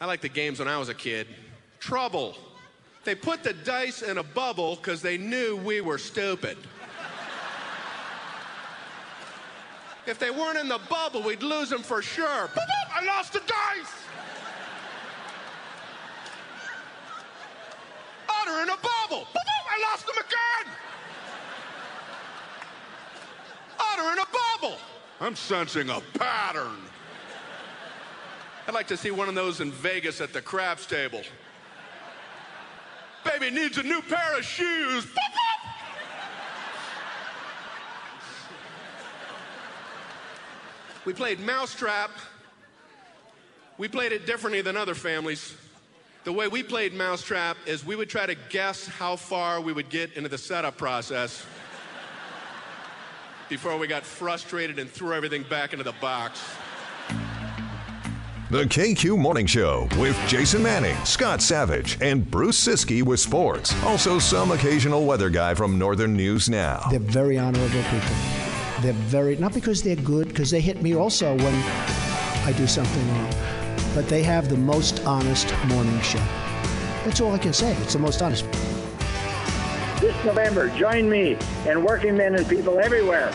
[0.00, 1.26] I like the games when I was a kid.
[1.78, 2.36] Trouble.
[3.04, 6.56] They put the dice in a bubble because they knew we were stupid.
[10.06, 12.26] If they weren't in the bubble, we'd lose them for sure.
[12.26, 13.92] Boop, boop, I lost the dice!
[18.28, 19.26] Otter in a bubble!
[19.26, 20.72] Boop, I lost them again!
[23.78, 24.78] Otter in a bubble!
[25.20, 26.78] I'm sensing a pattern.
[28.70, 31.22] I'd like to see one of those in Vegas at the craps table.
[33.24, 35.08] Baby needs a new pair of shoes.
[41.04, 42.12] We played Mousetrap.
[43.76, 45.56] We played it differently than other families.
[46.22, 49.88] The way we played Mousetrap is we would try to guess how far we would
[49.88, 51.44] get into the setup process
[53.48, 56.40] before we got frustrated and threw everything back into the box.
[58.50, 63.72] The KQ Morning Show with Jason Manning, Scott Savage, and Bruce Siski with sports.
[63.84, 66.84] Also, some occasional weather guy from Northern News Now.
[66.90, 68.16] They're very honorable people.
[68.80, 71.54] They're very, not because they're good, because they hit me also when
[72.44, 73.32] I do something wrong,
[73.94, 76.18] but they have the most honest morning show.
[77.04, 77.76] That's all I can say.
[77.76, 78.50] It's the most honest.
[80.00, 81.36] This November, join me
[81.68, 83.32] and working men and people everywhere.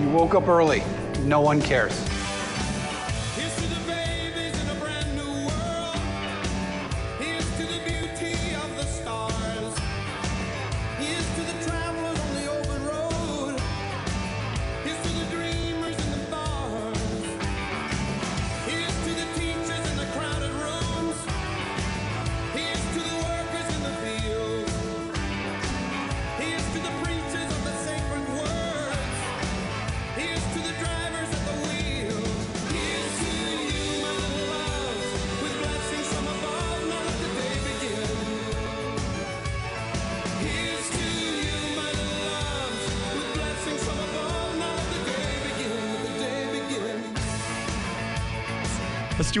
[0.00, 0.84] You woke up early.
[1.24, 2.00] No one cares.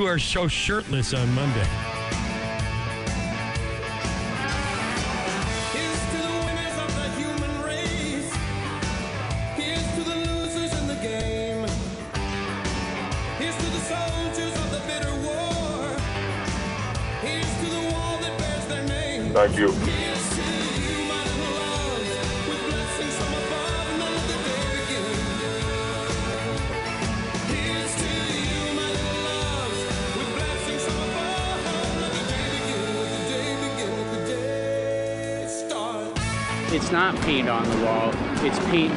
[0.00, 1.89] Let's so shirtless on Monday.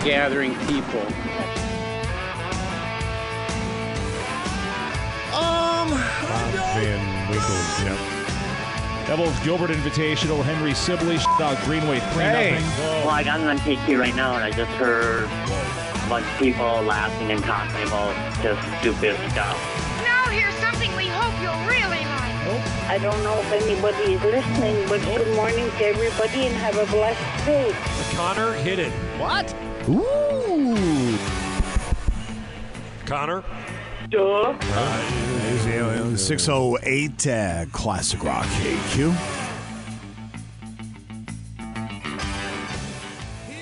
[0.04, 1.00] Gathering people.
[5.34, 5.90] Um,
[6.76, 9.08] Van Winkle, yep.
[9.08, 12.64] Devils Gilbert Invitational, Henry Sibley, out Greenway 3 nothing.
[12.80, 16.66] Well, like I'm on KQ right now, and I just heard a bunch of people
[16.84, 19.58] laughing and talking about just stupid stuff.
[20.04, 22.34] Now here's something we hope you'll really like.
[22.90, 26.86] I don't know if anybody is listening, but good morning to everybody and have a
[26.92, 27.74] blessed day.
[28.16, 28.92] Connor hit it.
[29.18, 29.54] What?
[29.90, 31.18] Ooh.
[33.06, 33.44] Connor?
[34.10, 34.58] Duh.
[34.60, 39.14] Uh, 608 uh, Classic Rock KQ.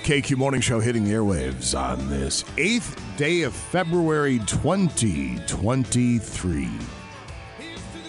[0.03, 6.69] KQ Morning Show hitting the airwaves on this 8th day of February 2023.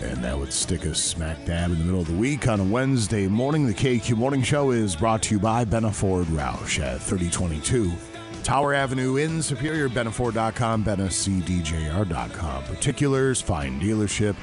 [0.02, 2.64] And that would stick us smack dab in the middle of the week on a
[2.64, 3.66] Wednesday morning.
[3.66, 7.92] The KQ Morning Show is brought to you by Benaford Roush at 3022
[8.42, 12.64] Tower Avenue in Superior, Benaford.com, BenafCDJR.com.
[12.64, 14.34] Particulars, fine dealership,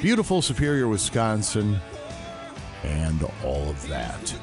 [0.00, 1.78] beautiful Superior, Wisconsin,
[2.82, 4.34] and all of that.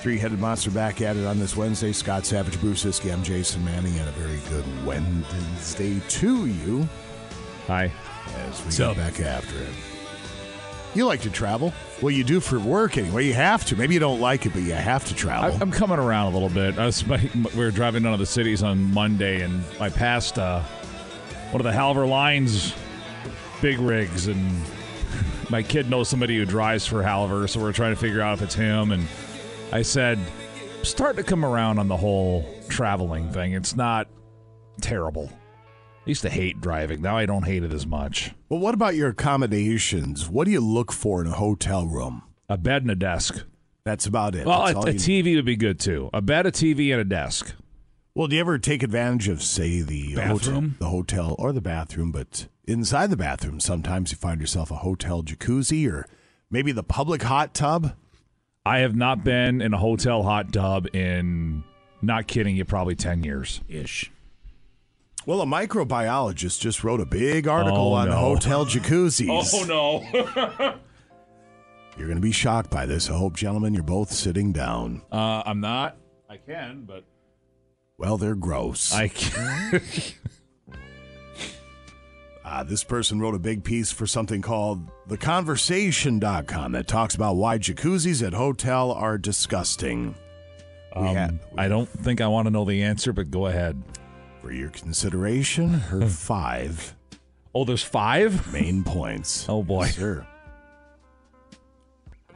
[0.00, 1.92] Three headed monster back at it on this Wednesday.
[1.92, 6.88] Scott Savage, Bruce Iskey, I'm Jason Manning, and a very good Wednesday to you.
[7.66, 7.92] Hi.
[8.28, 9.68] As we What's get back after it.
[10.94, 11.74] You like to travel?
[12.00, 13.26] Well, you do for work anyway.
[13.26, 13.76] You have to.
[13.76, 15.54] Maybe you don't like it, but you have to travel.
[15.54, 16.78] I, I'm coming around a little bit.
[16.78, 20.38] I was, my, we were driving down to the cities on Monday, and I passed
[20.38, 20.62] uh,
[21.50, 22.74] one of the Halvor Lines
[23.60, 24.62] big rigs, and
[25.50, 28.42] my kid knows somebody who drives for Halvor, so we're trying to figure out if
[28.42, 28.92] it's him.
[28.92, 29.06] And
[29.72, 30.18] I said,
[30.82, 33.52] start to come around on the whole traveling thing.
[33.52, 34.08] It's not
[34.80, 35.30] terrible.
[36.06, 37.02] I used to hate driving.
[37.02, 38.30] Now I don't hate it as much.
[38.48, 40.28] Well, what about your accommodations?
[40.28, 42.22] What do you look for in a hotel room?
[42.48, 43.42] A bed and a desk.
[43.84, 44.46] That's about it.
[44.46, 46.10] Well, That's a, a you- TV would be good too.
[46.12, 47.54] A bed, a TV, and a desk.
[48.14, 50.70] Well, do you ever take advantage of, say, the Bathroom?
[50.70, 52.12] hotel, the hotel or the bathroom?
[52.12, 56.06] But inside the bathroom, sometimes you find yourself a hotel jacuzzi or
[56.50, 57.94] maybe the public hot tub.
[58.64, 61.62] I have not been in a hotel hot tub in,
[62.00, 63.60] not kidding you, probably 10 years.
[63.68, 64.10] Ish.
[65.26, 68.16] Well, a microbiologist just wrote a big article Oh, on no.
[68.16, 69.52] hotel jacuzzis.
[69.52, 70.76] Oh, no.
[71.98, 73.10] You're going to be shocked by this.
[73.10, 75.00] I hope, gentlemen, you're both sitting down.
[75.10, 75.96] uh, I'm not.
[76.28, 77.04] I can, but.
[77.96, 78.92] Well, they're gross.
[78.94, 79.80] I can.
[82.44, 87.58] Uh, this person wrote a big piece for something called theconversation.com that talks about why
[87.58, 90.14] jacuzzis at hotel are disgusting.
[90.94, 93.82] We Um, had- I don't think I want to know the answer, but go ahead.
[94.46, 96.06] For your consideration, her hmm.
[96.06, 96.94] five
[97.52, 98.52] Oh, there's five?
[98.52, 99.44] main points.
[99.48, 99.88] Oh, boy.
[99.88, 100.24] Sure.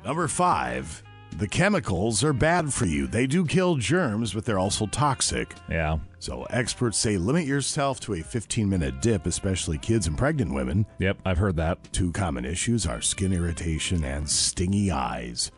[0.05, 1.05] Number five,
[1.39, 3.07] the chemicals are bad for you.
[3.07, 5.55] They do kill germs, but they're also toxic.
[5.71, 5.99] Yeah.
[6.19, 10.87] So experts say limit yourself to a 15 minute dip, especially kids and pregnant women.
[10.99, 11.93] Yep, I've heard that.
[11.93, 15.53] Two common issues are skin irritation and stingy eyes.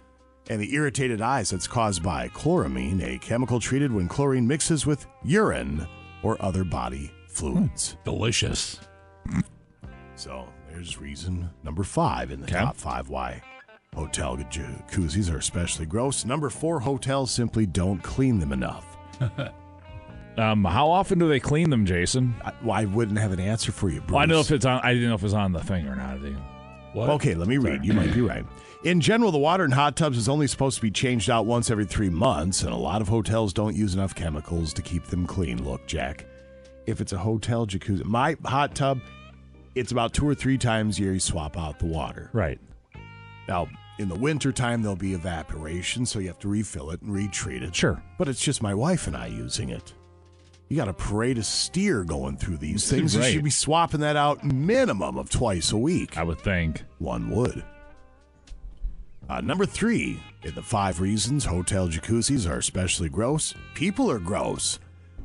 [0.51, 5.07] And the irritated eyes that's caused by chloramine, a chemical treated when chlorine mixes with
[5.25, 5.89] urine
[6.23, 7.97] or other body fluids.
[8.05, 8.81] Delicious.
[10.15, 13.43] So there's reason number five in the top five why
[13.95, 16.25] hotel jacuzzis are especially gross.
[16.25, 18.97] Number four, hotels simply don't clean them enough.
[20.39, 22.35] Um, how often do they clean them, Jason?
[22.43, 24.13] I, well, I wouldn't have an answer for you, Bruce.
[24.13, 24.81] Well, I know if it's on.
[24.83, 26.21] I didn't know if it's on the thing or not.
[26.95, 27.11] What?
[27.11, 27.85] Okay, let me read.
[27.85, 28.45] You might be right.
[28.84, 31.70] In general, the water in hot tubs is only supposed to be changed out once
[31.70, 35.25] every three months, and a lot of hotels don't use enough chemicals to keep them
[35.25, 35.62] clean.
[35.62, 36.26] Look, Jack,
[36.87, 38.99] if it's a hotel jacuzzi, my hot tub,
[39.76, 42.29] it's about two or three times a year you swap out the water.
[42.32, 42.58] Right.
[43.46, 43.69] Now,
[44.00, 47.76] in the wintertime, there'll be evaporation, so you have to refill it and retreat it.
[47.76, 48.02] Sure.
[48.19, 49.94] But it's just my wife and I using it.
[50.69, 53.14] You got a parade of steer going through these things.
[53.14, 53.32] You Right.
[53.32, 56.19] should be swapping that out minimum of twice a week.
[56.19, 56.82] I would think.
[56.99, 57.62] One would.
[59.29, 64.79] Uh, number three, in the five reasons hotel jacuzzis are especially gross, people are gross.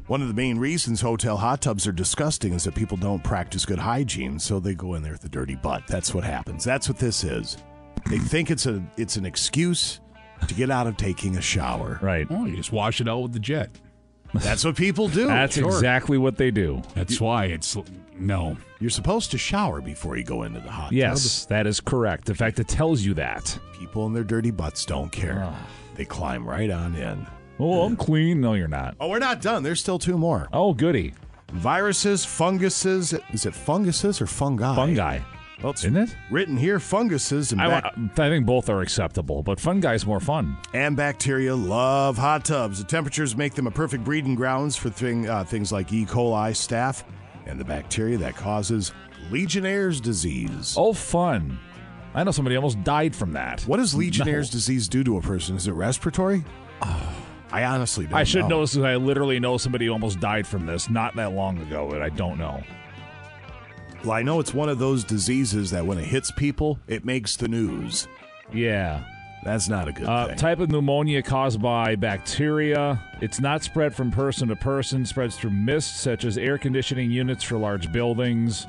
[0.08, 3.66] One of the main reasons hotel hot tubs are disgusting is that people don't practice
[3.66, 5.86] good hygiene, so they go in there with a dirty butt.
[5.88, 6.64] That's what happens.
[6.64, 7.58] That's what this is.
[8.10, 10.00] They think it's a it's an excuse
[10.48, 12.00] to get out of taking a shower.
[12.02, 12.26] Right.
[12.30, 13.70] Oh, you just wash it out with the jet.
[14.44, 15.28] That's what people do.
[15.28, 15.68] That's Sure.
[15.70, 16.82] exactly what they do.
[16.96, 17.78] That's why it's
[18.20, 18.58] no.
[18.80, 22.30] You're supposed to shower before you go into the hot Yes, that is correct.
[22.30, 23.58] In fact, it tells you that.
[23.80, 25.44] People in their dirty butts don't care.
[25.46, 25.68] Ah.
[25.96, 27.26] They climb right on in.
[27.60, 28.40] Oh, I'm clean.
[28.40, 28.96] No, you're not.
[29.00, 29.64] Oh, we're not done.
[29.64, 30.48] There's still two more.
[30.54, 31.14] Oh, goody.
[31.54, 33.14] Viruses, funguses.
[33.34, 34.76] Is it funguses or fungi?
[34.76, 35.20] Fungi.
[35.62, 36.16] Well, it's Isn't it?
[36.30, 40.56] written here funguses and, I, bac- I think both are acceptable, but fungi's more fun.
[40.74, 42.78] and bacteria love hot tubs.
[42.78, 46.06] The temperatures make them a perfect breeding grounds for thing, uh, things like E.
[46.06, 47.04] coli, staph,
[47.48, 48.92] and the bacteria that causes
[49.32, 50.76] Legionnaire's disease.
[50.78, 51.58] Oh, fun.
[52.14, 53.62] I know somebody almost died from that.
[53.64, 55.56] What does Legionnaire's disease do to a person?
[55.56, 56.44] Is it respiratory?
[57.52, 58.64] I honestly don't I should know.
[58.66, 62.04] know I literally know somebody who almost died from this not that long ago, and
[62.04, 62.62] I don't know.
[64.08, 67.36] Well, I know it's one of those diseases that when it hits people, it makes
[67.36, 68.08] the news.
[68.54, 69.04] Yeah.
[69.44, 70.38] That's not a good Uh, thing.
[70.38, 73.02] type of pneumonia caused by bacteria.
[73.20, 77.44] It's not spread from person to person, spreads through mist, such as air conditioning units
[77.44, 78.66] for large buildings,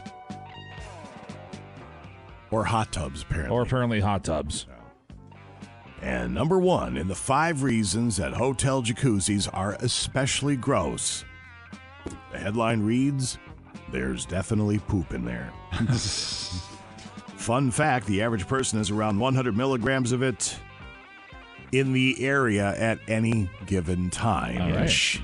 [2.51, 3.55] or hot tubs, apparently.
[3.55, 4.67] or apparently hot tubs.
[6.03, 11.25] And number one in the five reasons that hotel jacuzzis are especially gross.
[12.33, 13.39] The headline reads
[13.91, 15.53] There's definitely poop in there.
[17.37, 20.57] Fun fact the average person has around 100 milligrams of it
[21.73, 24.73] in the area at any given time.
[24.75, 24.85] Right.
[24.87, 25.23] Ish.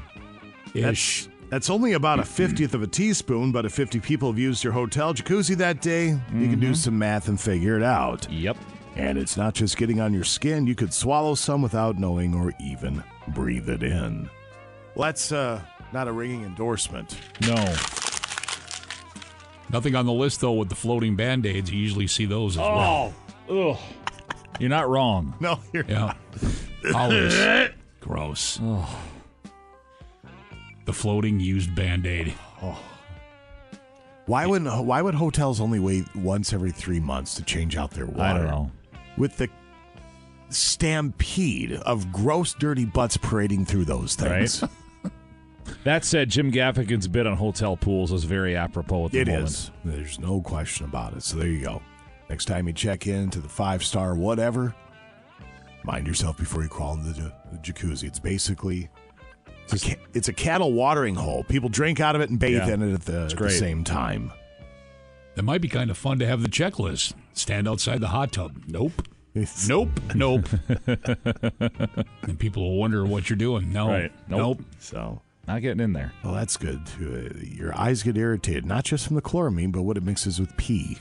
[0.74, 4.64] That's, that's only about a 50th of a teaspoon, but if 50 people have used
[4.64, 6.60] your hotel jacuzzi that day, you can Mm-hmm.
[6.60, 8.30] do some math and figure it out.
[8.30, 8.56] Yep.
[8.96, 12.52] And it's not just getting on your skin, you could swallow some without knowing or
[12.60, 14.30] even breathe it in.
[14.94, 15.60] Well, that's uh,
[15.92, 17.16] not a ringing endorsement.
[17.42, 17.74] No.
[19.70, 21.70] Nothing on the list though with the floating band aids.
[21.70, 23.14] You usually see those as well.
[23.48, 23.78] Oh, ugh.
[24.60, 25.34] You're not wrong.
[25.40, 26.14] No, you're Yeah.
[26.94, 27.34] Always.
[27.38, 27.68] Eh?
[28.00, 28.60] Gross.
[30.84, 32.34] The floating used band aid.
[32.62, 32.78] Oh.
[34.26, 38.06] Why would why would hotels only wait once every three months to change out their
[38.06, 38.22] water?
[38.22, 38.70] I don't know.
[39.16, 39.48] With the
[40.50, 44.62] stampede of gross, dirty butts parading through those things.
[44.62, 44.70] Right.
[45.84, 49.44] That said, Jim Gaffigan's bid on hotel pools is very apropos at the It moment.
[49.48, 49.70] is.
[49.84, 51.22] There's no question about it.
[51.22, 51.82] So there you go.
[52.30, 54.74] Next time you check in to the five star whatever,
[55.84, 58.04] mind yourself before you crawl into the, the jacuzzi.
[58.04, 58.88] It's basically
[59.64, 61.44] it's a, ca- it's a cattle watering hole.
[61.44, 62.74] People drink out of it and bathe Yeah.
[62.74, 64.32] in it at the, at the same time.
[65.34, 67.14] That might be kind of fun to have the checklist.
[67.32, 68.56] Stand outside the hot tub.
[68.68, 69.06] Nope.
[69.68, 69.88] nope.
[70.14, 70.46] Nope.
[72.22, 73.72] and people will wonder what you're doing.
[73.72, 73.88] No.
[73.88, 74.12] Right.
[74.28, 74.58] Nope.
[74.60, 74.62] Nope.
[74.78, 76.12] So Not getting in there.
[76.22, 76.86] Well, that's good.
[76.86, 77.30] too.
[77.34, 80.56] Uh, Your eyes get irritated, not just from the chloramine, but what it mixes with
[80.56, 80.96] pee.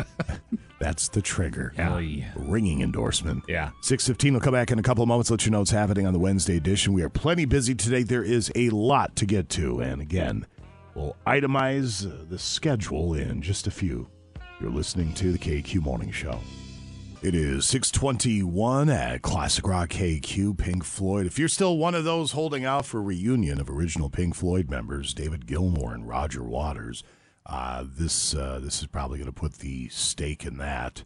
[0.78, 1.72] that's the trigger.
[1.76, 1.98] Yeah.
[2.36, 3.44] Ringing endorsement.
[3.48, 3.70] Yeah.
[3.80, 6.12] 615 will come back in a couple of moments, let you know what's happening on
[6.12, 6.92] the Wednesday edition.
[6.92, 8.02] We are plenty busy today.
[8.02, 9.80] There is a lot to get to.
[9.80, 10.46] And again,
[10.94, 14.08] we'll itemize uh, the schedule in just a few.
[14.60, 16.38] You're listening to the KQ Morning Show.
[17.22, 21.24] It is 621 at Classic Rock KQ, Pink Floyd.
[21.24, 25.14] If you're still one of those holding out for reunion of original Pink Floyd members,
[25.14, 27.04] David Gilmour and Roger Waters,
[27.46, 31.04] uh, this, uh, this is probably going to put the stake in that.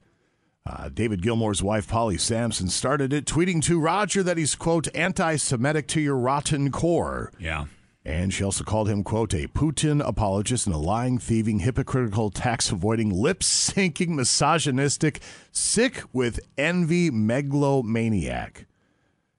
[0.65, 5.37] Uh, David Gilmour's wife, Polly Samson, started it, tweeting to Roger that he's, quote, anti
[5.37, 7.31] Semitic to your rotten core.
[7.39, 7.67] Yeah.
[8.07, 12.71] And she also called him, quote, a Putin apologist and a lying, thieving, hypocritical, tax
[12.71, 15.21] avoiding, lip syncing, misogynistic,
[15.51, 18.67] sick with envy megalomaniac.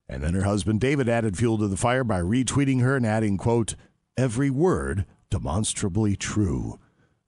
[0.10, 3.38] And then her husband David added fuel to the fire by retweeting her and adding,
[3.38, 3.76] quote,
[4.18, 6.78] every word demonstrably true.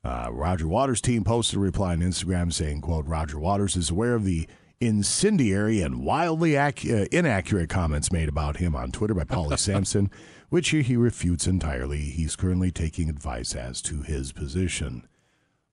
[0.03, 4.15] Uh, Roger Waters' team posted a reply on Instagram saying, quote, Roger Waters is aware
[4.15, 4.45] of the
[4.81, 10.09] incendiary and wildly ac- uh, inaccurate comments made about him on Twitter by Polly Samson,
[10.49, 11.99] which he refutes entirely.
[11.99, 15.07] He's currently taking advice as to his position.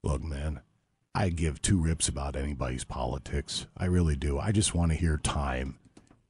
[0.03, 0.61] Look, man,
[1.15, 3.67] I give two rips about anybody's politics.
[3.77, 4.39] I really do.
[4.39, 5.79] I just want to hear time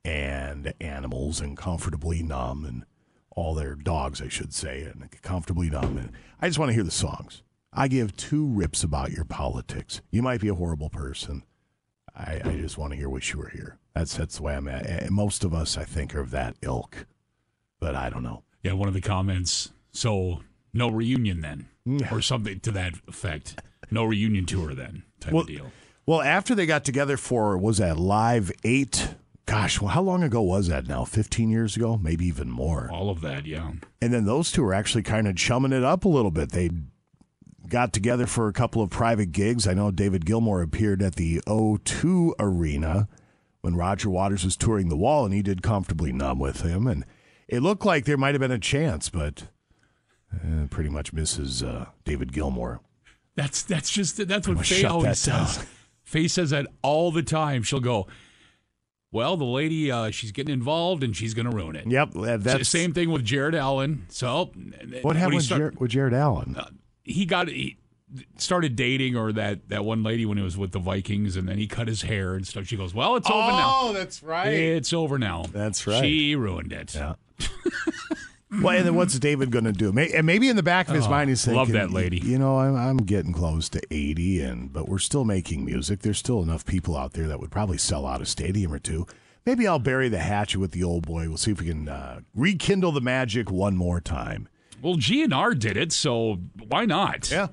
[0.05, 2.85] and animals and comfortably numb and
[3.31, 5.99] all their dogs, I should say, and comfortably numb.
[5.99, 7.43] And I just want to hear the songs.
[7.73, 10.00] I give two rips about your politics.
[10.11, 11.43] You might be a horrible person.
[12.17, 13.79] I, I just want to hear what you were here.
[13.95, 14.87] That's that's the way I'm at.
[14.87, 17.07] And most of us, I think, are of that ilk.
[17.87, 18.43] But I don't know.
[18.64, 19.71] Yeah, one of the comments.
[19.93, 20.40] So
[20.75, 22.11] no reunion then, mm.
[22.11, 23.62] or something to that effect.
[23.93, 25.71] No reunion tour then, type Well, of deal.
[26.05, 29.14] Well, after they got together for was that Live Eight?
[29.45, 31.05] Gosh, well, how long ago was that now?
[31.05, 32.90] Fifteen years ago, maybe even more.
[32.93, 33.71] All of that, yeah.
[34.02, 36.50] And then those two are actually kind of chumming it up a little bit.
[36.50, 36.71] They
[37.69, 39.69] got together for a couple of private gigs.
[39.69, 43.07] I know David Gilmour appeared at the O2 Arena
[43.61, 46.88] when Roger Waters was touring the wall, and he did comfortably numb with him.
[46.88, 47.05] And
[47.49, 49.45] it looked like there might have been a chance, but
[50.35, 52.81] uh, pretty much misses uh, David Gilmour.
[53.35, 55.47] That's that's just that's what much Faye always that down.
[55.47, 55.67] says.
[56.05, 57.62] Faye says that all the time.
[57.62, 58.07] She'll go,
[59.12, 62.37] "Well, the lady, uh, she's getting involved and she's going to ruin it." Yep, uh,
[62.38, 64.07] that's same thing with Jared Allen.
[64.09, 64.53] So
[65.03, 66.57] what happened with, start- Jared, with Jared Allen.
[67.05, 67.76] he got he
[68.38, 71.59] started dating or that that one lady when he was with the Vikings, and then
[71.59, 72.67] he cut his hair and stuff.
[72.67, 73.73] She goes, "Well, it's over now.
[73.83, 74.49] Oh, that's right.
[74.49, 75.45] It's over now.
[75.53, 76.03] That's right.
[76.03, 77.15] She ruined it." Yeah.
[78.62, 79.93] Well, and then what's David going to do?
[79.93, 82.19] May- And maybe in the back of his Oh, mind, he's thinking, love that lady.
[82.19, 86.00] You know, I'm, I'm getting close to 80, and but we're still making music.
[86.00, 89.07] There's still enough people out there that would probably sell out a stadium or two.
[89.45, 91.28] Maybe I'll bury the hatchet with the old boy.
[91.28, 94.49] We'll see if we can uh, rekindle the magic one more time.
[94.81, 96.37] Well, GNR did it, so
[96.69, 97.31] why not?
[97.31, 97.49] Yeah.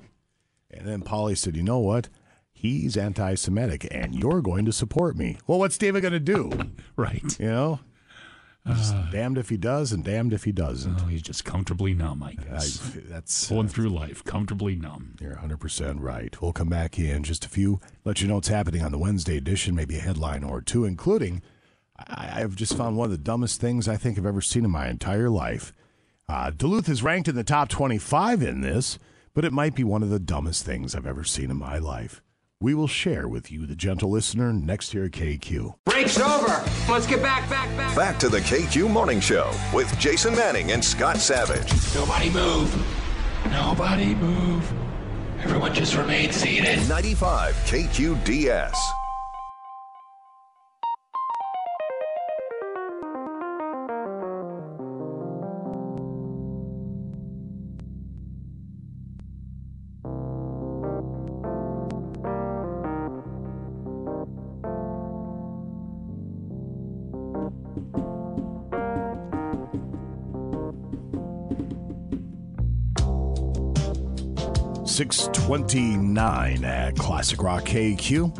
[0.70, 2.08] And then Polly said, "You know what?
[2.52, 6.50] He's anti-Semitic, and you're going to support me." Well, what's David going to do?
[6.96, 7.38] Right.
[7.40, 7.80] You know,
[8.66, 11.00] Just damned if he does, and damned if he doesn't.
[11.02, 12.96] Oh, he's just comfortably numb, I guess.
[12.96, 15.16] I- that's Going through life comfortably numb.
[15.20, 16.40] You're 100% right.
[16.40, 19.36] We'll come back in just a few, let you know what's happening on the Wednesday
[19.36, 21.42] edition, maybe a headline or two, including
[21.98, 24.70] I, I've just found one of the dumbest things I think I've ever seen in
[24.70, 25.72] my entire life.
[26.26, 28.98] Uh, Duluth is ranked in the top 25 in this,
[29.34, 32.22] but it might be one of the dumbest things I've ever seen in my life.
[32.60, 35.74] We will share with you, the gentle listener, next here at KQ.
[35.84, 36.64] Break's over.
[36.88, 37.94] Let's get back, back, back.
[37.96, 41.70] Back to the KQ Morning Show with Jason Manning and Scott Savage.
[41.94, 42.74] Nobody move.
[43.50, 44.72] Nobody move.
[45.42, 46.88] Everyone just remain seated.
[46.88, 48.74] 95 KQDS.
[74.94, 78.30] Six twenty-nine at Classic Rock KQ.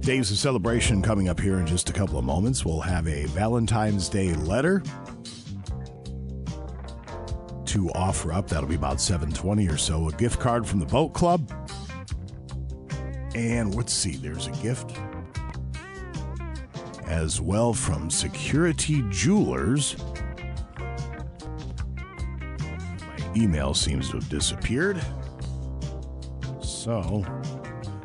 [0.00, 2.64] Days of celebration coming up here in just a couple of moments.
[2.64, 4.82] We'll have a Valentine's Day letter
[7.66, 8.48] to offer up.
[8.48, 10.08] That'll be about seven twenty or so.
[10.08, 11.52] A gift card from the Boat Club,
[13.34, 14.12] and let's see.
[14.12, 14.98] There's a gift
[17.06, 19.94] as well from Security Jewelers.
[23.36, 25.00] Email seems to have disappeared.
[26.62, 27.24] So,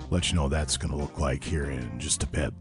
[0.10, 2.54] let you know that's going to look like here in just a bit.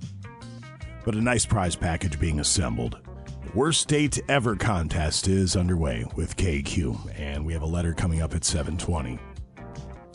[1.04, 2.98] But a nice prize package being assembled.
[3.44, 8.22] The Worst Date Ever contest is underway with KQ, and we have a letter coming
[8.22, 9.18] up at 720.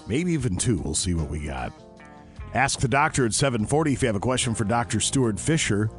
[0.08, 0.80] Maybe even two.
[0.80, 1.72] We'll see what we got.
[2.56, 5.00] Ask the doctor at 740 if you have a question for Dr.
[5.00, 5.90] Stuart Fisher.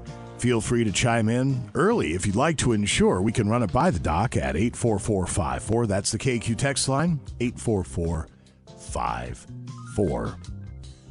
[0.40, 3.70] Feel free to chime in early if you'd like to ensure we can run it
[3.72, 5.86] by the doc at 84454.
[5.86, 10.38] That's the KQ text line, 84454.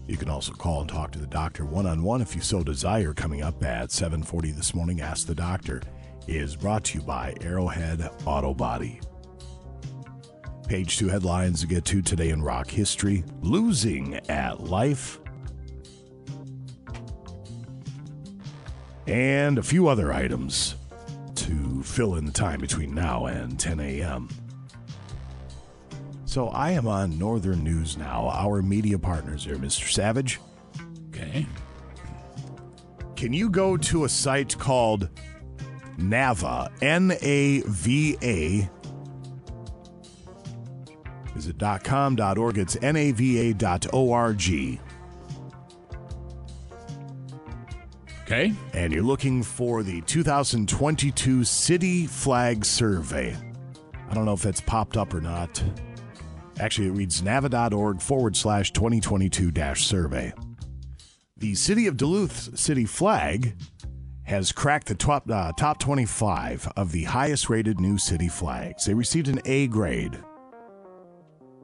[0.07, 2.63] You can also call and talk to the doctor one on one if you so
[2.63, 3.13] desire.
[3.13, 5.83] Coming up at 740 this morning, Ask the Doctor
[6.27, 8.99] is brought to you by Arrowhead Auto Body.
[10.67, 15.18] Page two headlines to get to today in rock history losing at life.
[19.09, 20.75] And a few other items
[21.33, 24.29] to fill in the time between now and 10 a.m.
[26.25, 29.91] So I am on Northern News Now, our media partners here, Mr.
[29.91, 30.39] Savage.
[31.07, 31.47] Okay.
[33.15, 35.09] Can you go to a site called
[35.97, 38.69] NAVA, N A V A?
[41.35, 42.59] Is it .com, .org?
[42.59, 44.79] It's nava.org.
[48.31, 48.53] Okay.
[48.73, 53.35] And you're looking for the 2022 City Flag Survey.
[54.07, 55.63] I don't know if that's popped up or not.
[56.59, 60.31] Actually, it reads nava.org forward slash 2022 dash survey.
[61.37, 63.55] The City of Duluth City Flag
[64.25, 68.85] has cracked the top, uh, top 25 of the highest rated new city flags.
[68.85, 70.23] They received an A grade.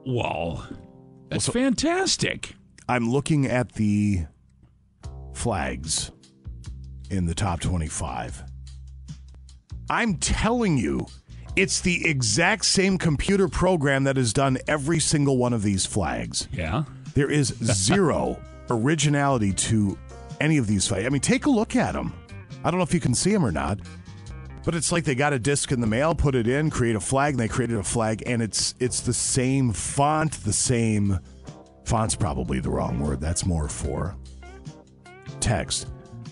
[0.04, 0.64] Wow.
[1.28, 2.56] That's fantastic.
[2.88, 4.26] I'm looking at the
[5.32, 6.10] flags
[7.10, 8.42] in the top 25.
[9.88, 11.06] I'm telling you,
[11.54, 16.48] it's the exact same computer program that has done every single one of these flags.
[16.52, 16.84] Yeah.
[17.14, 19.96] There is zero originality to
[20.40, 21.06] any of these flags.
[21.06, 22.12] I mean, take a look at them.
[22.62, 23.78] I don't know if you can see them or not,
[24.64, 27.00] but it's like they got a disc in the mail, put it in, create a
[27.00, 31.20] flag, and they created a flag, and it's it's the same font, the same
[31.84, 33.20] font's probably the wrong word.
[33.20, 34.16] That's more for
[35.38, 35.88] text,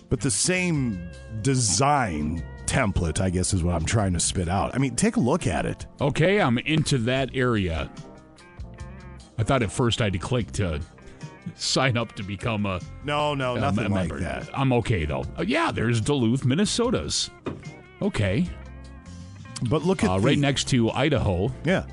[0.08, 1.10] but the same
[1.42, 4.74] design template, I guess, is what I'm trying to spit out.
[4.74, 5.86] I mean, take a look at it.
[6.00, 7.90] Okay, I'm into that area.
[9.38, 10.80] I thought at first I'd click to
[11.56, 14.20] sign up to become a no, no, a nothing like member.
[14.20, 14.48] that.
[14.58, 15.24] I'm okay though.
[15.38, 17.30] Uh, yeah, there's Duluth, Minnesota's.
[18.00, 18.46] Okay,
[19.68, 21.52] but look at uh, the- right next to Idaho.
[21.64, 21.84] Yeah,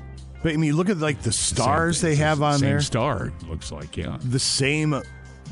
[0.42, 2.58] but I mean, look at like the stars Same- they have on there.
[2.60, 2.80] same there.
[2.80, 4.18] Star looks like yeah.
[4.22, 5.02] the same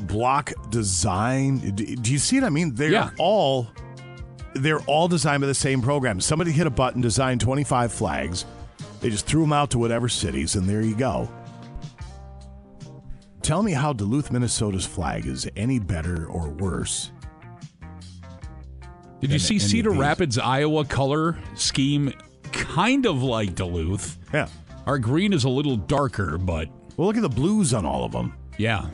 [0.07, 1.59] block design.
[1.75, 2.73] Do you see what I mean?
[2.75, 3.09] They're Yeah.
[3.17, 3.67] all
[4.53, 6.19] they're all designed by the same program.
[6.19, 8.43] Somebody hit a button, designed 25 flags.
[8.99, 11.29] They just threw them out to whatever cities, and there you go.
[13.41, 17.11] Tell me how Duluth, Minnesota's flag is any better or worse.
[19.19, 19.91] Did you see Cedar.
[19.91, 22.11] Rapids, Iowa color scheme?
[22.51, 24.17] Kind of like Duluth.
[24.33, 24.47] Yeah.
[24.85, 28.11] Our green is a little darker, but Well, look at the blues on all of
[28.11, 28.33] them.
[28.57, 28.85] yeah,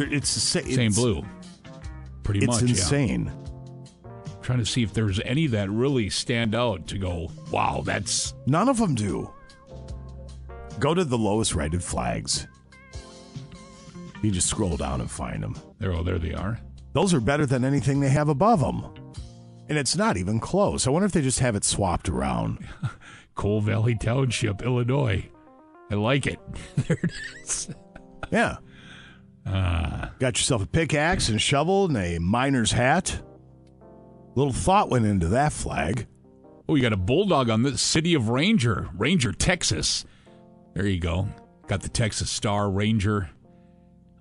[0.00, 1.24] It's the sa- same blue.
[2.22, 2.62] Pretty It's much.
[2.62, 2.68] yeah.
[2.70, 3.32] insane.
[4.42, 8.68] Trying to see if there's any that really stand out to go, wow, that's None
[8.68, 9.30] of them do.
[10.78, 12.46] Go to the lowest rated flags.
[14.22, 15.56] You just scroll down and find them.
[15.78, 15.92] there.
[15.92, 16.60] Oh, there they are.
[16.92, 18.84] Those are better than anything they have above them.
[19.68, 20.86] And it's not even close.
[20.86, 22.66] I wonder if they just have it swapped around.
[23.34, 25.28] Coal Valley Township, Illinois.
[25.90, 26.38] I like it.
[26.76, 27.10] there it
[27.42, 27.68] is.
[28.32, 28.56] Yeah.
[29.50, 33.20] Uh, Got yourself a pickaxe and a shovel and a miner's hat.
[34.34, 36.06] Little thought went into that flag.
[36.68, 40.04] oh, you got a bulldog on the city of Ranger, Ranger, Texas.
[40.74, 41.28] There you go.
[41.66, 43.30] Got the Texas Star Ranger,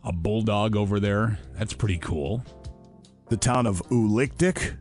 [0.04, 1.38] a bulldog over there.
[1.56, 2.44] That's pretty cool.
[3.28, 4.78] The town of Ulikdik.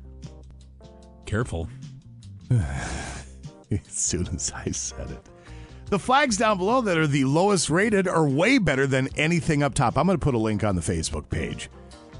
[1.27, 1.69] Careful.
[2.51, 5.29] as soon as I said it.
[5.91, 9.73] The flags down below that are the lowest rated are way better than anything up
[9.73, 9.97] top.
[9.97, 11.71] I'm going to put a link on the Facebook page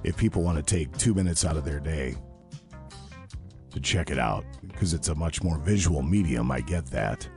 [0.05, 2.17] if people want to take two minutes out of their day
[3.71, 6.51] to check it out because it's a much more visual medium.
[6.51, 7.29] I get that.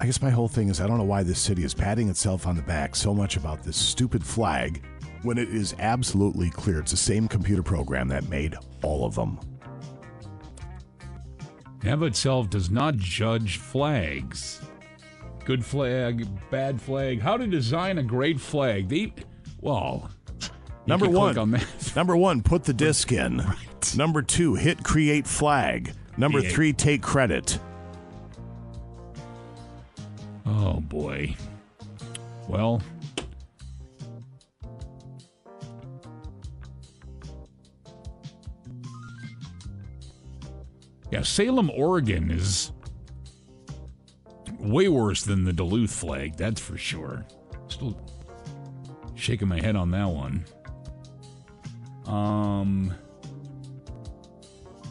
[0.00, 2.46] I guess my whole thing is I don't know why this city is patting itself
[2.46, 4.84] on the back so much about this stupid flag
[5.22, 9.40] when it is absolutely clear it's the same computer program that made all of them.
[11.82, 14.60] NAVA itself does not judge flags
[15.46, 18.88] good flag, bad flag, how to design a great flag.
[18.88, 19.12] The
[19.60, 20.10] well,
[20.86, 21.58] number one, on
[21.96, 23.38] number one, put the disc in.
[23.38, 23.96] Right.
[23.96, 25.92] Number two, hit create flag.
[26.18, 27.58] Number three, take credit.
[30.44, 31.34] Oh boy.
[32.48, 32.82] Well.
[41.12, 42.72] Yeah, Salem, Oregon is
[44.66, 47.24] way worse than the Duluth flag, that's for sure.
[47.68, 47.98] Still
[49.14, 50.44] shaking my head on that one.
[52.06, 52.94] Um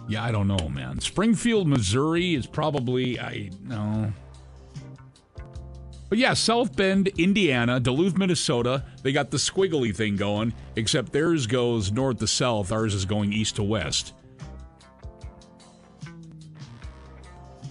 [0.08, 1.00] Yeah, I don't know, man.
[1.00, 4.14] Springfield, Missouri is probably I no.
[6.08, 11.48] But yeah, South Bend, Indiana, Duluth, Minnesota, they got the squiggly thing going, except theirs
[11.48, 14.14] goes north to south, ours is going east to west.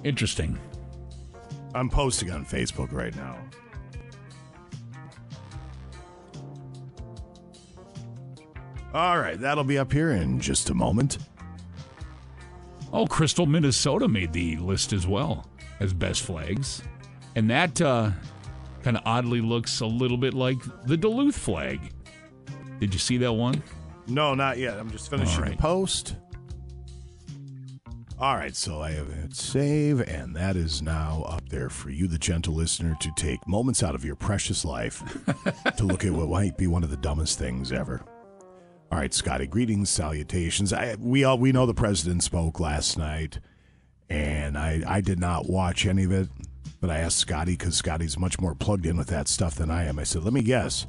[0.02, 0.58] Interesting.
[1.74, 3.36] I'm posting on Facebook right now.
[8.94, 11.18] All right, that'll be up here in just a moment.
[12.92, 15.48] Oh, Crystal, Minnesota made the list as well
[15.80, 16.80] as best flags.
[17.34, 18.12] And that uh,
[18.84, 21.80] kind of oddly looks a little bit like the Duluth flag.
[22.78, 23.64] Did you see that one?
[24.06, 24.78] No, not yet.
[24.78, 26.14] I'm just finishing All the post.
[28.16, 32.06] All right, so I have hit save, and that is now up there for you,
[32.06, 35.02] the gentle listener, to take moments out of your precious life
[35.76, 38.04] to look at what might be one of the dumbest things ever.
[38.92, 40.72] All right, Scotty, greetings, salutations.
[40.72, 43.40] I, we all we know the president spoke last night,
[44.08, 46.28] and I I did not watch any of it,
[46.80, 49.86] but I asked Scotty because Scotty's much more plugged in with that stuff than I
[49.86, 49.98] am.
[49.98, 50.86] I said, let me guess.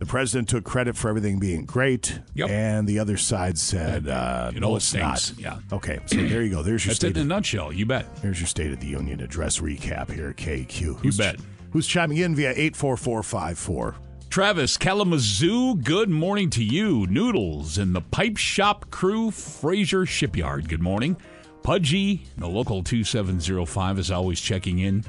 [0.00, 4.60] The president took credit for everything being great, and the other side said, uh, It
[4.60, 5.32] "No, all it's stinks.
[5.36, 5.76] not." Yeah.
[5.76, 6.62] Okay, so there you go.
[6.62, 7.10] There's your That's state.
[7.10, 7.70] it in a of, nutshell.
[7.72, 8.06] You bet.
[8.22, 11.04] There's your State of the Union address recap here at KQ.
[11.04, 11.36] You bet.
[11.72, 13.94] Who's chiming in via eight four four five four?
[14.30, 17.06] Travis Kalamazoo, good morning to you.
[17.08, 21.16] Noodles and the Pipe Shop crew, Fraser Shipyard, good morning.
[21.62, 25.04] Pudgy, the local 2705 is always checking in.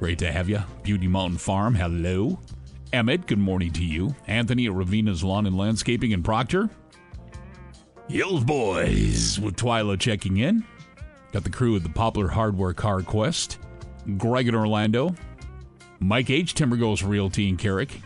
[0.00, 0.60] Great to have you.
[0.82, 2.40] Beauty Mountain Farm, hello.
[2.92, 4.14] Emmett, good morning to you.
[4.26, 6.70] Anthony at Ravina's Lawn and Landscaping in Proctor.
[8.08, 10.64] Hills Boys with Twyla checking in.
[11.32, 13.58] Got the crew at the Poplar Hardware Car Quest.
[14.16, 15.14] Greg in Orlando.
[16.00, 16.54] Mike H.
[16.54, 18.00] Timber Goes Realty in Carrick.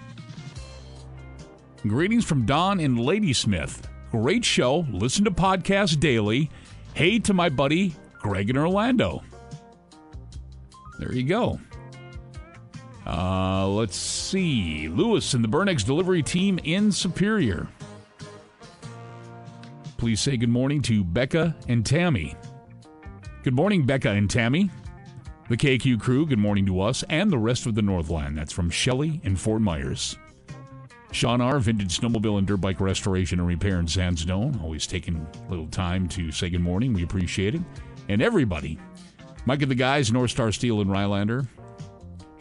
[1.83, 3.88] Greetings from Don in Ladysmith.
[4.11, 4.87] Great show.
[4.90, 6.51] Listen to podcasts daily.
[6.95, 9.23] Hey to my buddy Greg in Orlando.
[10.99, 11.61] There you go.
[13.07, 14.88] Uh, let's see.
[14.88, 17.69] Lewis and the Bernex delivery team in Superior.
[19.97, 22.35] Please say good morning to Becca and Tammy.
[23.43, 24.71] Good morning, Becca and Tammy.
[25.49, 28.38] The KQ crew, good morning to us and the rest of the Northland.
[28.38, 30.17] That's from Shelley and Fort Myers.
[31.12, 34.59] Sean R., Vintage Snowmobile and Dirt Bike Restoration and Repair in Sandstone.
[34.62, 36.95] Always taking a little time to say good morning.
[36.95, 37.61] We appreciate it.
[38.09, 38.79] And everybody.
[39.45, 41.47] Mike and the guys, North Star Steel and Rylander.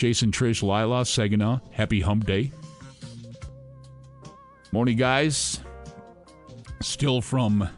[0.01, 1.59] Jason, Trish, Lila, Saginaw.
[1.69, 2.51] Happy Hump Day.
[4.71, 5.59] Morning, guys.
[6.81, 7.69] Still from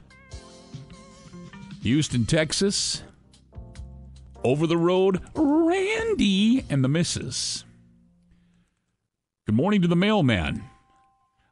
[1.81, 3.03] Houston, Texas.
[4.41, 7.65] Over the road, Randy and the missus.
[9.45, 10.63] Good morning to the mailman.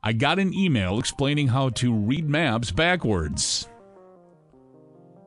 [0.01, 3.67] I got an email explaining how to read maps backwards.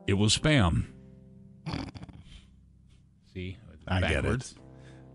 [0.07, 0.87] It was spam.
[3.31, 3.57] See?
[3.87, 4.55] I get it.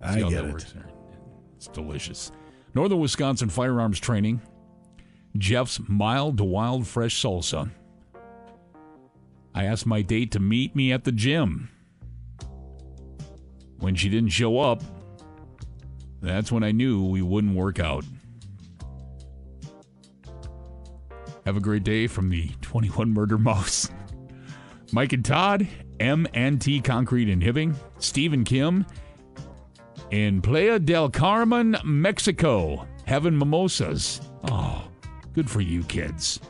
[0.03, 0.53] I See how get that it.
[0.53, 0.75] works.
[1.57, 2.33] It's delicious.
[2.75, 4.41] Northern Wisconsin Firearms Training.
[5.37, 7.71] Jeff's mild to wild fresh salsa.
[9.55, 11.71] I asked my date to meet me at the gym.
[13.79, 14.83] When she didn't show up,
[16.21, 18.05] that's when I knew we wouldn't work out.
[21.47, 23.91] Have a great day from the 21 Murder Mouse.
[24.93, 25.67] Mike and Todd,
[25.99, 28.85] M and T Concrete and Hibbing, Steve and Kim
[30.11, 34.21] in Playa del Carmen, Mexico, having mimosas.
[34.45, 34.89] Oh,
[35.33, 36.41] good for you kids.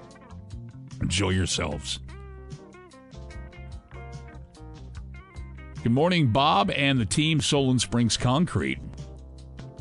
[1.01, 2.01] Enjoy yourselves.
[5.83, 8.81] Good morning, Bob and the team Solon Springs Concrete.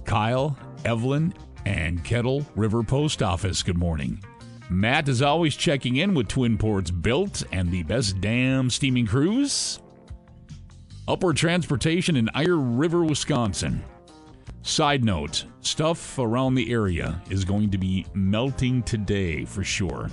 [0.06, 1.34] Kyle, Evelyn,
[1.66, 3.62] and Kettle River Post Office.
[3.64, 4.24] Good morning.
[4.70, 9.80] Matt is always checking in with Twin Ports Built and the best damn steaming cruise.
[11.10, 13.84] Upward Transportation in Iron River, Wisconsin.
[14.62, 20.12] Side note stuff around the area is going to be melting today for sure.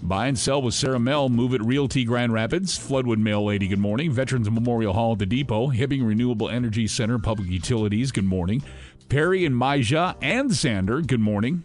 [0.00, 1.28] Buy and sell with Sarah Mel.
[1.28, 2.78] Move it Realty Grand Rapids.
[2.78, 4.10] Floodwood Mail Lady, good morning.
[4.10, 5.68] Veterans Memorial Hall at the Depot.
[5.68, 8.62] Hibbing Renewable Energy Center, Public Utilities, good morning.
[9.10, 11.64] Perry and Maja and Sander, good morning.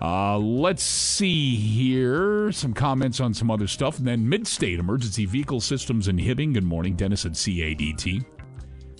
[0.00, 2.50] Uh, let's see here.
[2.52, 3.98] Some comments on some other stuff.
[3.98, 6.54] And then Midstate Emergency Vehicle Systems in Hibbing.
[6.54, 6.94] Good morning.
[6.94, 8.24] Dennis at CADT.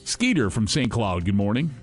[0.05, 0.91] Skeeter from St.
[0.91, 1.25] Cloud.
[1.25, 1.75] Good morning.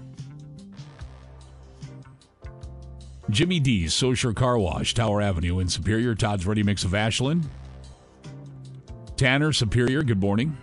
[3.29, 6.15] Jimmy D's Social Car Wash, Tower Avenue in Superior.
[6.15, 7.49] Todd's Ready Mix of Ashland.
[9.17, 10.55] Tanner, Superior, good morning.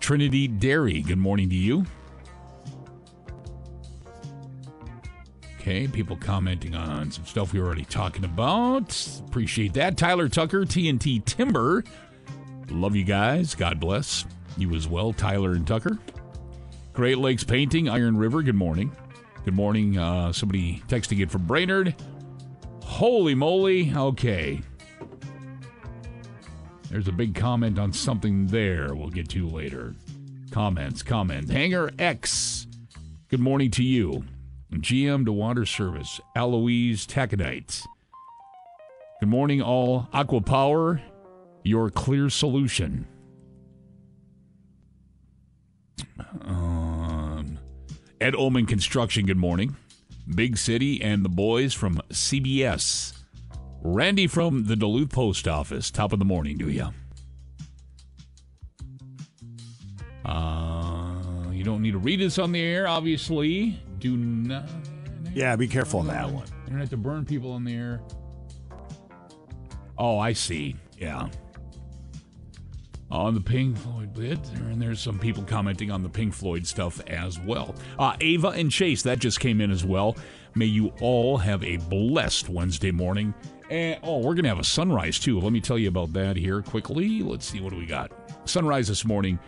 [0.00, 1.86] Trinity Dairy, good morning to you.
[5.64, 8.94] Okay, people commenting on some stuff we were already talking about.
[9.26, 9.96] Appreciate that.
[9.96, 11.82] Tyler Tucker, TNT Timber.
[12.68, 13.54] Love you guys.
[13.54, 14.26] God bless
[14.58, 15.98] you as well, Tyler and Tucker.
[16.92, 18.94] Great Lakes Painting, Iron River, good morning.
[19.46, 19.96] Good morning.
[19.96, 21.94] Uh, somebody texting it from Brainerd.
[22.82, 23.90] Holy moly.
[23.96, 24.60] Okay.
[26.90, 29.94] There's a big comment on something there we'll get to later.
[30.50, 31.50] Comments, comments.
[31.50, 32.66] Hanger X.
[33.30, 34.24] Good morning to you.
[34.80, 37.84] GM to Water Service, Eloise Taconite.
[39.20, 40.08] Good morning, all.
[40.12, 41.00] Aqua Power,
[41.62, 43.06] your clear solution.
[46.42, 47.58] Um,
[48.20, 49.76] Ed Oman Construction, good morning.
[50.34, 53.12] Big City and the boys from CBS.
[53.82, 55.90] Randy from the Duluth Post Office.
[55.90, 56.88] Top of the morning to you.
[60.24, 63.78] Uh, you don't need to read this on the air, obviously.
[64.04, 64.68] Do not.
[65.32, 66.44] Yeah, be careful on that one.
[66.76, 68.02] Have to burn people in the air.
[69.96, 70.76] Oh, I see.
[70.98, 71.30] Yeah.
[73.10, 77.00] On the Pink Floyd bit, and there's some people commenting on the Pink Floyd stuff
[77.06, 77.74] as well.
[77.98, 80.18] Uh, Ava and Chase, that just came in as well.
[80.54, 83.32] May you all have a blessed Wednesday morning.
[83.70, 85.40] And oh, we're gonna have a sunrise too.
[85.40, 87.22] Let me tell you about that here quickly.
[87.22, 88.12] Let's see what do we got.
[88.46, 89.38] Sunrise this morning.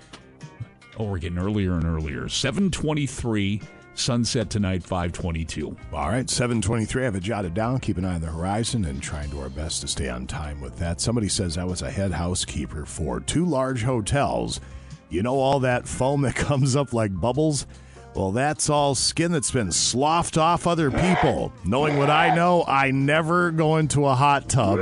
[0.98, 2.26] Oh, we're getting earlier and earlier.
[2.26, 3.60] 723.
[3.98, 5.74] Sunset tonight, 522.
[5.92, 7.02] All right, 723.
[7.02, 7.80] I have it jotted down.
[7.80, 10.60] Keep an eye on the horizon and trying to our best to stay on time
[10.60, 11.00] with that.
[11.00, 14.60] Somebody says I was a head housekeeper for two large hotels.
[15.08, 17.66] You know all that foam that comes up like bubbles?
[18.14, 21.52] Well, that's all skin that's been sloughed off other people.
[21.64, 24.78] Knowing what I know, I never go into a hot tub.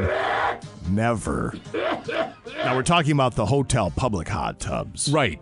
[0.88, 1.54] Never.
[1.72, 5.10] Now, we're talking about the hotel public hot tubs.
[5.10, 5.40] Right.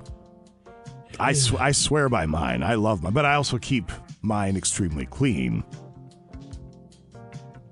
[1.22, 2.62] I, sw- I swear by mine.
[2.62, 3.90] I love mine, but I also keep
[4.22, 5.64] mine extremely clean.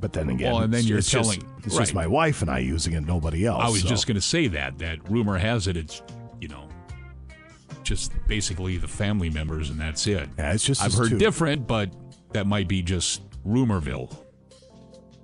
[0.01, 1.95] But then again, Well, and then it's- you're it's just- telling- it's just right.
[1.95, 3.63] my wife and I using it, nobody else.
[3.63, 4.79] I was so- just going to say that.
[4.79, 6.03] That rumor has it, it's,
[6.41, 6.69] you know,
[7.83, 10.29] just basically the family members, and that's it.
[10.39, 11.19] Yeah, it's just I've heard two.
[11.19, 11.91] different, but
[12.33, 14.17] that might be just rumorville.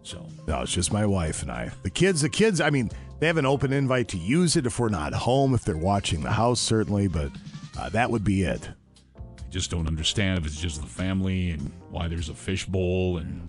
[0.02, 1.70] So No, it's just my wife and I.
[1.82, 2.60] The kids, the kids.
[2.60, 5.54] I mean, they have an open invite to use it if we're not home.
[5.54, 7.30] If they're watching the house, certainly, but
[7.78, 8.68] uh, that would be it.
[9.16, 13.48] I just don't understand if it's just the family and why there's a fishbowl and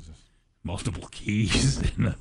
[0.63, 2.15] multiple keys and,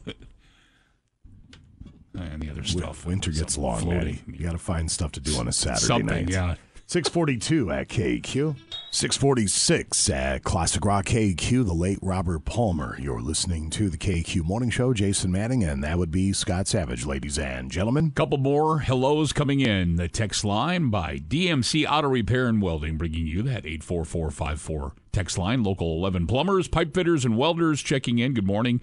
[2.14, 3.04] and the other stuff.
[3.06, 3.98] Winter gets long, floating.
[4.26, 4.38] Maddie.
[4.38, 6.30] You got to find stuff to do on a Saturday Something, night.
[6.30, 6.54] yeah.
[6.86, 8.56] 642 at KQ.
[8.92, 12.96] 646 at Classic Rock KQ, the late Robert Palmer.
[12.98, 17.04] You're listening to the KQ Morning Show, Jason Manning, and that would be Scott Savage,
[17.04, 18.12] ladies and gentlemen.
[18.12, 19.96] Couple more hellos coming in.
[19.96, 25.62] The text line by DMC Auto Repair and Welding, bringing you that 84454 text line.
[25.62, 28.32] Local 11 plumbers, pipe fitters, and welders checking in.
[28.32, 28.80] Good morning.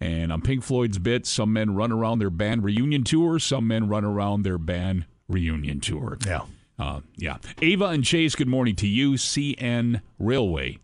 [0.00, 3.88] And on Pink Floyd's bit, some men run around their band reunion tour, some men
[3.88, 6.18] run around their band reunion tour.
[6.24, 6.42] Yeah.
[6.80, 7.36] Uh, yeah.
[7.60, 9.12] Ava and Chase, good morning to you.
[9.12, 10.78] CN Railway,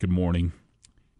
[0.00, 0.54] good morning.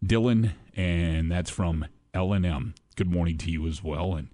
[0.03, 2.73] Dylan, and that's from L&M.
[2.95, 4.15] Good morning to you as well.
[4.15, 4.29] And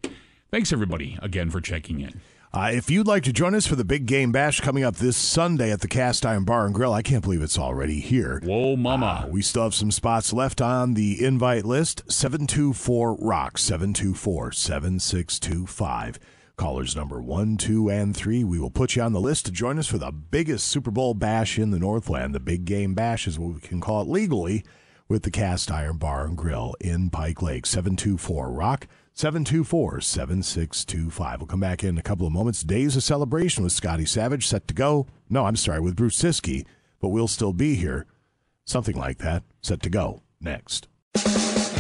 [0.50, 2.22] thanks, everybody, again, for checking in.
[2.54, 5.16] Uh, if you'd like to join us for the Big Game Bash coming up this
[5.16, 8.42] Sunday at the Cast Iron Bar and Grill, I can't believe it's already here.
[8.44, 9.24] Whoa, mama.
[9.26, 12.04] Uh, we still have some spots left on the invite list.
[12.12, 16.20] 724 Rock, 724 7625.
[16.62, 18.44] Callers number one, two, and three.
[18.44, 21.16] We will put you on the list to join us for the biggest Super Bowl
[21.16, 22.36] bash in the Northland.
[22.36, 24.64] The Big Game Bash is what we can call it legally
[25.08, 27.66] with the Cast Iron Bar and Grill in Pike Lake.
[27.66, 31.40] 724 Rock, 724 7625.
[31.40, 32.62] We'll come back in a couple of moments.
[32.62, 35.08] Days of celebration with Scotty Savage set to go.
[35.32, 36.68] No, I'm sorry, with Bruce Siski,
[37.00, 38.06] but we'll still be here.
[38.66, 40.88] Something like that set to go next.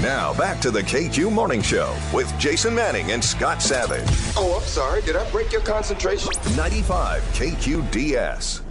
[0.01, 4.01] Now back to the KQ Morning Show with Jason Manning and Scott Savage.
[4.35, 5.03] Oh, I'm sorry.
[5.03, 6.31] Did I break your concentration?
[6.55, 8.61] 95 KQDS.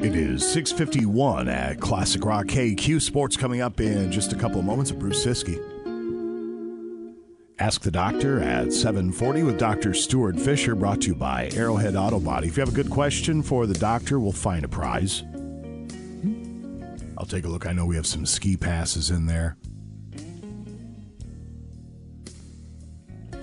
[0.00, 4.64] It is 651 at Classic Rock KQ Sports coming up in just a couple of
[4.64, 5.73] moments with Bruce Siskey.
[7.58, 9.94] Ask the Doctor at 740 with Dr.
[9.94, 12.48] Stuart Fisher, brought to you by Arrowhead Auto Body.
[12.48, 15.22] If you have a good question for the doctor, we'll find a prize.
[17.16, 17.66] I'll take a look.
[17.66, 19.56] I know we have some ski passes in there.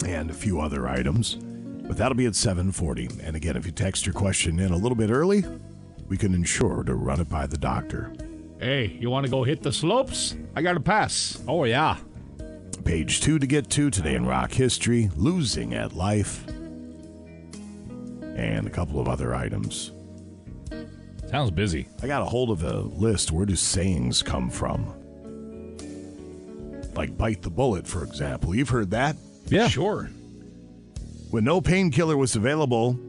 [0.05, 1.35] and a few other items.
[1.35, 3.19] But that'll be at 7:40.
[3.23, 5.43] And again, if you text your question in a little bit early,
[6.07, 8.13] we can ensure to run it by the doctor.
[8.59, 10.35] Hey, you want to go hit the slopes?
[10.55, 11.41] I got a pass.
[11.47, 11.97] Oh, yeah.
[12.85, 16.45] Page two to get to today in rock history, losing at life,
[18.35, 19.91] and a couple of other items.
[21.29, 21.87] Sounds busy.
[22.03, 23.31] I got a hold of a list.
[23.31, 24.93] Where do sayings come from?
[26.95, 28.53] Like bite the bullet, for example.
[28.53, 29.15] You've heard that?
[29.47, 29.67] Yeah.
[29.69, 30.09] Sure.
[31.29, 32.99] When no painkiller was available,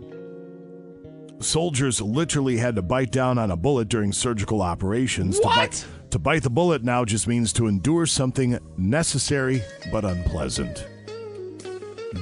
[1.40, 5.40] soldiers literally had to bite down on a bullet during surgical operations.
[5.40, 5.56] To What?
[5.56, 10.86] bite, to bite the bullet now just means to endure something necessary but unpleasant.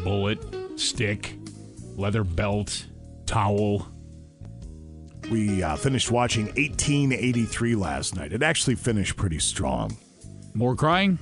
[0.05, 0.39] Bullet,
[0.79, 1.35] stick,
[1.97, 2.87] leather belt,
[3.27, 3.89] towel.
[5.29, 8.33] We uh, finished watching 1883 last night.
[8.33, 9.97] It actually finished pretty strong.
[10.55, 11.19] More crying?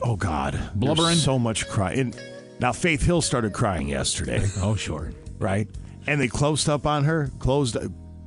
[0.00, 1.08] Oh God, Blubbering?
[1.08, 2.14] There's so much crying.
[2.60, 4.46] Now Faith Hill started crying yesterday.
[4.62, 5.10] Oh, sure.
[5.38, 5.66] right?
[6.06, 7.76] And they closed up on her, closed,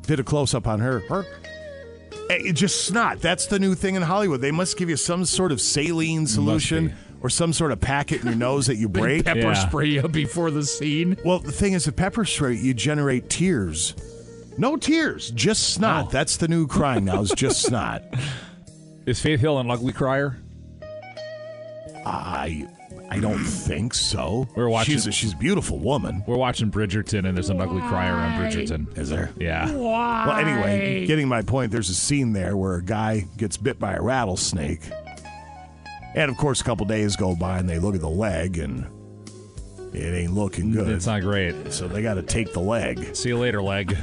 [0.02, 1.00] did a close up on her.
[1.08, 1.26] Her,
[2.32, 3.20] Eh, it just snot.
[3.22, 4.42] That's the new thing in Hollywood.
[4.42, 8.28] They must give you some sort of saline solution or some sort of packet in
[8.28, 9.26] your nose that you break.
[9.26, 9.54] Pepper Yeah.
[9.54, 11.18] spray you before the scene.
[11.26, 13.96] Well, the thing is, the pepper spray you generate tears.
[14.58, 16.06] No tears, just snot.
[16.08, 16.10] Oh.
[16.12, 17.22] That's the new crying now.
[17.22, 18.04] Is just snot.
[19.06, 20.38] Is Faith Hill an ugly crier?
[22.06, 22.68] I,
[23.12, 24.48] I don't think so.
[24.56, 26.24] We're watching- She's a, she's a beautiful woman.
[26.26, 28.98] We're watching Bridgerton, and there's an ugly crier on Bridgerton.
[28.98, 29.32] Is there?
[29.38, 29.70] Yeah.
[29.74, 30.28] Why?
[30.28, 33.94] Well, anyway, getting my point, there's a scene there where a guy gets bit by
[33.94, 34.82] a rattlesnake.
[36.16, 38.86] And of course, a couple days go by and they look at the leg and
[39.94, 40.88] it ain't looking good.
[40.90, 41.72] It's not great.
[41.74, 43.16] so they got to take the leg.
[43.16, 43.96] See you later, leg.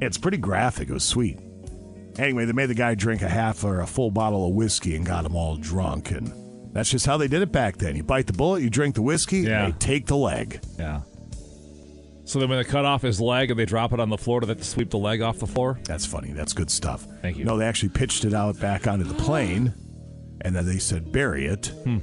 [0.00, 0.90] It's pretty graphic.
[0.90, 1.38] It was sweet.
[2.18, 5.04] Anyway, they made the guy drink a half or a full bottle of whiskey and
[5.06, 6.10] got him all drunk.
[6.10, 6.30] And
[6.76, 7.96] that's just how they did it back then.
[7.96, 9.64] You bite the bullet, you drink the whiskey, Yeah.
[9.64, 10.60] and they take the leg.
[10.78, 11.00] Yeah.
[12.24, 14.40] So then when they cut off his leg and they drop it on the floor,
[14.40, 15.78] do they have to sweep the leg off the floor?
[15.84, 16.32] That's funny.
[16.32, 17.06] That's good stuff.
[17.22, 17.44] Thank you.
[17.44, 19.72] No, they actually pitched it out back onto the plane,
[20.40, 21.98] and then they said bury it, Hmm.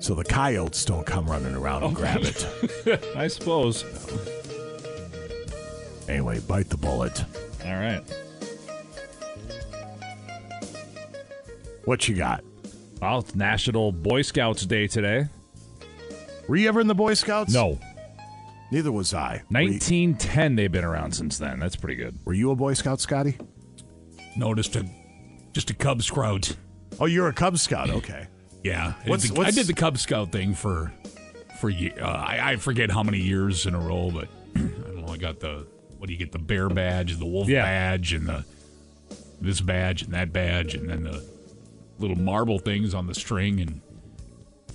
[0.00, 2.46] so the coyotes don't come running around and grab it.
[3.16, 3.84] I suppose.
[6.08, 7.22] Anyway, bite the bullet.
[7.64, 8.02] All right.
[11.84, 12.42] What you got?
[13.00, 15.26] Well, it's National Boy Scouts Day today.
[16.48, 17.52] Were you ever in the Boy Scouts?
[17.52, 17.78] No.
[18.72, 19.42] Neither was I.
[19.50, 21.60] Were you, 1910, they've been around since then.
[21.60, 22.18] That's pretty good.
[22.24, 23.36] were you a Boy Scout, Scotty?
[24.36, 24.86] No, just a,
[25.52, 26.56] just a Cub Scout.
[26.98, 27.90] Oh, you're a Cub Scout.
[27.90, 28.26] Okay.
[28.64, 28.94] Yeah.
[29.04, 30.92] I What's- did the, what's- I did the Cub Scout thing for,
[31.60, 35.12] for uh, I, I forget how many years in a row, but I don't know.
[35.12, 35.66] I got the,
[35.98, 36.32] what do you get?
[36.32, 37.62] The bear badge, the wolf Yeah.
[37.62, 38.44] badge, and the,
[39.40, 41.24] this badge and that badge, and then the
[41.98, 43.80] little marble things on the string and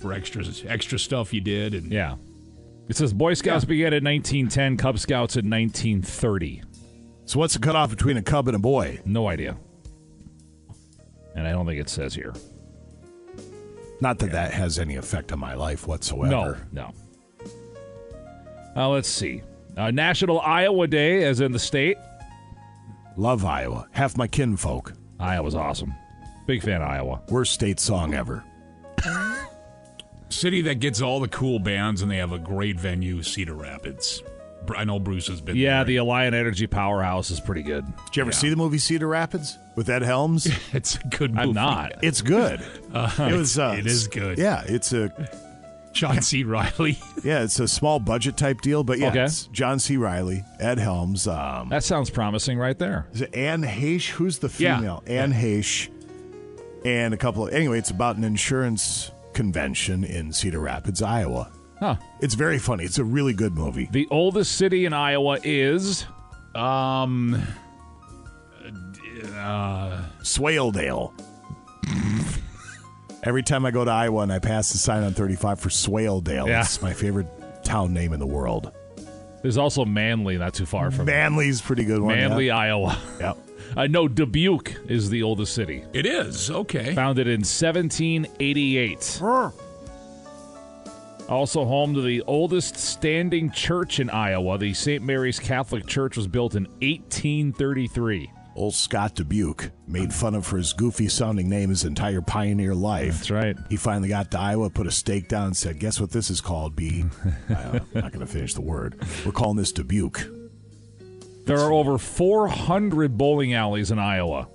[0.00, 1.74] for extra, extra stuff you did.
[1.74, 2.16] And Yeah.
[2.88, 6.62] It says Boy Scouts began in 1910, Cub Scouts in 1930.
[7.24, 9.00] So what's the cutoff between a cub and a boy?
[9.04, 9.56] No idea.
[11.34, 12.34] And I don't think it says here.
[14.00, 16.66] Not that that has any effect on my life whatsoever.
[16.72, 17.50] No, no.
[18.76, 19.42] Uh, let's see.
[19.76, 21.96] Uh, National Iowa Day, as in the state.
[23.16, 23.86] Love Iowa.
[23.92, 24.92] Half my kinfolk.
[25.20, 25.94] Iowa's awesome.
[26.46, 27.20] Big fan of Iowa.
[27.28, 28.44] Worst state song ever.
[30.28, 34.22] city that gets all the cool bands and they have a great venue, Cedar Rapids.
[34.76, 35.84] I know Bruce has been Yeah, there.
[35.84, 37.84] the Alliant Energy Powerhouse is pretty good.
[38.06, 40.46] Did you ever see the movie Cedar Rapids with Ed Helms?
[40.72, 41.48] it's a good movie.
[41.48, 41.92] I'm not.
[42.02, 42.60] It's good.
[42.92, 43.58] Uh, it was.
[43.58, 44.36] Uh, it is good.
[44.36, 45.10] Yeah, it's a
[45.94, 46.44] John C.
[46.44, 46.98] Reilly.
[47.24, 49.24] yeah, it's a small budget type deal, but yeah, Okay.
[49.24, 49.96] it's John C.
[49.96, 51.26] Reilly, Ed Helms.
[51.26, 53.06] Um, That sounds promising right there.
[53.14, 54.10] is it Anne Heche?
[54.10, 54.76] Who's the Yeah.
[54.76, 55.02] female?
[55.06, 55.88] Anne Heche,
[56.84, 57.54] and a couple of.
[57.54, 61.50] Anyway, it's about an insurance convention in Cedar Rapids, Iowa.
[61.78, 61.96] Huh.
[62.20, 62.84] It's very funny.
[62.84, 63.88] It's a really good movie.
[63.90, 66.04] The oldest city in Iowa is
[66.54, 67.42] Um.
[69.34, 71.12] Uh, Swaledale.
[73.24, 76.48] Every time I go to Iowa and I pass the sign on 35 for Swaledale,
[76.48, 76.60] Yeah.
[76.62, 77.28] it's my favorite
[77.64, 78.72] town name in the world.
[79.42, 82.16] there's also Manly, not too far from Manly's a pretty good one.
[82.16, 82.56] Manly, yeah.
[82.56, 82.98] Iowa.
[83.20, 83.38] Yep.
[83.76, 85.84] I know Dubuque is the oldest city.
[85.92, 86.94] it is okay.
[86.94, 89.20] Founded in 1788.
[91.28, 94.58] Also home to the oldest standing church in Iowa.
[94.58, 95.02] The St.
[95.02, 98.30] Mary's Catholic Church was built in 1833.
[98.54, 103.14] Old Scott Dubuque, made fun of for his goofy sounding name his entire pioneer life.
[103.14, 103.56] That's right.
[103.70, 106.42] He finally got to Iowa, put a stake down, and said, Guess what this is
[106.42, 107.04] called, B?
[107.48, 109.02] Uh, I'm not going to finish the word.
[109.24, 110.20] We're calling this Dubuque.
[111.44, 114.48] There are over 400 bowling alleys in Iowa.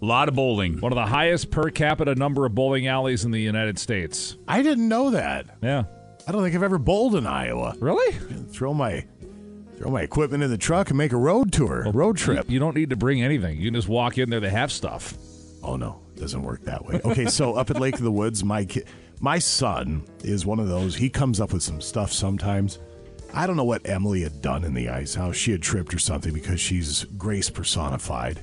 [0.00, 0.78] A lot of bowling.
[0.80, 4.36] One of the highest per capita number of bowling alleys in the United States.
[4.46, 5.46] I didn't know that.
[5.62, 5.84] Yeah.
[6.26, 7.74] I don't think I've ever bowled in Iowa.
[7.80, 8.12] Really?
[8.50, 9.06] Throw my
[9.76, 12.46] throw my equipment in the truck and make a road tour, A road trip.
[12.48, 13.58] You, you don't need to bring anything.
[13.58, 14.40] You can just walk in there.
[14.40, 15.14] They have stuff.
[15.62, 17.00] Oh no, it doesn't work that way.
[17.04, 18.84] Okay, so up at Lake of the Woods, my ki-
[19.20, 20.96] my son is one of those.
[20.96, 22.78] He comes up with some stuff sometimes.
[23.34, 25.98] I don't know what Emily had done in the ice, how she had tripped or
[25.98, 28.40] something because she's grace personified.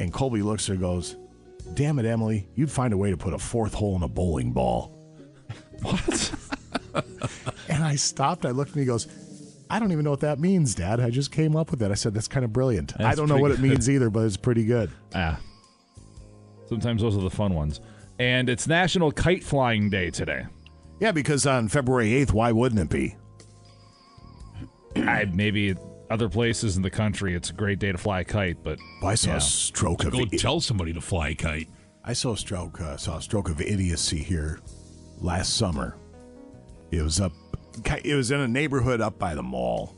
[0.00, 1.16] And Colby looks at her and goes,
[1.74, 4.52] Damn it, Emily, you'd find a way to put a fourth hole in a bowling
[4.52, 4.98] ball.
[5.82, 6.32] What?
[7.68, 8.46] and I stopped.
[8.46, 9.08] I looked at him and he goes,
[9.68, 11.00] I don't even know what that means, Dad.
[11.00, 11.90] I just came up with that.
[11.90, 13.00] I said, That's kind of brilliant.
[13.00, 14.90] I don't know what it means either, but it's pretty good.
[15.14, 15.40] Ah.
[16.68, 17.80] Sometimes those are the fun ones.
[18.18, 20.46] And it's National Kite Flying Day today.
[21.00, 23.16] Yeah, because on February 8th, why wouldn't it be?
[24.96, 25.74] I maybe
[26.10, 29.14] other places in the country it's a great day to fly a kite, but I
[29.14, 29.36] saw yeah.
[29.36, 31.68] a stroke of go i- tell somebody to fly a kite.
[32.04, 32.80] I saw a stroke.
[32.80, 34.60] Uh, saw a stroke of idiocy here
[35.18, 35.96] last summer.
[36.90, 37.32] It was up.
[38.04, 39.96] It was in a neighborhood up by the mall,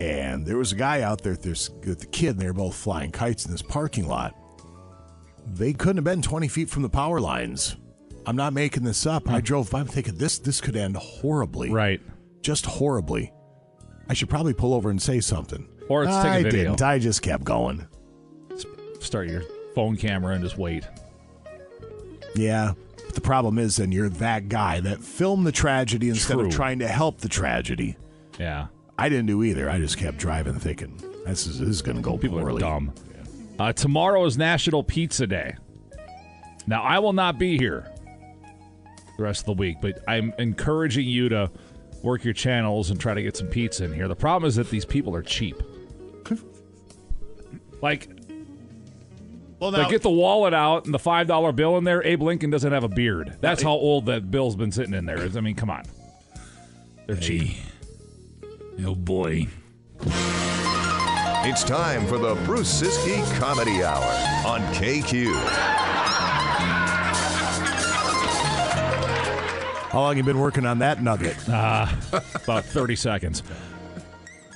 [0.00, 2.30] and there was a guy out there with, this, with the kid.
[2.30, 4.34] And they were both flying kites in this parking lot.
[5.46, 7.76] They couldn't have been twenty feet from the power lines.
[8.24, 9.28] I'm not making this up.
[9.28, 9.80] I drove by.
[9.80, 11.70] I'm thinking this this could end horribly.
[11.70, 12.00] Right.
[12.40, 13.32] Just horribly.
[14.08, 15.68] I should probably pull over and say something.
[15.88, 16.64] Or let's take a I video.
[16.70, 16.82] didn't.
[16.82, 17.86] I just kept going.
[19.00, 19.42] Start your
[19.74, 20.84] phone camera and just wait.
[22.34, 22.72] Yeah.
[23.06, 26.46] But the problem is then you're that guy that filmed the tragedy instead True.
[26.46, 27.96] of trying to help the tragedy.
[28.38, 28.66] Yeah.
[28.98, 29.70] I didn't do either.
[29.70, 32.56] I just kept driving thinking this is, this is going to go People poorly.
[32.56, 32.92] are dumb.
[33.58, 35.56] Uh, tomorrow is National Pizza Day.
[36.66, 37.90] Now, I will not be here
[39.16, 41.50] the rest of the week, but I'm encouraging you to
[42.02, 44.08] work your channels and try to get some pizza in here.
[44.08, 45.62] The problem is that these people are cheap.
[47.82, 48.08] like,
[49.60, 52.02] well, they get the wallet out and the five dollar bill in there.
[52.04, 53.36] Abe Lincoln doesn't have a beard.
[53.40, 55.18] That's how old that bill's been sitting in there.
[55.18, 55.84] I mean, come on,
[57.06, 57.56] they're cheap.
[58.84, 59.48] Oh boy.
[61.50, 64.04] It's time for the Bruce Siski Comedy Hour
[64.46, 66.27] on KQ.
[69.90, 71.36] How long have you been working on that nugget?
[71.48, 71.86] Uh,
[72.34, 73.42] about 30 seconds.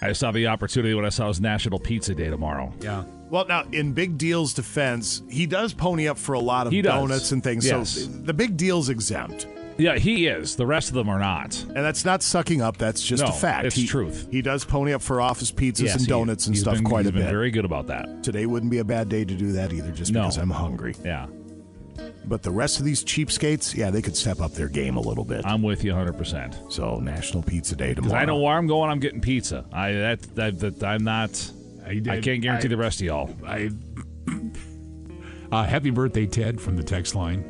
[0.02, 2.72] I saw the opportunity when I saw it was National Pizza Day tomorrow.
[2.80, 3.04] Yeah.
[3.30, 6.82] Well, now in Big Deal's defense, he does pony up for a lot of He
[6.82, 6.92] does.
[6.92, 7.66] donuts and things.
[7.66, 7.90] Yes.
[7.90, 9.46] So the Big Deal's exempt.
[9.78, 10.54] Yeah, he is.
[10.56, 11.60] The rest of them are not.
[11.62, 12.76] And that's not sucking up.
[12.76, 13.66] That's just No, a fact.
[13.66, 14.28] it's he, truth.
[14.30, 16.84] He does pony up for office pizzas Yes, and he- donuts and he's stuff been-
[16.84, 17.30] quite he's a been bit.
[17.30, 18.22] very good about that.
[18.22, 20.22] Today wouldn't be a bad day to do that either, just No.
[20.22, 20.94] because I'm hungry.
[21.04, 21.26] Yeah,
[22.24, 25.24] But the rest of these cheapskates, yeah, they could step up their game a little
[25.24, 25.44] bit.
[25.44, 26.72] I'm with you 100%.
[26.72, 28.20] So National Pizza Day tomorrow.
[28.20, 29.64] I know where I'm going, I'm getting pizza.
[29.72, 31.50] I that, that, that I'm not.
[31.84, 33.30] I, can't guarantee I- the rest of y'all.
[33.46, 33.70] I,
[35.50, 37.44] uh, happy birthday, Ted, from the text line.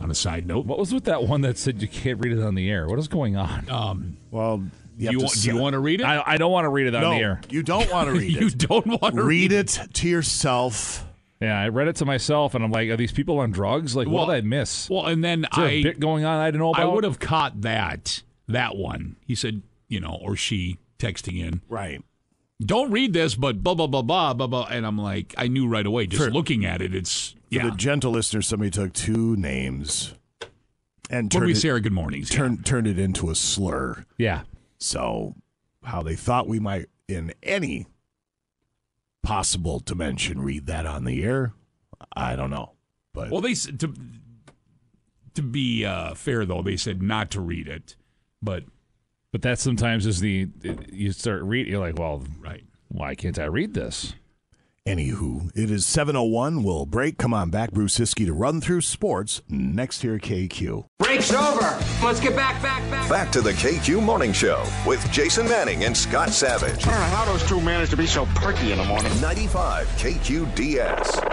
[0.00, 2.42] On a side note, What was with that one that said you can't read it
[2.42, 2.88] on the air?
[2.88, 3.70] What is going on?
[3.70, 4.64] um, Well, do
[4.98, 6.04] you, want, do you want to read it?
[6.04, 7.40] I, I don't want to read it on no, the air.
[7.48, 8.40] you don't want to read it.
[8.40, 11.06] you don't want to read it to yourself.
[11.42, 13.96] Yeah, I read it to myself, and I'm like, are these people on drugs?
[13.96, 14.88] Like, Well, what did I miss?
[14.88, 16.82] Well, and then Is there I a bit going on I didn't know about?
[16.82, 19.16] I would have caught that that one.
[19.26, 22.02] He said, you know, or she texting in, Right.
[22.64, 24.66] don't read this, but blah blah blah blah blah blah.
[24.70, 27.64] And I'm like, I knew right away, just For- looking at it, it's For yeah.
[27.70, 30.14] the gentle listener, somebody took two names
[31.10, 32.36] and When turned we it, say our good mornings, yeah.
[32.38, 34.06] turned, turned it into a slur.
[34.16, 34.42] Yeah.
[34.78, 35.34] So,
[35.82, 37.86] how they thought we might, in any
[39.22, 41.52] possible dimension, read that on the air,
[42.16, 42.72] I don't know.
[43.14, 43.94] But Well, they s- to
[45.34, 47.96] to be uh, fair though, they said not to read it,
[48.42, 48.64] but
[49.32, 50.48] But that sometimes is the
[50.90, 51.72] you start reading.
[51.72, 52.64] You're like, well, right.
[52.88, 54.14] why can't I read this?
[54.86, 56.64] Anywho, it is 7.01.
[56.64, 57.16] We'll break.
[57.16, 60.86] Come on back, Bruce Siskey, to run through sports next here at KQ.
[60.98, 61.78] Break's over.
[62.02, 63.08] Let's get back, back, back.
[63.08, 66.84] Back to the KQ Morning Show with Jason Manning and Scott Savage.
[66.84, 69.12] I don't know how those two manage to be so perky in the morning.
[69.20, 71.28] 95 KQDS.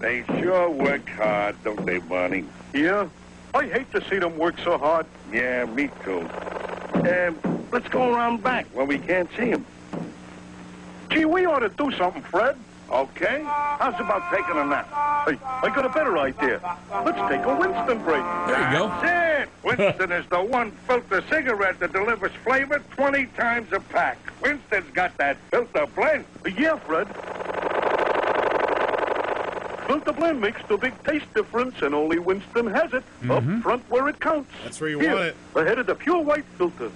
[0.00, 2.44] They sure work hard, don't they, Barney?
[2.74, 3.08] Yeah?
[3.54, 5.06] I hate to see them work so hard.
[5.30, 6.28] Yeah, me too.
[7.02, 7.32] Uh,
[7.72, 9.66] let's go around back where we can't see them.
[11.10, 12.56] Gee, we ought to do something, Fred.
[12.90, 13.42] Okay?
[13.44, 14.86] How's about taking a nap?
[15.26, 16.60] Hey, I got a better idea.
[17.04, 18.22] Let's take a Winston break.
[18.46, 18.88] There you go.
[18.88, 19.48] That's it!
[19.64, 24.18] Winston is the one filter cigarette that delivers flavor 20 times a pack.
[24.42, 26.24] Winston's got that filter blend.
[26.56, 27.08] Yeah, Fred.
[29.92, 33.04] Filter blend makes the big taste difference, and only Winston has it.
[33.28, 33.60] Up mm-hmm.
[33.60, 34.50] front where it counts.
[34.64, 35.36] That's where you Here, want it.
[35.54, 36.90] Ahead of the pure white filter.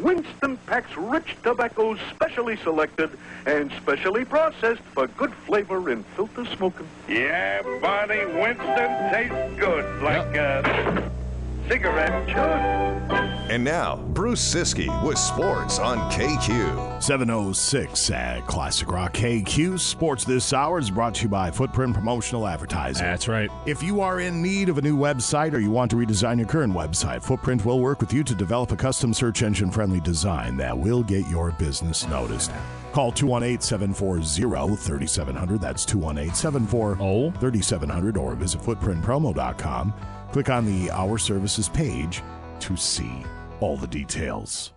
[0.00, 6.88] Winston packs rich tobaccos specially selected and specially processed for good flavor in filter smoking.
[7.08, 13.39] Yeah, Barney, Winston tastes good like a uh, cigarette should.
[13.50, 17.02] And now, Bruce Siski with sports on KQ.
[17.02, 19.80] 706 at Classic Rock KQ.
[19.80, 23.04] Sports this hour is brought to you by Footprint Promotional Advertising.
[23.04, 23.50] That's right.
[23.66, 26.46] If you are in need of a new website or you want to redesign your
[26.46, 30.56] current website, Footprint will work with you to develop a custom search engine friendly design
[30.58, 32.52] that will get your business noticed.
[32.92, 35.60] Call 218 740 3700.
[35.60, 39.92] That's 218 740 3700 or visit footprintpromo.com.
[40.30, 42.22] Click on the Our Services page
[42.60, 43.24] to see
[43.60, 44.72] all the details.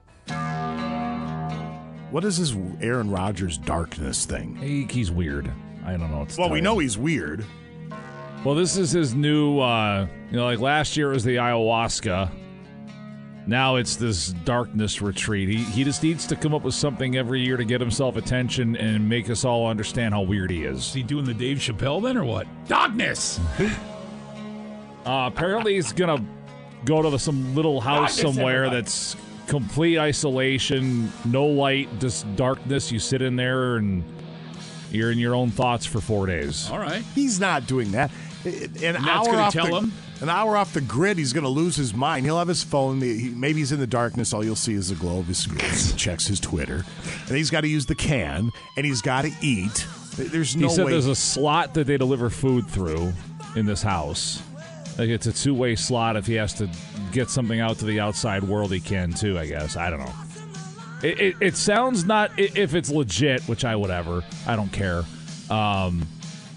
[2.11, 4.55] What is this Aaron Rodgers darkness thing?
[4.57, 5.51] He, he's weird.
[5.85, 6.19] I don't know.
[6.19, 6.63] What to Well, tell we you.
[6.63, 7.43] know he's weird.
[8.45, 9.59] Well, this is his new.
[9.59, 12.29] uh You know, like last year was the ayahuasca.
[13.47, 15.49] Now it's this darkness retreat.
[15.49, 18.77] He he just needs to come up with something every year to get himself attention
[18.77, 20.77] and make us all understand how weird he is.
[20.79, 22.47] Is he doing the Dave Chappelle then, or what?
[22.67, 23.39] Darkness.
[25.05, 26.25] Uh, apparently, he's gonna
[26.85, 29.15] go to the, some little house somewhere that's
[29.47, 32.91] complete isolation, no light, just darkness.
[32.91, 34.03] You sit in there and
[34.91, 36.69] you're in your own thoughts for four days.
[36.69, 37.03] All right.
[37.15, 38.11] He's not doing that.
[38.45, 39.93] An that's hour gonna off tell the, him?
[40.21, 42.25] An hour off the grid, he's going to lose his mind.
[42.25, 43.01] He'll have his phone.
[43.01, 44.33] He, maybe he's in the darkness.
[44.33, 45.59] All you'll see is the glow of his screen.
[45.59, 46.85] He checks his Twitter,
[47.27, 49.85] and he's got to use the can, and he's got to eat.
[50.15, 50.91] There's no he said way.
[50.91, 53.11] there's a slot that they deliver food through
[53.55, 54.41] in this house.
[54.97, 56.15] It's a two way slot.
[56.15, 56.69] If he has to
[57.11, 59.37] get something out to the outside world, he can too.
[59.37, 60.13] I guess I don't know.
[61.03, 64.23] It, it, it sounds not if it's legit, which I whatever.
[64.47, 65.03] I don't care.
[65.49, 66.07] Um,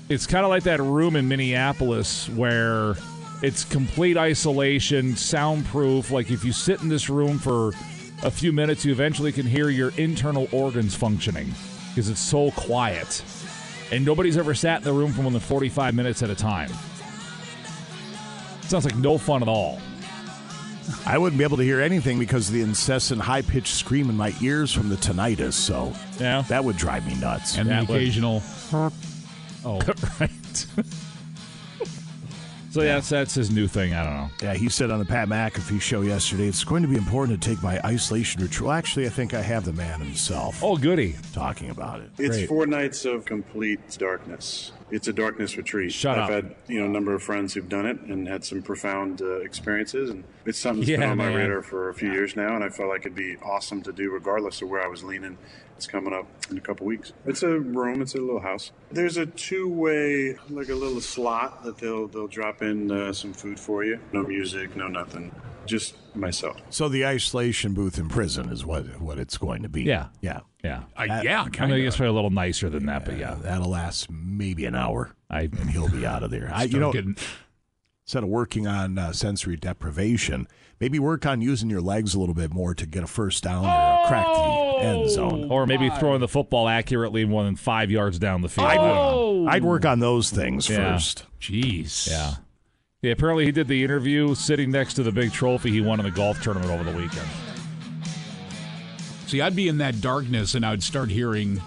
[0.08, 2.94] it's kind of like that room in Minneapolis where
[3.42, 6.10] it's complete isolation, soundproof.
[6.10, 7.72] Like if you sit in this room for
[8.22, 11.52] a few minutes, you eventually can hear your internal organs functioning
[11.88, 13.24] because it's so quiet.
[13.92, 16.70] And nobody's ever sat in the room for more than 45 minutes at a time.
[18.68, 19.80] Sounds like no fun at all.
[21.04, 24.16] I wouldn't be able to hear anything because of the incessant high pitched scream in
[24.16, 25.54] my ears from the tinnitus.
[25.54, 27.56] So yeah, that would drive me nuts.
[27.58, 28.42] And the That would- occasional.
[29.64, 29.80] Oh,
[30.20, 30.66] right.
[32.76, 33.94] So yeah, that's, that's his new thing.
[33.94, 34.30] I don't know.
[34.42, 37.48] Yeah, he said on the Pat McAfee show yesterday, it's going to be important to
[37.48, 38.66] take my isolation retreat.
[38.66, 40.62] Well, actually, I think I have the man himself.
[40.62, 41.16] Oh, goody.
[41.32, 42.10] Talking about it.
[42.18, 42.48] It's Great.
[42.48, 44.72] four nights of complete darkness.
[44.90, 45.92] It's a darkness retreat.
[45.92, 46.30] Shut I've up.
[46.30, 49.40] had you know a number of friends who've done it and had some profound uh,
[49.40, 52.54] experiences, and it's something that's Yeah, been on my radar for a few years now,
[52.54, 55.38] and I felt like it'd be awesome to do regardless of where I was leaning.
[55.76, 57.12] It's coming up in a couple weeks.
[57.26, 58.00] It's a room.
[58.00, 58.72] It's a little house.
[58.90, 63.60] There's a two-way, like a little slot that they'll they'll drop in uh, some food
[63.60, 63.98] for you.
[64.12, 65.34] No music, no nothing.
[65.66, 66.56] Just myself.
[66.70, 69.82] So the isolation booth in prison is what what it's going to be.
[69.82, 70.06] Yeah.
[70.20, 70.84] yeah, Yeah.
[70.96, 71.86] Uh, That- yeah, I kind mean, of.
[71.88, 73.34] it's probably a little nicer than that, but yeah.
[73.34, 76.50] That'll last maybe an hour, I and he'll be out of there.
[76.54, 77.16] I, you know, getting,
[78.04, 80.46] instead of working on uh, sensory deprivation,
[80.80, 83.64] maybe work on using your legs a little bit more to get a first down
[83.64, 84.40] or a crack the
[84.80, 85.44] end zone.
[85.50, 88.66] Oh, or maybe throwing the football accurately more than five yards down the field.
[88.68, 89.42] I'd, I don't know.
[89.42, 90.92] work, I'd work on those things Yeah.
[90.94, 91.24] first.
[91.40, 92.08] jeez.
[92.08, 92.34] Yeah.
[93.02, 96.06] Yeah, apparently he did the interview sitting next to the big trophy he won in
[96.06, 97.28] the golf tournament over the weekend.
[99.26, 101.60] See, I'd be in that darkness and I'd start hearing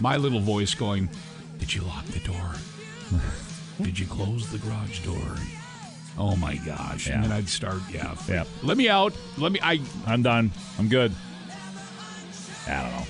[0.00, 1.08] my little voice going,
[1.58, 2.52] Did you lock the door?
[3.82, 5.36] Did you close the garage door?
[6.18, 7.06] Oh my gosh.
[7.08, 7.16] Yeah.
[7.16, 8.14] And then I'd start, yeah.
[8.28, 8.44] Yeah.
[8.62, 9.12] Let me out.
[9.36, 10.50] Let me, I, I'm done.
[10.78, 11.12] I'm good.
[12.66, 13.06] I don't know.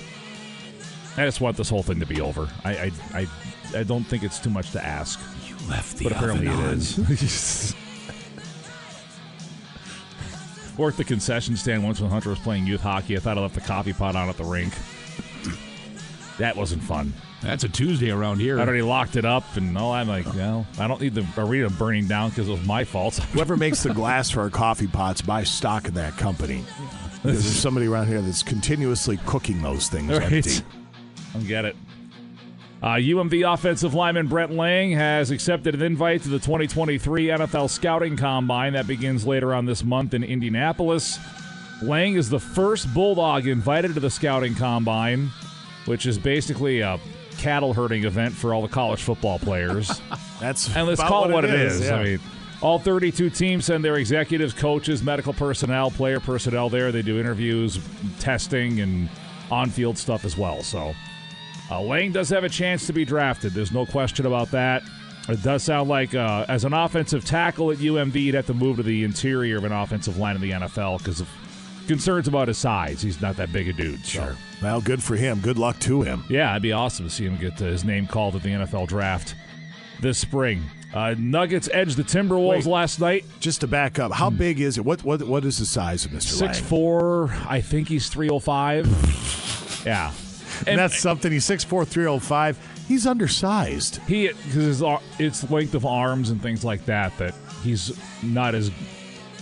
[1.17, 2.47] I just want this whole thing to be over.
[2.63, 3.27] I I, I,
[3.75, 5.19] I don't think it's too much to ask.
[5.47, 6.73] you left the but apparently oven it on.
[6.75, 7.75] is.
[10.77, 13.17] or at the concession stand once when Hunter was playing youth hockey.
[13.17, 14.73] I thought I left the coffee pot on at the rink.
[16.37, 17.13] That wasn't fun.
[17.41, 18.57] That's a Tuesday around here.
[18.59, 21.69] I already locked it up, and all I'm like, no, I don't need the arena
[21.69, 23.15] burning down because it was my fault.
[23.33, 26.63] Whoever makes the glass for our coffee pots, buy stock in that company.
[27.31, 30.31] Because there's somebody around here that's continuously cooking those things Right.
[30.33, 30.61] empty.
[31.35, 31.75] I get it.
[32.81, 38.15] Uh, UMD offensive lineman Brett Lang has accepted an invite to the 2023 NFL Scouting
[38.17, 41.17] Combine that begins later on this month in Indianapolis.
[41.81, 45.29] Lang is the first Bulldog invited to the Scouting Combine,
[45.85, 46.99] which is basically a
[47.39, 49.99] cattle herding event for all the college football players.
[50.39, 51.87] That's and let's call it what it is, is.
[51.87, 51.95] yeah.
[51.95, 52.19] I mean,
[52.61, 56.91] all 32 teams send their executives, coaches, medical personnel, player personnel there.
[56.91, 57.79] They do interviews,
[58.19, 59.09] testing, and
[59.51, 60.63] on-field stuff as well.
[60.63, 60.93] So,
[61.69, 63.53] uh, Lang does have a chance to be drafted.
[63.53, 64.83] There's no question about that.
[65.29, 68.77] It does sound like uh, as an offensive tackle at UMD, you'd have to move
[68.77, 71.29] to the interior of an offensive line in the NFL because of
[71.87, 73.01] concerns about his size.
[73.01, 74.05] He's not that big a dude.
[74.05, 74.33] So.
[74.61, 75.41] Well, good for him.
[75.41, 76.23] Good luck to him.
[76.29, 78.87] Yeah, it'd be awesome to see him get uh, his name called at the NFL
[78.87, 79.35] draft
[79.99, 80.63] this spring.
[80.93, 82.65] Uh, Nuggets edged the Timberwolves Wait.
[82.65, 83.25] last night.
[83.39, 84.85] Just to back up, how big is it?
[84.85, 86.21] What what what is the size of Mr.
[86.23, 86.63] Six Lang?
[86.69, 87.35] four.
[87.47, 88.85] I think he's three oh five.
[89.85, 90.11] Yeah,
[90.65, 91.31] And that's something.
[91.31, 92.85] He's 6'4", 305.
[92.87, 94.01] He's undersized.
[94.07, 94.83] he because his
[95.19, 97.17] it's length of arms and things like that.
[97.17, 98.71] That he's not as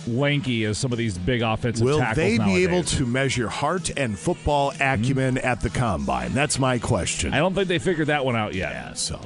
[0.06, 3.90] lanky as some of these big offensive Will tackles they be able to measure heart
[3.96, 6.32] and football acumen at the combine?
[6.32, 7.34] That's my question.
[7.34, 8.70] I don't think they figured that one out yet.
[8.72, 9.20] Yeah, so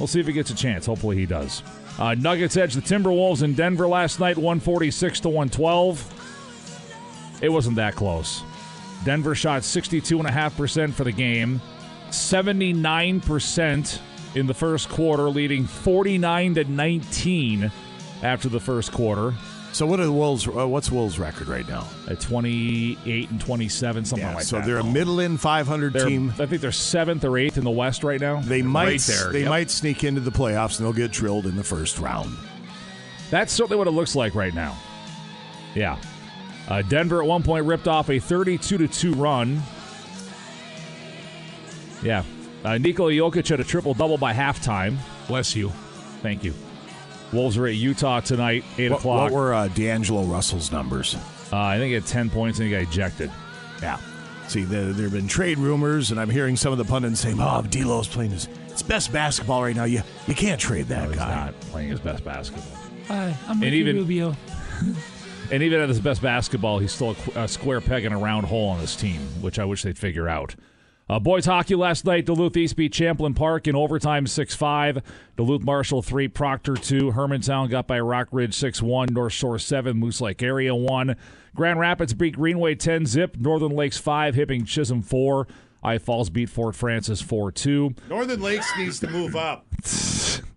[0.00, 0.86] We'll see if he gets a chance.
[0.86, 1.62] Hopefully he does.
[1.98, 7.38] Uh, Nuggets edge the Timberwolves in Denver last night, 146 to 112.
[7.42, 8.42] It wasn't that close.
[9.04, 11.60] Denver shot 62.5% for the game,
[12.08, 14.00] 79%
[14.34, 17.70] in the first quarter, leading 49 to 19
[18.22, 19.34] after the first quarter.
[19.72, 20.46] So what are the Wolves?
[20.48, 21.86] Uh, what's Wolves' record right now?
[22.08, 24.62] At 28 and 27, something Yeah, like so that.
[24.64, 26.30] So they're a middle-in 500 team.
[26.38, 28.40] I think they're seventh or eighth in the West right now.
[28.40, 29.32] They might right there.
[29.32, 29.48] they Yep.
[29.48, 32.36] might sneak into the playoffs and they'll get drilled in the first round.
[33.30, 34.76] That's certainly what it looks like right now.
[35.76, 35.96] Yeah.
[36.68, 39.62] Uh, Denver at one point ripped off a 32 to 2 run.
[42.02, 42.24] Yeah.
[42.64, 44.96] Uh, Nikola Jokic had a triple double by halftime.
[45.28, 45.72] Bless you.
[46.22, 46.54] Thank you.
[47.32, 49.22] Wolves are at Utah tonight, 8 What, o'clock.
[49.22, 51.14] what were uh, D'Angelo Russell's numbers?
[51.52, 53.30] uh, I think he had 10 points and he got ejected.
[53.82, 53.98] Yeah.
[54.48, 57.36] See, there, there have been trade rumors, and I'm hearing some of the pundits saying,
[57.40, 59.84] "Oh, D'Lo's playing his, his best basketball right now.
[59.84, 62.76] You you can't trade that No, he's guy." not playing his best basketball.
[63.06, 64.36] Hi, I'm And Ricky even- Rubio.
[65.52, 68.46] And even at his best basketball, he's still a, a square peg in a round
[68.46, 70.54] hole on this team, which I wish they'd figure out.
[71.10, 75.02] Uh, boys hockey last night, Duluth East beat Champlin Park in overtime 6 5.
[75.36, 77.10] Duluth Marshall 3, Proctor 2.
[77.10, 79.08] Hermantown got by Rock Ridge 6 1.
[79.10, 81.16] North Shore 7, Moose Lake Area 1.
[81.56, 83.36] Grand Rapids beat Greenway 10 zip.
[83.36, 85.48] Northern Lakes 5, Hibbing Chisholm 4.
[85.82, 87.92] I Falls beat Fort Frances 4 2.
[88.08, 89.66] Northern Lakes needs to move up.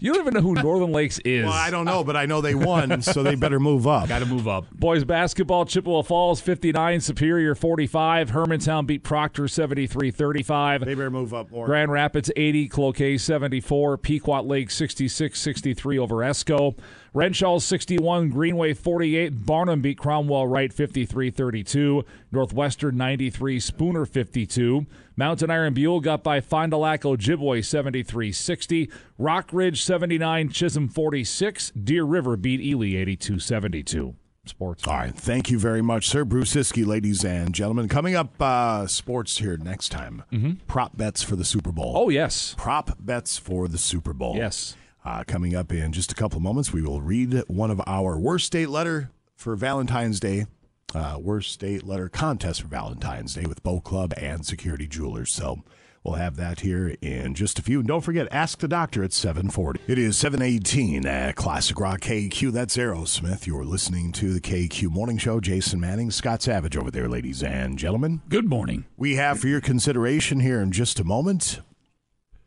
[0.00, 1.44] You don't even know who Northern Lakes is.
[1.44, 4.08] Well, I don't know, but I know they won, so they better move up.
[4.08, 4.70] Got to move up.
[4.72, 8.30] Boys basketball, Chippewa Falls 59, Superior 45.
[8.30, 10.84] Hermantown beat Proctor 73 35.
[10.84, 11.66] They better move up more.
[11.66, 16.76] Grand Rapids 80, Cloquet 74, Pequot Lake 66 63 over Esko.
[17.14, 24.86] Wrenshall 61, Greenway 48, Barnum beat Cromwell Wright 53 32, Northwestern 93, Spooner 52.
[25.16, 30.88] Mountain Iron Buhl got by Fond du Lac Ojibwe 73 60, Rock Ridge 79, Chisholm
[30.88, 34.14] 46, Deer River beat Ely 82 72.
[34.44, 34.88] Sports.
[34.88, 35.14] All right.
[35.14, 36.24] Thank you very much, sir.
[36.24, 37.86] Bruce Siskey, ladies and gentlemen.
[37.88, 40.24] Coming up, uh, sports here next time.
[40.32, 40.52] Mm-hmm.
[40.66, 41.92] Prop bets for the Super Bowl.
[41.94, 42.56] Oh, yes.
[42.58, 44.34] Prop bets for the Super Bowl.
[44.34, 44.74] Yes.
[45.04, 48.18] Uh, coming up in just a couple of moments, we will read one of our
[48.18, 50.46] worst state letter for Valentine's Day.
[50.94, 55.32] Uh, worst state letter contest for Valentine's Day with Boat Club and Security Jewelers.
[55.32, 55.62] So
[56.04, 57.78] we'll have that here in just a few.
[57.78, 59.80] And don't forget, ask the doctor at 740.
[59.86, 62.52] It is 718 at Classic Rock KQ.
[62.52, 63.46] That's Aerosmith.
[63.46, 65.40] You're listening to the KQ Morning Show.
[65.40, 68.20] Jason Manning, Scott Savage over there, ladies and gentlemen.
[68.28, 68.84] Good morning.
[68.96, 71.60] We have for your consideration here in just a moment.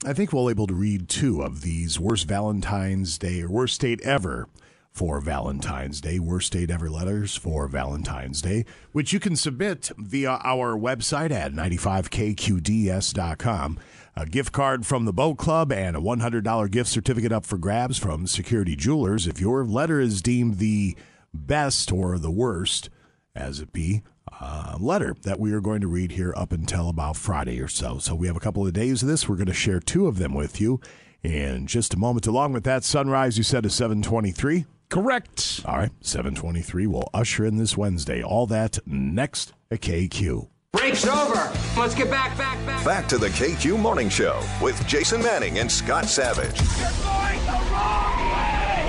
[0.05, 3.81] I think we'll be able to read two of these worst Valentine's Day or worst
[3.81, 4.47] date ever
[4.95, 10.39] for Valentine's Day, worst date ever letters for Valentine's Day, which you can submit via
[10.45, 13.79] our website at 95kqds.com.
[14.15, 17.97] A gift card from the Boat Club and a $100 gift certificate up for grabs
[17.97, 19.27] from Security Jewelers.
[19.27, 20.95] If your letter is deemed the
[21.33, 22.89] best or the worst,
[23.35, 24.01] as it be,
[24.39, 27.97] uh, letter that we are going to read here up until about Friday or so.
[27.97, 29.27] So we have a couple of days of this.
[29.27, 30.79] We're going to share two of them with you
[31.21, 32.27] in just a moment.
[32.27, 34.67] Along with that, sunrise you said is 723.
[34.89, 35.61] Correct.
[35.65, 38.23] All right, 723 will usher in this Wednesday.
[38.23, 40.47] All that next at KQ.
[40.71, 41.51] Break's over.
[41.77, 42.83] Let's get back, back, back.
[42.85, 46.59] Back to the KQ Morning Show with Jason Manning and Scott Savage.
[46.59, 48.83] You're going the wrong way.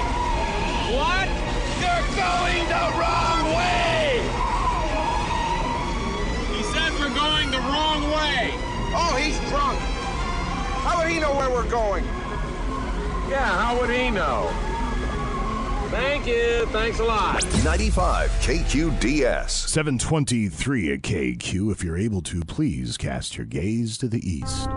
[0.99, 1.29] What?
[1.81, 4.21] You're going the wrong way!
[6.57, 8.51] He says we're going the wrong way.
[8.99, 9.79] Oh, he's drunk.
[10.83, 12.05] How would he know where we're going?
[13.31, 14.51] Yeah, how would he know?
[15.91, 16.67] Thank you.
[16.67, 17.45] Thanks a lot.
[17.65, 19.51] 95 KQDS.
[19.51, 21.73] 723 at KQ.
[21.73, 24.69] If you're able to, please cast your gaze to the east.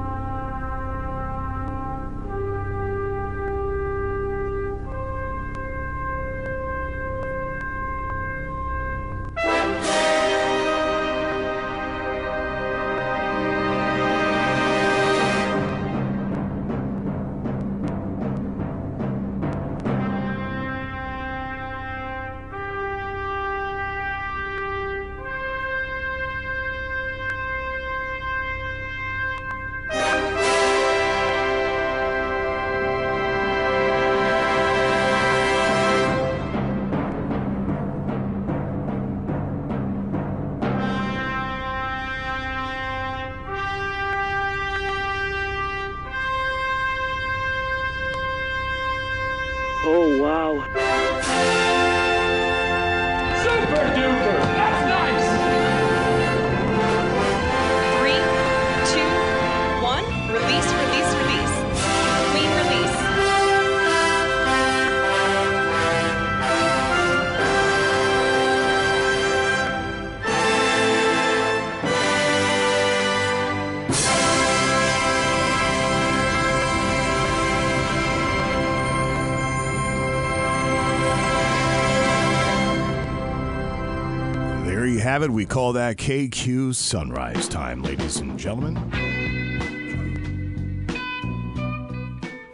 [85.19, 85.33] Have it.
[85.33, 88.77] We call that KQ sunrise time, ladies and gentlemen.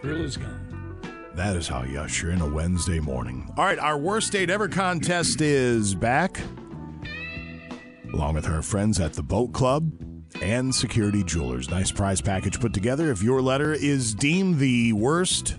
[0.02, 0.98] Thrill is gone.
[1.36, 3.54] That is how you usher in a Wednesday morning.
[3.56, 6.40] All right, our worst date ever contest is back,
[8.14, 9.92] along with our friends at the Boat Club
[10.42, 11.70] and Security Jewelers.
[11.70, 13.12] Nice prize package put together.
[13.12, 15.56] If your letter is deemed the worst,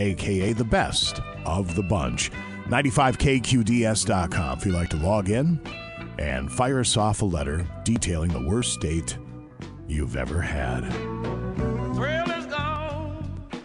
[0.00, 2.32] aka the best of the bunch,
[2.66, 5.60] 95kqds.com if you'd like to log in
[6.20, 9.16] and fire us off a letter detailing the worst date
[9.88, 10.82] you've ever had.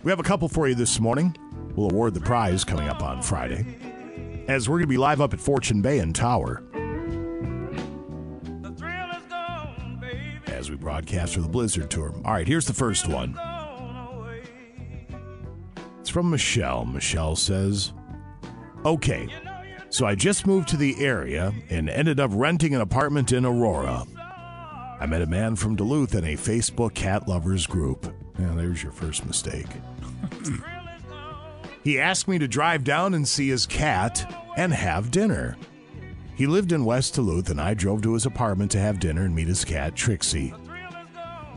[0.03, 1.35] We have a couple for you this morning.
[1.75, 3.65] We'll award the prize coming up on Friday.
[4.47, 6.63] As we're going to be live up at Fortune Bay and Tower.
[10.47, 12.13] As we broadcast for the Blizzard Tour.
[12.23, 13.37] All right, here's the first one.
[15.99, 16.85] It's from Michelle.
[16.85, 17.91] Michelle says,
[18.85, 19.27] Okay,
[19.95, 24.03] so I just moved to the area and ended up renting an apartment in Aurora.
[24.99, 28.13] I met a man from Duluth in a Facebook cat lovers group.
[28.37, 29.69] Yeah, there's your first mistake.
[31.81, 35.55] he asked me to drive down and see his cat and have dinner.
[36.35, 39.33] He lived in West Duluth, and I drove to his apartment to have dinner and
[39.33, 40.53] meet his cat, Trixie.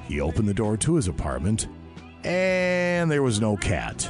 [0.06, 1.66] He opened the door to his apartment,
[2.22, 4.08] and there was no cat.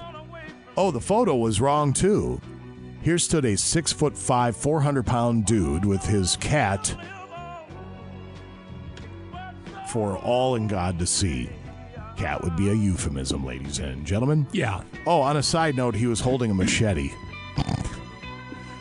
[0.77, 2.43] Oh, the photo was wrong, too.
[3.09, 6.95] Here stood a six foot five, 400 pound dude with his cat
[9.91, 11.49] for all in God to see.
[12.19, 14.47] Cat would be a euphemism, ladies and gentlemen.
[14.53, 14.83] Yeah.
[15.07, 17.11] Oh, on a side note, he was holding a machete.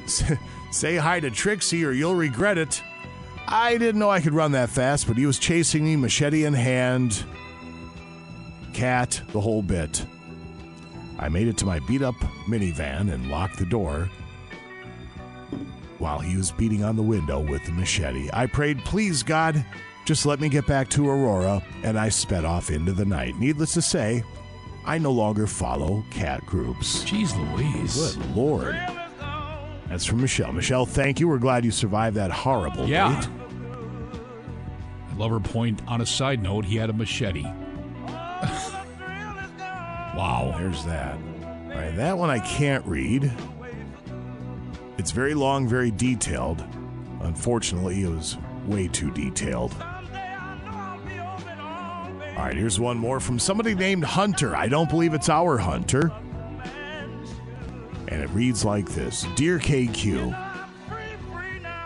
[0.72, 2.84] Say hi to Trixie or you'll regret it.
[3.48, 6.54] I didn't know I could run that fast, but he was chasing me, machete in
[6.54, 7.24] hand,
[8.74, 10.06] cat, the whole bit.
[11.20, 12.16] I made it to my beat up
[12.48, 14.10] minivan and locked the door
[15.98, 18.30] while he was beating on the window with the machete.
[18.32, 19.66] I prayed, please, God,
[20.06, 23.36] just let me get back to Aurora, and I sped off into the night.
[23.40, 24.24] Needless to say,
[24.86, 27.04] I no longer follow cat groups.
[27.04, 28.16] Jeez Louise.
[28.16, 28.76] Good Lord.
[29.90, 30.52] That's from Michelle.
[30.54, 31.28] Michelle, thank you.
[31.28, 33.20] We're glad you survived that horrible Yeah.
[33.20, 33.30] date.
[35.12, 35.82] I love her point.
[35.88, 37.44] On a side note, he had a machete.
[40.18, 40.56] wow.
[40.58, 41.18] There's that.
[41.44, 43.32] All right, that one I can't read.
[44.98, 46.66] It's very long, very detailed.
[47.22, 49.76] Unfortunately, it was way too detailed.
[52.38, 54.56] All right, here's one more from somebody named Hunter.
[54.56, 56.12] I don't believe it's our Hunter.
[58.08, 60.36] And it reads like this Dear KQ,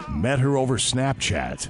[0.09, 1.67] met her over Snapchat.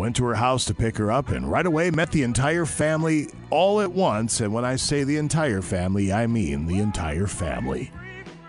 [0.00, 3.28] Went to her house to pick her up and right away met the entire family
[3.50, 4.40] all at once.
[4.40, 7.92] And when I say the entire family, I mean the entire family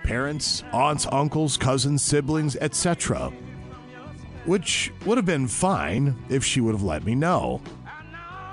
[0.02, 3.34] parents, aunts, uncles, cousins, siblings, etc.
[4.45, 7.62] Which would have been fine if she would have let me know.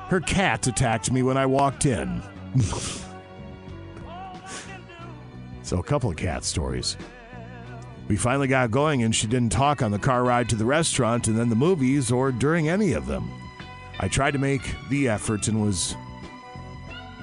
[0.09, 2.20] Her cat attacked me when I walked in.
[5.62, 6.96] so, a couple of cat stories.
[8.09, 11.28] We finally got going, and she didn't talk on the car ride to the restaurant
[11.28, 13.30] and then the movies or during any of them.
[14.00, 15.94] I tried to make the effort and was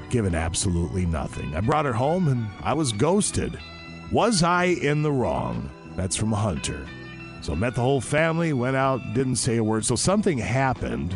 [0.09, 1.55] given absolutely nothing.
[1.55, 3.59] I brought her home and I was ghosted.
[4.11, 5.69] Was I in the wrong?
[5.95, 6.85] That's from Hunter.
[7.41, 9.85] So met the whole family, went out, didn't say a word.
[9.85, 11.15] So something happened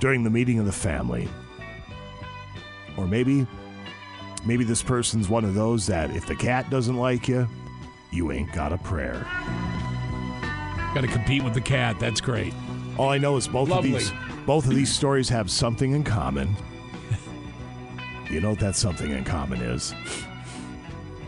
[0.00, 1.28] during the meeting of the family.
[2.96, 3.46] Or maybe
[4.44, 7.48] maybe this person's one of those that if the cat doesn't like you,
[8.16, 9.26] you ain't got a prayer.
[10.94, 12.00] Got to compete with the cat.
[12.00, 12.54] That's great.
[12.96, 13.92] All I know is both Lovely.
[13.92, 14.12] of these
[14.46, 16.56] both of these stories have something in common.
[18.28, 19.94] You know what that something in common is?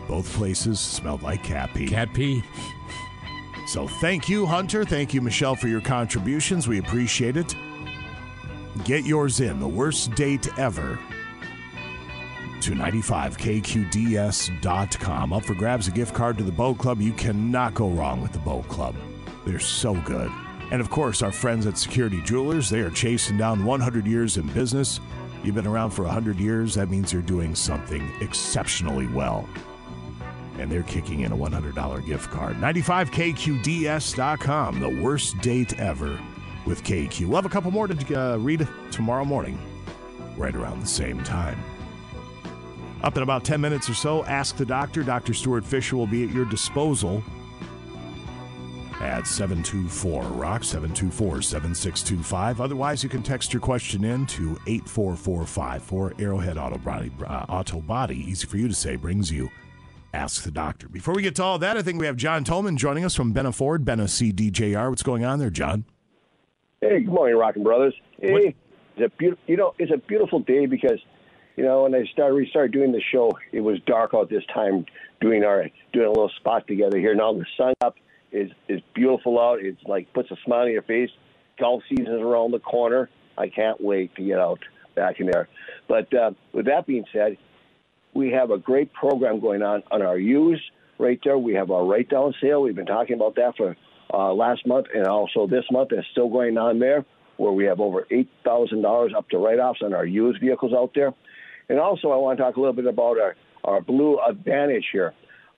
[0.05, 1.87] Both places smelled like cat pee.
[1.87, 2.43] Cat pee.
[3.67, 4.83] So thank you, Hunter.
[4.83, 6.67] Thank you, Michelle, for your contributions.
[6.67, 7.55] We appreciate it.
[8.83, 9.61] Get yours in.
[9.61, 10.99] The worst date ever.
[12.61, 15.33] To 95kqds.com.
[15.33, 17.01] Up for grabs a gift card to the Boat Club.
[17.01, 18.95] You cannot go wrong with the Boat Club.
[19.45, 20.29] They're so good.
[20.71, 24.45] And of course, our friends at Security Jewelers, they are chasing down 100 years in
[24.47, 24.99] business.
[25.43, 29.47] You've been around for 100 years, that means you're doing something exceptionally well.
[30.59, 32.57] and they're kicking in a $100 gift card.
[32.57, 36.19] 95KQDS.com, the worst date ever
[36.65, 37.27] with KQ.
[37.27, 39.57] We'll have a couple more to uh, read tomorrow morning,
[40.35, 41.57] right around the same time.
[43.03, 45.03] Up in about 10 minutes or so, Ask the Doctor.
[45.03, 45.33] Dr.
[45.33, 47.23] Stuart Fisher will be at your disposal
[48.99, 52.59] at 724 Rock, 724 7625.
[52.59, 56.15] Otherwise, you can text your question in to 84454.
[56.19, 59.49] Arrowhead Auto Body, uh, Auto Body, easy for you to say, brings you
[60.13, 60.89] Ask the Doctor.
[60.89, 63.33] Before we get to all that, I think we have John Tolman joining us from
[63.33, 64.89] Benna Ford, Benna CDJR.
[64.89, 65.85] What's going on there, John?
[66.81, 67.93] Hey, good morning, Rockin' Brothers.
[68.19, 68.55] Hey,
[68.97, 70.99] it's a beautiful, you know, it's a beautiful day because,
[71.59, 74.45] you know, when I started, we started doing the show, it was dark out this
[74.53, 74.85] time
[75.19, 77.13] doing our, doing a little spot together here.
[77.13, 77.97] Now the sun up
[78.31, 79.59] is, is beautiful out.
[79.59, 81.09] It's like puts a smile on your face.
[81.59, 83.09] Golf season is around the corner.
[83.37, 84.61] I can't wait to get out
[84.95, 85.49] back in there.
[85.89, 87.37] But uh, with that being said,
[88.13, 90.63] we have a great program going on on our used
[90.97, 91.37] right there.
[91.37, 92.61] We have our write down sale.
[92.61, 93.75] We've been talking about that for
[94.13, 95.91] uh, last month and also this month.
[95.91, 97.05] It's still going on there
[97.35, 101.13] where we have over $8,000 up to write offs on our used vehicles out there.
[101.69, 105.13] And also, I want to talk a little bit about our, our Blue Advantage here.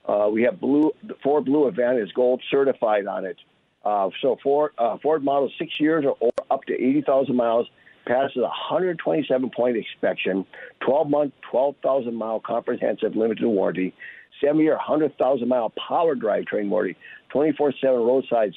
[0.06, 0.92] Uh, we have blue
[1.22, 3.36] Ford Blue Advantage Gold certified on it.
[3.84, 7.66] Uh, so Ford, uh, Ford model six years or up to 80,000 miles
[8.06, 10.44] passes a 127 point inspection,
[10.80, 13.94] 12 month, 12,000 mile comprehensive limited warranty,
[14.40, 16.98] seven year, 100,000 mile power drivetrain warranty,
[17.30, 18.54] 24 7 roadside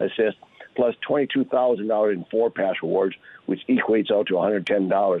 [0.00, 0.36] assist,
[0.76, 5.20] plus $22,000 in FordPass rewards, which equates out to $110.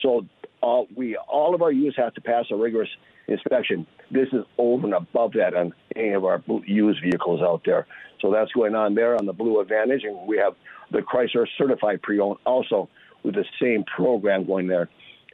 [0.00, 0.26] So
[0.60, 2.88] all, we all of our used have to pass a rigorous
[3.26, 3.86] inspection.
[4.10, 7.86] This is over and above that on any of our used vehicles out there.
[8.20, 10.54] So that's going on there on the Blue Advantage, and we have
[10.90, 12.88] the Chrysler Certified Pre-Owned also
[13.22, 14.88] with the same program going there.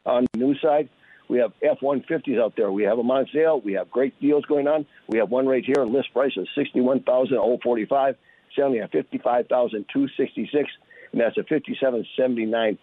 [0.04, 0.88] On the new side,
[1.28, 2.70] we have F-150s out there.
[2.70, 3.60] We have them on sale.
[3.60, 4.84] We have great deals going on.
[5.08, 5.84] We have one right here.
[5.84, 8.16] List price is sixty-one thousand oh forty-five,
[8.54, 10.68] selling at fifty-five thousand two sixty-six,
[11.12, 12.78] and that's a fifty-seven seventy-nine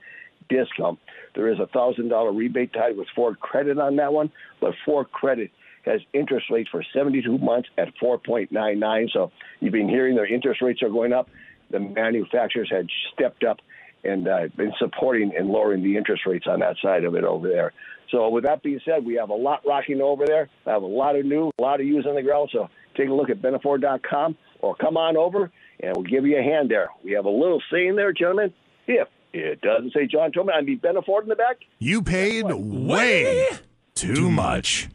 [0.50, 1.00] discount.
[1.36, 5.12] There is a thousand dollar rebate tied with Ford Credit on that one, but Ford
[5.12, 5.52] Credit
[5.86, 9.12] has interest rates for 72 months at 4.99.
[9.12, 11.28] So you've been hearing their interest rates are going up.
[11.72, 13.58] The manufacturers had stepped up
[14.04, 17.48] and uh, been supporting and lowering the interest rates on that side of it over
[17.48, 17.74] there.
[18.10, 20.50] So with that being said, we have a lot rocking over there.
[20.66, 22.50] I have a lot of new, a lot of used on the ground.
[22.52, 22.68] So
[22.98, 26.70] take a look at Bennaford.com or come on over and we'll give you a hand
[26.70, 26.90] there.
[27.04, 28.54] We have a little saying there, gentlemen.
[28.88, 31.58] If it doesn't say John Tolman, I mean Benna Ford in the back.
[31.80, 33.48] You paid way
[33.96, 34.90] too much.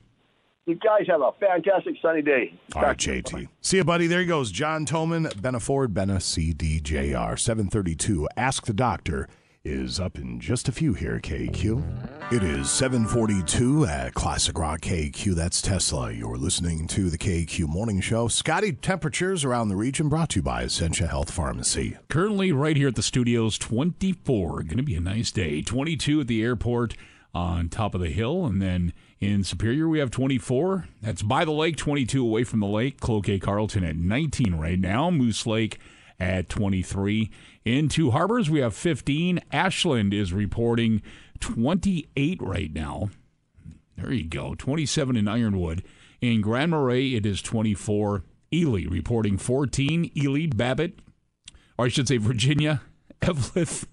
[0.67, 2.53] You guys have a fantastic sunny day.
[2.75, 3.49] All right, JT.
[3.61, 4.09] See you, buddy.
[4.09, 4.51] There he goes.
[4.51, 7.39] John Tolman, Benna Ford, Benna CDJR.
[7.39, 8.29] 732.
[8.37, 9.29] Ask the Doctor
[9.67, 12.33] is up in just a few here, KQ.
[12.33, 15.35] It is 742 at Classic Rock KQ.
[15.35, 16.13] That's Tesla.
[16.13, 18.29] You're listening to the KQ Morning Show.
[18.29, 21.97] Scotty, temperatures around the region brought to you by Essentia Health Pharmacy.
[22.09, 24.63] Currently, right here at the studios, 24.
[24.63, 25.63] Going to be a nice day.
[25.63, 26.95] 22 at the airport
[27.35, 28.47] on top of the hill.
[28.47, 30.89] And then in Superior, we have 24.
[31.03, 33.01] That's by the lake, 22 away from the lake.
[33.01, 35.11] Cloquet Carlton at 19 right now.
[35.11, 35.79] Moose Lake
[36.19, 37.31] at 23.
[37.67, 39.41] In Two Harbors, we have 15.
[39.51, 41.03] Ashland is reporting
[41.41, 43.11] 28 right now.
[43.97, 44.55] There you go.
[44.55, 45.83] 27 in Ironwood.
[46.21, 48.23] In Grand Marais, it is 24.
[48.55, 50.13] Ely reporting 14.
[50.17, 51.01] Ely, Babbitt,
[51.77, 52.83] or I should say Virginia,
[53.21, 53.87] Eveleth,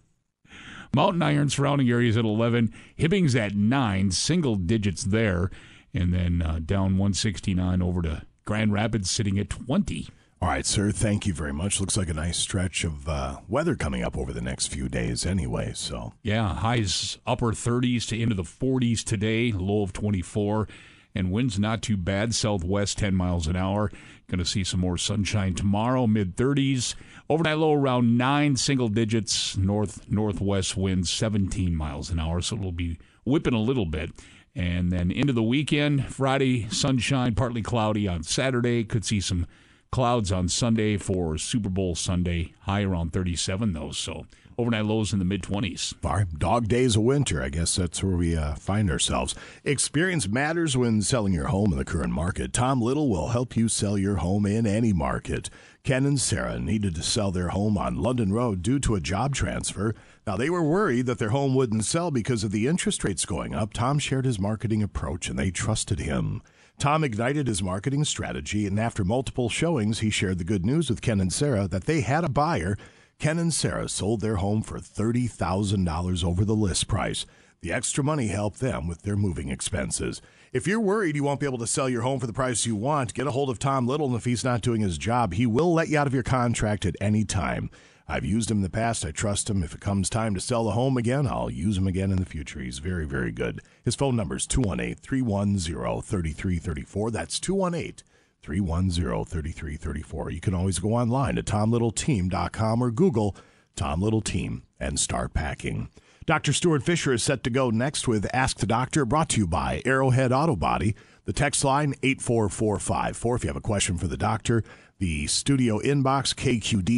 [0.95, 2.71] Mountain Iron surrounding areas at 11.
[2.95, 5.49] Hibbing's at 9, single digits there.
[5.95, 10.09] And then uh, down 169 over to Grand Rapids sitting at 20.
[10.43, 10.91] All right, sir.
[10.91, 11.79] Thank you very much.
[11.79, 15.25] Looks like a nice stretch of uh, weather coming up over the next few days,
[15.25, 15.71] anyway.
[15.73, 20.67] So Yeah, highs upper 30s to into the 40s today, low of 24.
[21.15, 23.89] And winds not too bad, southwest 10 miles an hour.
[24.27, 26.95] Going to see some more sunshine tomorrow, mid 30s.
[27.29, 32.73] Overnight low around 9 single digits, north northwest winds 17 miles an hour, so it'll
[32.73, 34.11] be whipping a little bit.
[34.53, 38.83] And then into the weekend, Friday, sunshine, partly cloudy on Saturday.
[38.83, 39.47] Could see some
[39.93, 43.91] clouds on Sunday for Super Bowl Sunday, high around 37 though.
[43.91, 44.25] So
[44.57, 45.93] overnight lows in the mid 20s.
[46.03, 47.43] All right, dog days of winter.
[47.43, 49.35] I guess that's where we uh, find ourselves.
[49.63, 52.53] Experience matters when selling your home in the current market.
[52.53, 55.51] Tom Little will help you sell your home in any market.
[55.83, 59.35] Ken and Sarah needed to sell their home on London Road due to a job
[59.35, 59.93] transfer.
[60.25, 63.53] Now, they were worried that their home wouldn't sell because of the interest rates going
[63.53, 63.73] up.
[63.73, 66.41] Tom shared his marketing approach and they trusted him.
[66.79, 71.01] Tom ignited his marketing strategy, and after multiple showings, he shared the good news with
[71.01, 72.77] Ken and Sarah that they had a buyer.
[73.19, 77.25] Ken and Sarah sold their home for $30,000 over the list price.
[77.61, 80.21] The extra money helped them with their moving expenses.
[80.51, 82.75] If you're worried you won't be able to sell your home for the price you
[82.75, 85.45] want, get a hold of Tom Little, and if he's not doing his job, he
[85.45, 87.71] will let you out of your contract at any time.
[88.07, 89.05] I've used him in the past.
[89.05, 89.63] I trust him.
[89.63, 92.25] If it comes time to sell the home again, I'll use him again in the
[92.25, 92.59] future.
[92.59, 93.61] He's very, very good.
[93.83, 97.11] His phone number is 218 310 3334.
[97.11, 98.05] That's 218
[98.41, 100.31] 310 3334.
[100.31, 103.35] You can always go online to tomlittleteam.com or Google
[103.75, 105.89] Tom Little Team and start packing.
[106.25, 106.53] Dr.
[106.53, 109.81] Stuart Fisher is set to go next with Ask the Doctor, brought to you by
[109.85, 110.95] Arrowhead Auto Body.
[111.25, 114.63] The text line 84454 if you have a question for the doctor.
[114.99, 116.91] The studio inbox kqds.studio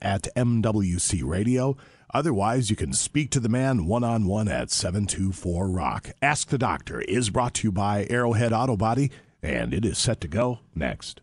[0.00, 1.76] at MWC Radio.
[2.14, 6.10] Otherwise, you can speak to the man one on one at 724 Rock.
[6.22, 9.10] Ask the Doctor is brought to you by Arrowhead Auto Body,
[9.42, 11.20] and it is set to go next.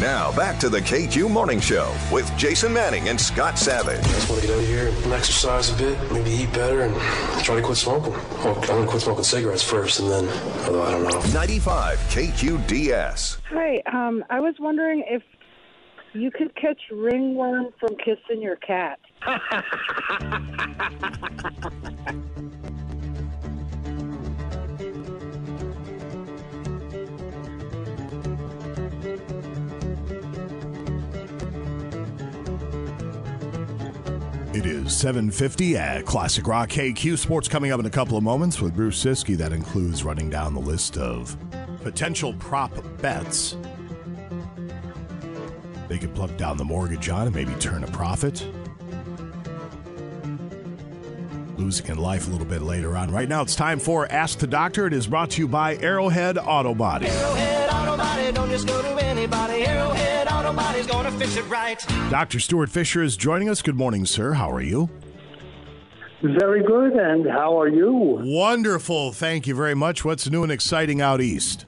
[0.00, 3.98] Now back to the KQ Morning Show with Jason Manning and Scott Savage.
[3.98, 6.80] I just want to get out of here and exercise a bit, maybe eat better,
[6.80, 6.94] and
[7.44, 8.14] try to quit smoking.
[8.14, 10.26] Well, I'm going to quit smoking cigarettes first, and then,
[10.64, 11.20] although I don't know.
[11.34, 13.40] 95 KQDS.
[13.50, 15.22] Hi, um, I was wondering if
[16.14, 19.00] you could catch ringworm from kissing your cat.
[34.52, 38.60] It is 750 at Classic Rock KQ Sports coming up in a couple of moments
[38.60, 39.36] with Bruce Siski.
[39.36, 41.36] That includes running down the list of
[41.82, 43.56] potential prop bets
[45.90, 48.46] they could plug down the mortgage on and maybe turn a profit.
[51.60, 53.12] Losing in life a little bit later on.
[53.12, 54.86] Right now, it's time for Ask the Doctor.
[54.86, 57.06] It is brought to you by Arrowhead Auto Body.
[57.06, 59.64] Arrowhead Auto Body, don't just go to anybody.
[59.64, 61.78] Arrowhead Auto Body's gonna fix it right.
[62.08, 62.40] Dr.
[62.40, 63.60] Stuart Fisher is joining us.
[63.60, 64.32] Good morning, sir.
[64.32, 64.88] How are you?
[66.22, 67.92] Very good, and how are you?
[67.92, 69.12] Wonderful.
[69.12, 70.02] Thank you very much.
[70.02, 71.66] What's new and exciting out east?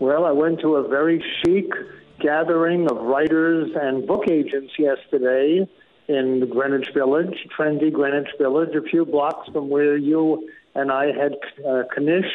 [0.00, 1.70] Well, I went to a very chic
[2.18, 5.68] gathering of writers and book agents yesterday
[6.10, 11.36] in Greenwich Village, trendy Greenwich Village, a few blocks from where you and I had
[11.66, 12.26] uh, Knish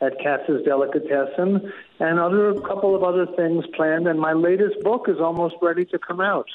[0.00, 4.08] at Katz's Delicatessen, and other a couple of other things planned.
[4.08, 6.48] And my latest book is almost ready to come out.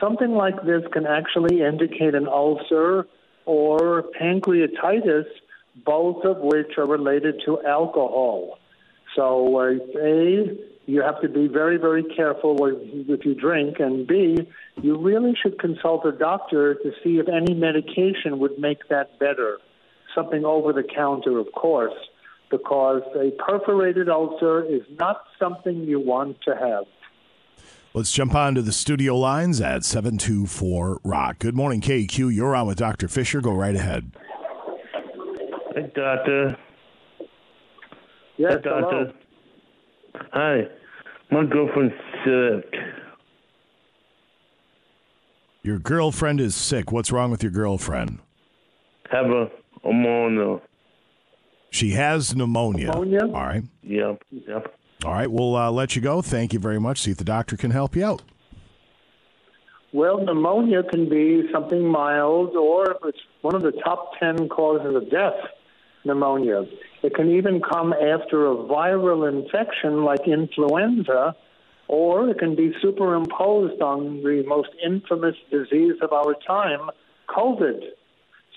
[0.00, 3.06] Something like this can actually indicate an ulcer
[3.44, 5.24] or pancreatitis,
[5.84, 8.58] both of which are related to alcohol.
[9.16, 14.06] So, uh, A, you have to be very, very careful with, if you drink, and
[14.06, 14.38] B,
[14.80, 19.58] you really should consult a doctor to see if any medication would make that better.
[20.14, 21.94] Something over the counter, of course,
[22.50, 26.84] because a perforated ulcer is not something you want to have.
[27.94, 31.38] Let's jump on to the studio lines at 724 Rock.
[31.40, 32.32] Good morning, KQ.
[32.34, 33.08] You're on with Dr.
[33.08, 33.40] Fisher.
[33.40, 34.12] Go right ahead.
[35.74, 36.56] Hey, doctor.
[38.36, 38.70] Yes, Hey, doctor.
[38.72, 39.12] hello.
[40.32, 40.62] Hi.
[41.32, 41.94] My girlfriend's
[42.24, 42.74] sick.
[45.62, 46.90] Your girlfriend is sick.
[46.90, 48.20] What's wrong with your girlfriend?
[49.10, 49.50] Have a
[49.84, 50.60] pneumonia.
[51.70, 52.88] She has pneumonia.
[52.88, 53.26] Pneumonia?
[53.26, 53.62] All right.
[53.82, 54.22] Yep.
[54.30, 54.74] Yep.
[55.04, 55.30] All right.
[55.30, 56.20] We'll uh, let you go.
[56.20, 57.00] Thank you very much.
[57.00, 58.22] See if the doctor can help you out.
[59.92, 65.10] Well, pneumonia can be something mild, or it's one of the top 10 causes of
[65.10, 65.34] death,
[66.04, 66.64] pneumonia.
[67.02, 71.34] It can even come after a viral infection like influenza,
[71.88, 76.90] or it can be superimposed on the most infamous disease of our time,
[77.28, 77.80] COVID.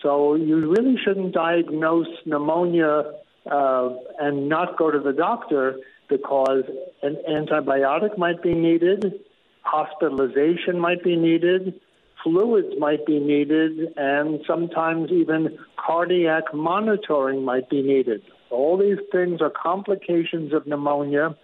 [0.04, 3.14] So you really shouldn't diagnose pneumonia
[3.50, 3.90] uh,
[4.20, 5.78] and not go to the doctor
[6.10, 6.64] because
[7.02, 9.14] an antibiotic might be needed,
[9.62, 11.80] hospitalization might be needed,
[12.22, 18.22] fluids might be needed, and sometimes even cardiac monitoring might be needed.
[18.52, 21.36] All these things are complications of pneumonia,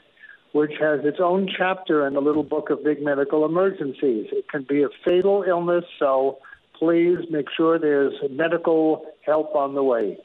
[0.51, 4.27] which has its own chapter in the little book of big medical emergencies.
[4.31, 6.39] It can be a fatal illness, so
[6.79, 10.17] please make sure there's medical help on the way.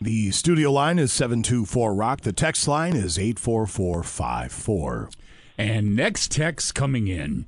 [0.00, 2.20] The studio line is 724 Rock.
[2.20, 5.10] The text line is 84454.
[5.58, 7.46] And next text coming in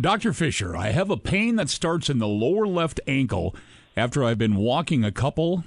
[0.00, 0.32] Dr.
[0.32, 3.54] Fisher, I have a pain that starts in the lower left ankle
[3.96, 5.62] after I've been walking a couple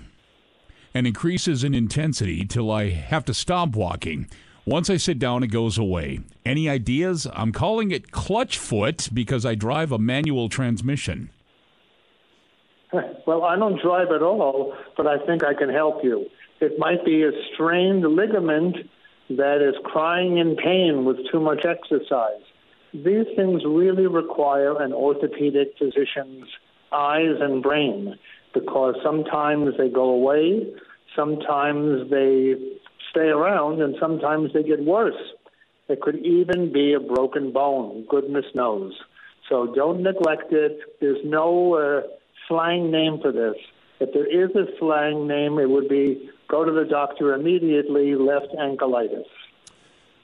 [0.93, 4.27] and increases in intensity till I have to stop walking.
[4.65, 6.19] Once I sit down, it goes away.
[6.43, 7.25] Any ideas?
[7.31, 11.29] I'm calling it clutch foot because I drive a manual transmission.
[12.91, 16.27] Well, I don't drive at all, but I think I can help you.
[16.61, 18.77] It might be a strained ligament
[19.29, 22.41] that is crying in pain with too much exercise.
[22.93, 26.47] These things really require an orthopedic physician's
[26.91, 28.15] eyes and brain
[28.53, 30.73] because sometimes they go away,
[31.15, 32.55] sometimes they
[33.11, 35.21] stay around, and sometimes they get worse.
[35.89, 38.93] It could even be a broken bone, goodness knows.
[39.49, 40.79] So don't neglect it.
[40.99, 42.01] There's no uh,
[42.47, 43.55] slang name for this.
[43.99, 48.53] If there is a slang name, it would be go to the doctor immediately, left
[48.57, 49.25] ankleitis.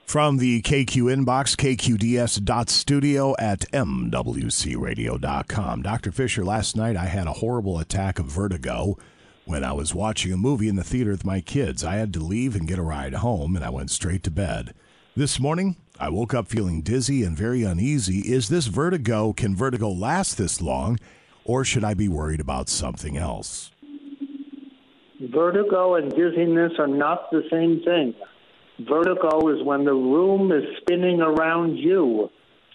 [0.05, 5.81] From the KQ inbox, kqds.studio at mwcradio.com.
[5.81, 6.11] Dr.
[6.11, 8.97] Fisher, last night I had a horrible attack of vertigo
[9.45, 11.83] when I was watching a movie in the theater with my kids.
[11.83, 14.73] I had to leave and get a ride home, and I went straight to bed.
[15.15, 18.19] This morning, I woke up feeling dizzy and very uneasy.
[18.19, 19.33] Is this vertigo?
[19.33, 20.99] Can vertigo last this long,
[21.45, 23.71] or should I be worried about something else?
[25.19, 28.13] Vertigo and dizziness are not the same thing.
[28.79, 32.29] Vertigo is when the room is spinning around you,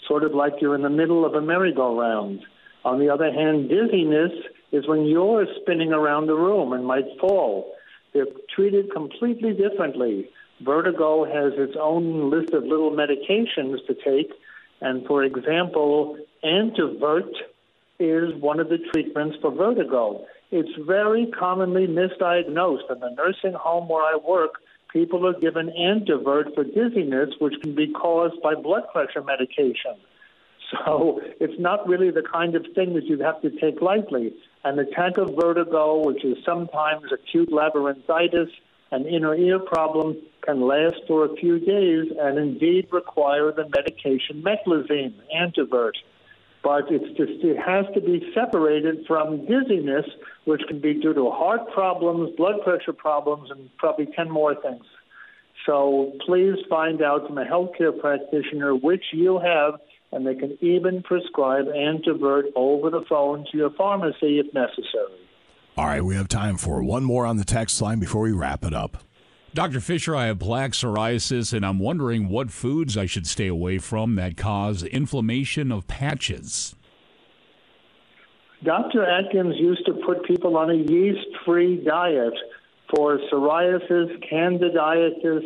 [0.07, 2.41] sort of like you're in the middle of a merry-go-round.
[2.85, 4.33] On the other hand, dizziness
[4.73, 7.75] is when you're spinning around the room and might fall.
[8.15, 10.31] They're treated completely differently.
[10.61, 14.33] Vertigo has its own list of little medications to take,
[14.81, 17.33] and for example, Antivert
[17.99, 20.25] is one of the treatments for vertigo.
[20.51, 22.91] It's very commonly misdiagnosed.
[22.91, 24.61] In the nursing home where I work,
[24.93, 29.97] people are given Antivert for dizziness, which can be caused by blood pressure medication.
[30.71, 34.35] So it's not really the kind of thing that you have to take lightly.
[34.65, 38.51] An attack of vertigo, which is sometimes acute labyrinthitis,
[38.91, 44.43] an inner ear problem, can last for a few days and indeed require the medication
[44.43, 45.93] meclizine, Antivert.
[46.63, 50.07] But it's just it has to be separated from dizziness,
[50.45, 54.85] which can be due to heart problems, blood pressure problems, and probably 10 more things.
[55.67, 59.75] So please find out from a healthcare practitioner which you have,
[60.13, 65.19] and they can even prescribe Antivert over the phone to your pharmacy if necessary.
[65.77, 68.65] All right, we have time for one more on the text line before we wrap
[68.65, 68.97] it up.
[69.55, 69.81] Dr.
[69.81, 74.15] Fisher, I have plaque psoriasis, and I'm wondering what foods I should stay away from
[74.17, 76.75] that cause inflammation of patches.
[78.63, 79.05] Dr.
[79.05, 82.35] Atkins used to put people on a yeast free diet
[82.95, 85.45] for psoriasis, candidiasis,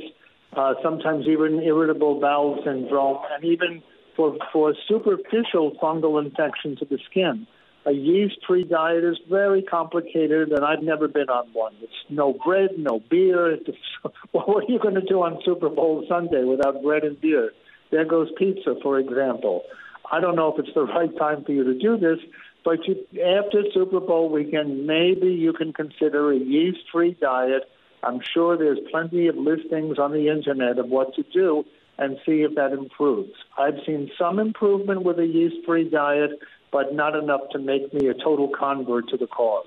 [0.55, 3.83] uh, sometimes even irritable bowel syndrome, and even
[4.17, 7.47] for, for superficial fungal infections of the skin.
[7.85, 11.75] A yeast free diet is very complicated, and I've never been on one.
[11.83, 13.53] It's no bread, no beer.
[13.53, 13.69] It's,
[14.31, 17.53] what are you going to do on Super Bowl Sunday without bread and beer?
[17.91, 19.65] There goes pizza, for example.
[20.11, 22.19] I don't know if it's the right time for you to do this,
[22.65, 27.65] but you, after Super Bowl weekend, maybe you can consider a yeast free diet.
[28.05, 31.65] I'm sure there's plenty of listings on the internet of what to do
[31.99, 33.33] and see if that improves.
[33.59, 36.31] I've seen some improvement with a yeast free diet,
[36.73, 39.67] but not enough to make me a total convert to the cause.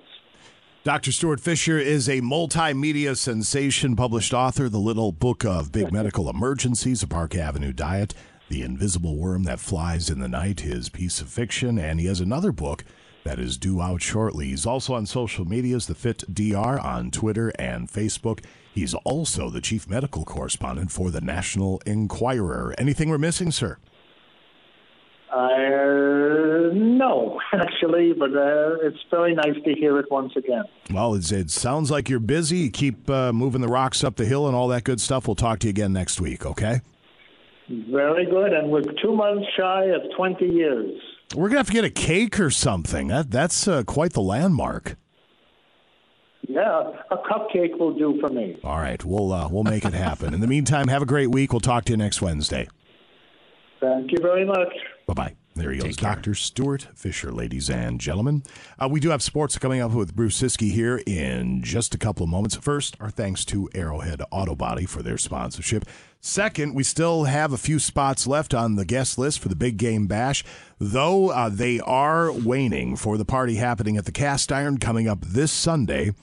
[0.84, 1.12] Dr.
[1.12, 7.02] Stuart Fisher is a multimedia sensation, published author, The Little Book of Big Medical Emergencies,
[7.02, 8.14] A Park Avenue Diet,
[8.50, 12.20] The Invisible Worm That Flies in the Night, his piece of fiction, and he has
[12.20, 12.84] another book
[13.24, 14.48] that is due out shortly.
[14.48, 18.44] He's also on social medias, The Fit DR on Twitter and Facebook.
[18.72, 22.76] He's also the chief medical correspondent for the National Enquirer.
[22.78, 23.80] Anything we're missing, sir?
[25.32, 30.64] Uh, no, actually, but uh, it's very nice to hear it once again.
[30.92, 32.70] Well, it's, it sounds like you're busy.
[32.70, 35.28] Keep uh, moving the rocks up the hill and all that good stuff.
[35.28, 36.82] We'll talk to you again next week, okay?
[37.68, 41.02] Very good, and we're two months shy of 20 years.
[41.34, 43.08] We're gonna have to get a cake or something.
[43.08, 44.96] That that's uh, quite the landmark.
[46.48, 48.60] Yeah, a cupcake will do for me.
[48.64, 50.36] All right, we'll uh, we'll make it happen.
[50.36, 51.52] In the meantime, have a great week.
[51.52, 52.68] We'll talk to you next Wednesday.
[53.82, 54.74] Thank you very much.
[55.06, 55.36] Bye bye.
[55.56, 56.36] There he goes, Dr.
[56.36, 58.44] Stuart Fisher, ladies and gentlemen.
[58.78, 62.26] Uh, we do have sports coming up with Bruce Siski here in just a couple
[62.26, 62.58] of moments.
[62.58, 65.86] First, our thanks to Arrowhead Auto Body for their sponsorship.
[66.20, 69.78] Second, we still have a few spots left on the guest list for the Big
[69.78, 70.44] Game Bash,
[70.78, 75.22] though uh, they are waning for the party happening at the Cast Iron coming up
[75.22, 76.14] this Sunday.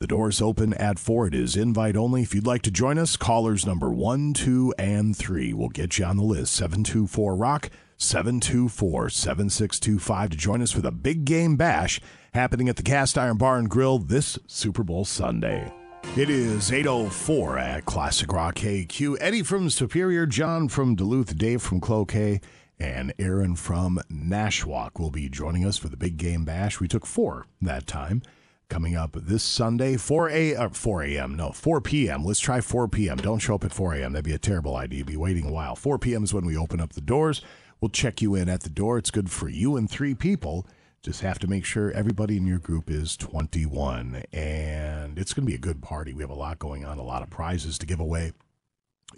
[0.00, 1.28] The doors open at 4.
[1.28, 2.20] It is invite only.
[2.20, 6.04] If you'd like to join us, callers number 1, 2, and 3 will get you
[6.04, 6.52] on the list.
[6.52, 12.00] 724 Rock, 724 7625 to join us for the big game bash
[12.34, 15.72] happening at the Cast Iron Bar and Grill this Super Bowl Sunday.
[16.16, 19.16] It is 8.04 at Classic Rock KQ.
[19.20, 22.40] Eddie from Superior, John from Duluth, Dave from Cloquet,
[22.78, 26.80] and Aaron from Nashwauk will be joining us for the big game bash.
[26.80, 28.22] We took four that time.
[28.68, 31.36] Coming up this Sunday, 4 a uh, 4 a.m.
[31.36, 32.24] No, 4 p.m.
[32.24, 33.16] Let's try 4 p.m.
[33.18, 34.12] Don't show up at 4 a.m.
[34.12, 34.98] That'd be a terrible idea.
[34.98, 35.76] You'd Be waiting a while.
[35.76, 36.24] 4 p.m.
[36.24, 37.42] is when we open up the doors.
[37.80, 38.98] We'll check you in at the door.
[38.98, 40.66] It's good for you and three people.
[41.02, 44.24] Just have to make sure everybody in your group is 21.
[44.32, 46.12] And it's going to be a good party.
[46.12, 48.32] We have a lot going on, a lot of prizes to give away.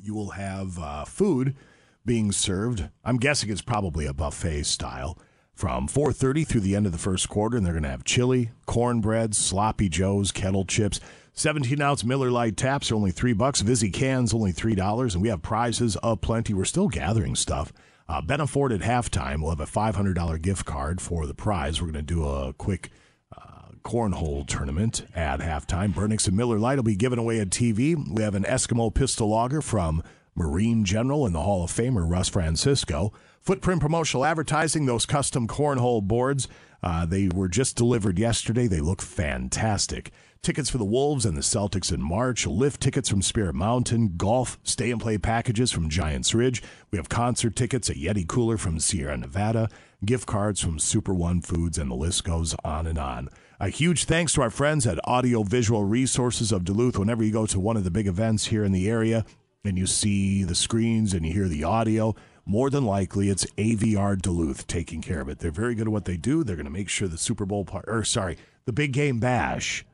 [0.02, 1.56] You will have uh, food
[2.04, 2.88] being served.
[3.04, 5.18] I'm guessing it's probably a buffet style
[5.54, 8.50] from 4:30 through the end of the first quarter, and they're going to have chili,
[8.66, 11.00] cornbread, sloppy joes, kettle chips.
[11.32, 13.60] 17 ounce Miller Lite taps are only three bucks.
[13.60, 16.54] Vizzy cans only three dollars, and we have prizes of plenty.
[16.54, 17.72] We're still gathering stuff.
[18.08, 21.80] Uh, Benna Ford at halftime will have a $500 gift card for the prize.
[21.80, 22.90] We're going to do a quick
[23.36, 25.92] uh, cornhole tournament at halftime.
[25.92, 27.96] Burnix and Miller Lite will be given away at TV.
[28.10, 30.02] We have an Eskimo pistol logger from
[30.34, 33.12] Marine General and the Hall of Famer Russ Francisco.
[33.42, 36.48] Footprint promotional advertising, those custom cornhole boards,
[36.82, 38.66] uh, they were just delivered yesterday.
[38.66, 40.12] They look fantastic.
[40.40, 44.58] Tickets for the Wolves and the Celtics in March, lift tickets from Spirit Mountain, golf,
[44.62, 46.62] stay and play packages from Giants Ridge.
[46.90, 49.68] We have concert tickets, a Yeti cooler from Sierra Nevada,
[50.04, 53.28] gift cards from Super One Foods, and the list goes on and on.
[53.58, 56.98] A huge thanks to our friends at Audio Visual Resources of Duluth.
[56.98, 59.26] Whenever you go to one of the big events here in the area
[59.64, 62.14] and you see the screens and you hear the audio,
[62.46, 65.40] more than likely it's AVR Duluth taking care of it.
[65.40, 66.44] They're very good at what they do.
[66.44, 69.84] They're going to make sure the Super Bowl part, or sorry, the big game bash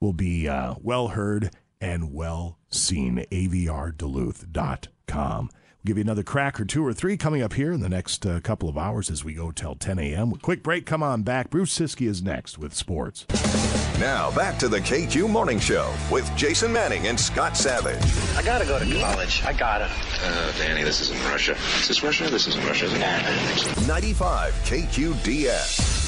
[0.00, 1.50] will be uh, well heard
[1.80, 3.24] and well seen.
[3.30, 5.50] AVRDuluth.com.
[5.50, 8.26] We'll give you another crack or two or three coming up here in the next
[8.26, 10.32] uh, couple of hours as we go till 10 a.m.
[10.32, 10.84] Quick break.
[10.84, 11.48] Come on back.
[11.48, 13.24] Bruce Siski is next with sports.
[14.00, 18.02] Now back to the KQ Morning Show with Jason Manning and Scott Savage.
[18.36, 19.42] I gotta go to college.
[19.44, 19.88] I gotta.
[20.22, 21.52] Uh, Danny, this isn't Russia.
[21.52, 22.28] Is this Russia?
[22.28, 23.86] This isn't Russia, is it?
[23.86, 26.05] 95 KQDS.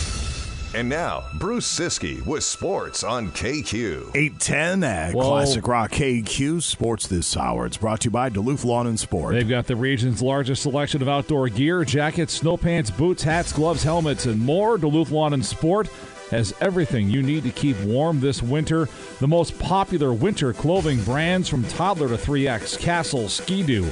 [0.74, 4.14] And now, Bruce Siski with sports on KQ.
[4.14, 5.28] 810 at uh, Whoa.
[5.28, 7.64] Classic Rock KQ Sports this hour.
[7.64, 9.34] It's brought to you by Duluth Lawn and Sport.
[9.34, 13.82] They've got the region's largest selection of outdoor gear, jackets, snow pants, boots, hats, gloves,
[13.82, 14.76] helmets, and more.
[14.76, 15.88] Duluth Lawn and Sport
[16.30, 18.90] has everything you need to keep warm this winter.
[19.20, 23.90] The most popular winter clothing brands from toddler to 3X, Castle, Ski-Doo,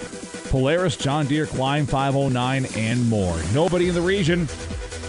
[0.50, 3.40] Polaris, John Deere, Klim 509, and more.
[3.54, 4.46] Nobody in the region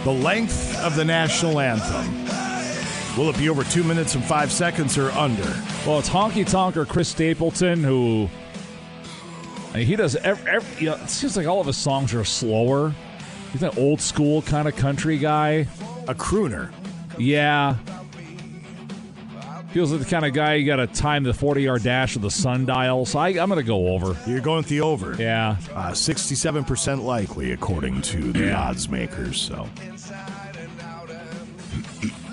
[0.06, 2.24] The length of the national anthem.
[3.18, 5.42] Will it be over two minutes and five seconds or under?
[5.84, 8.28] Well, it's honky tonker Chris Stapleton who.
[9.74, 10.14] I mean, he does.
[10.14, 12.94] Every, every, you know, it seems like all of his songs are slower.
[13.50, 15.66] He's an old school kind of country guy.
[16.06, 16.70] A crooner.
[17.18, 17.74] Yeah.
[19.72, 22.22] Feels like the kind of guy you got to time the 40 yard dash with
[22.22, 23.04] the sundial.
[23.04, 24.16] So I, I'm going to go over.
[24.30, 25.14] You're going with the over.
[25.18, 25.56] Yeah.
[25.74, 28.68] Uh, 67% likely, according to the Yeah.
[28.68, 29.38] odds makers.
[29.38, 29.68] So.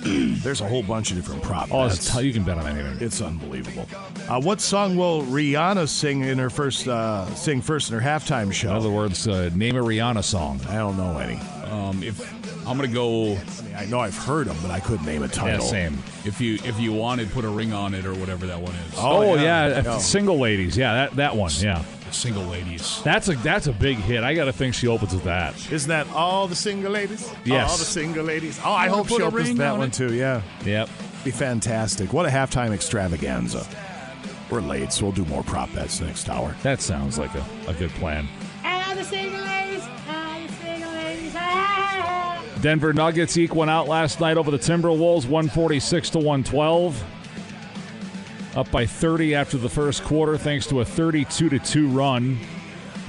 [0.43, 1.95] There's a whole bunch of different prop Oh, bets.
[2.15, 2.97] it's you can bet on anything.
[3.05, 3.87] It's unbelievable.
[4.27, 8.51] Uh, what song will Rihanna sing in her first uh, sing first in her halftime
[8.51, 8.69] show?
[8.71, 10.59] In other words, uh, name a Rihanna song.
[10.69, 11.39] I don't know any.
[11.71, 12.19] Um, if
[12.67, 15.27] I'm gonna go, I mean, I know I've heard them, but I couldn't name a
[15.27, 15.65] title.
[15.65, 15.97] Yeah, same.
[16.25, 18.93] if you if you wanted, put a ring on it or whatever that one is.
[18.97, 19.67] Oh, Oh, yeah.
[19.69, 19.81] yeah.
[19.83, 19.97] Yeah.
[19.97, 20.77] Single ladies.
[20.77, 21.51] Yeah, that, that one.
[21.57, 21.83] Yeah.
[22.13, 23.01] Single ladies.
[23.03, 24.23] That's a that's a big hit.
[24.23, 25.55] I got to think she opens with that.
[25.71, 27.29] Isn't that all the single ladies?
[27.43, 27.71] Yes.
[27.71, 28.59] All the single ladies.
[28.63, 29.93] Oh, I Wanna hope she a opens ring that on one it?
[29.93, 30.13] too.
[30.13, 30.41] Yeah.
[30.63, 30.89] Yep.
[31.25, 32.13] Be fantastic.
[32.13, 33.65] What a halftime extravaganza.
[34.49, 36.55] We're late, so we'll do more prop bets next hour.
[36.61, 38.27] That sounds like a, a good plan.
[38.63, 41.33] All the single ladies, all the single ladies.
[41.35, 42.43] Ah.
[42.61, 47.03] Denver Nuggets eke one out last night over the Timberwolves, 146 to 112.
[48.55, 52.37] Up by 30 after the first quarter, thanks to a 32 to 2 run.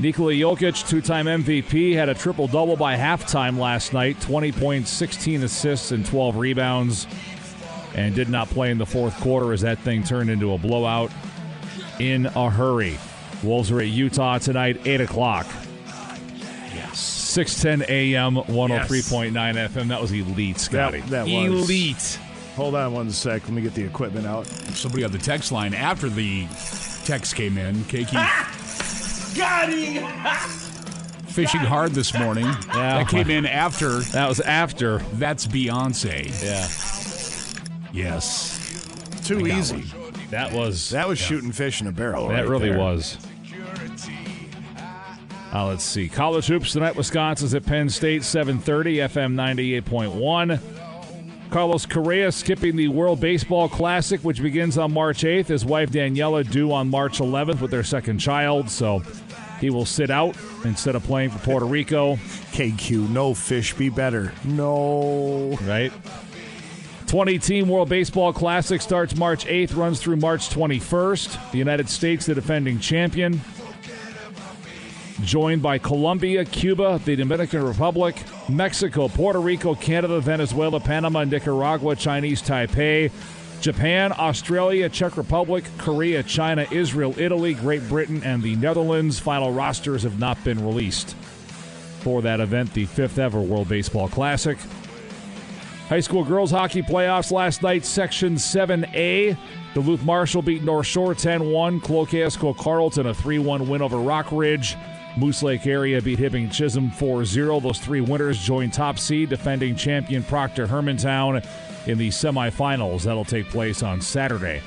[0.00, 4.90] Nikola Jokic, two time MVP, had a triple double by halftime last night 20 points,
[4.90, 7.06] 16 assists, and 12 rebounds.
[7.94, 11.12] And did not play in the fourth quarter as that thing turned into a blowout
[12.00, 12.98] in a hurry.
[13.44, 15.46] Wolves are at Utah tonight, 8 o'clock.
[16.74, 16.98] Yes.
[16.98, 19.88] 610 AM, 103.9 FM.
[19.88, 21.00] That was elite, Scotty.
[21.02, 21.70] That, that was.
[21.70, 22.18] elite.
[22.56, 23.42] Hold on one sec.
[23.42, 24.46] Let me get the equipment out.
[24.46, 26.46] Somebody on the text line after the
[27.04, 27.76] text came in.
[27.84, 28.12] KQ
[29.36, 30.04] Got him.
[31.26, 32.44] fishing hard this morning.
[32.44, 32.98] Yeah.
[32.98, 33.98] that came in after.
[34.12, 34.98] That was after.
[35.14, 36.26] That's Beyonce.
[36.44, 36.68] Yeah.
[37.92, 38.60] Yes.
[39.24, 39.84] Too I got easy.
[40.30, 42.28] That was That was shooting fish in a barrel.
[42.28, 42.78] that right really there.
[42.78, 43.18] was.
[45.52, 46.08] Uh, let's see.
[46.08, 46.96] College hoops tonight.
[46.96, 50.60] Wisconsin's at Penn State, 7:30, FM 98.1.
[51.54, 55.46] Carlos Correa skipping the World Baseball Classic, which begins on March 8th.
[55.46, 59.04] His wife Daniela due on March 11th with their second child, so
[59.60, 62.16] he will sit out instead of playing for Puerto Rico.
[62.50, 64.32] KQ, no fish be better.
[64.42, 65.56] No.
[65.62, 65.92] Right.
[67.06, 71.52] 20 Team World Baseball Classic starts March 8th, runs through March 21st.
[71.52, 73.40] The United States, the defending champion.
[75.22, 78.16] Joined by Colombia, Cuba, the Dominican Republic,
[78.48, 83.10] Mexico, Puerto Rico, Canada, Venezuela, Panama, Nicaragua, Chinese Taipei,
[83.60, 89.18] Japan, Australia, Czech Republic, Korea, China, Israel, Italy, Great Britain, and the Netherlands.
[89.18, 91.16] Final rosters have not been released
[92.00, 94.58] for that event, the fifth ever World Baseball Classic.
[95.88, 99.36] High school girls hockey playoffs last night, Section 7A.
[99.74, 101.80] Duluth Marshall beat North Shore 10 1.
[101.80, 104.76] Cloquet Carlton a 3 1 win over Rock Ridge.
[105.16, 107.60] Moose Lake area beat Hibbing Chisholm 4 0.
[107.60, 111.46] Those three winners join top seed defending champion Proctor Hermantown
[111.86, 113.02] in the semifinals.
[113.04, 114.60] That'll take place on Saturday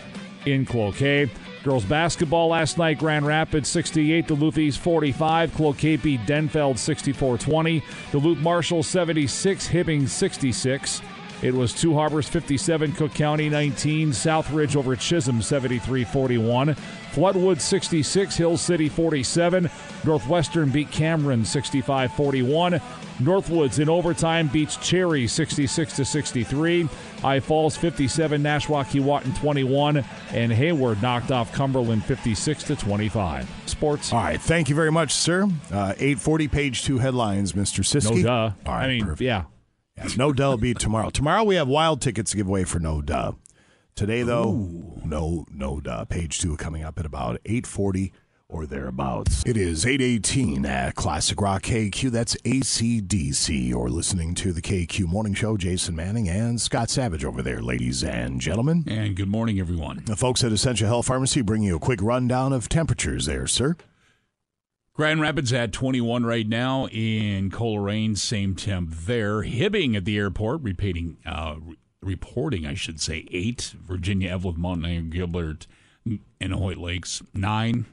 [0.45, 1.29] in Cloquet.
[1.63, 7.83] Girls basketball last night, Grand Rapids 68, Duluth East 45, Cloquet beat Denfeld 64 20,
[8.11, 11.01] Duluth Marshall 76, Hibbing 66.
[11.41, 16.75] It was Two Harbors 57, Cook County 19, Southridge over Chisholm 73 41,
[17.11, 19.69] Floodwood 66, Hill City 47,
[20.03, 22.73] Northwestern beat Cameron 65 41,
[23.19, 26.89] Northwoods in overtime beats Cherry 66 to 63,
[27.23, 30.03] I Falls 57, Nashwauk Keewatin 21,
[30.33, 33.47] and Hayward knocked off Cumberland 56 to 25.
[33.67, 34.11] Sports.
[34.11, 34.41] All right.
[34.41, 35.43] Thank you very much, sir.
[35.71, 37.81] Uh, 840, page two headlines, Mr.
[37.83, 38.17] Siski.
[38.17, 38.51] No duh.
[38.65, 39.21] All right, I mean, perfect.
[39.21, 39.43] yeah.
[39.97, 41.09] Yes, no duh will be tomorrow.
[41.09, 43.33] Tomorrow we have wild tickets to give away for no duh.
[43.95, 44.51] Today though,
[45.03, 46.05] no no duh.
[46.05, 48.13] Page two coming up at about eight forty
[48.47, 49.43] or thereabouts.
[49.45, 52.11] It is eight eighteen at Classic Rock KQ.
[52.11, 53.69] That's ACDC.
[53.69, 55.57] You're listening to the KQ Morning Show.
[55.57, 58.83] Jason Manning and Scott Savage over there, ladies and gentlemen.
[58.87, 60.03] And good morning, everyone.
[60.05, 63.75] The folks at Essentia Health Pharmacy bring you a quick rundown of temperatures there, sir.
[64.97, 66.87] Grand Rapids at 21 right now.
[66.87, 69.43] In Coleraine, same temp there.
[69.43, 73.75] Hibbing at the airport, repeating, uh, re- reporting, I should say, eight.
[73.79, 75.67] Virginia, Eveleth, Montana, Gilbert,
[76.41, 77.85] and Hoyt Lakes, nine.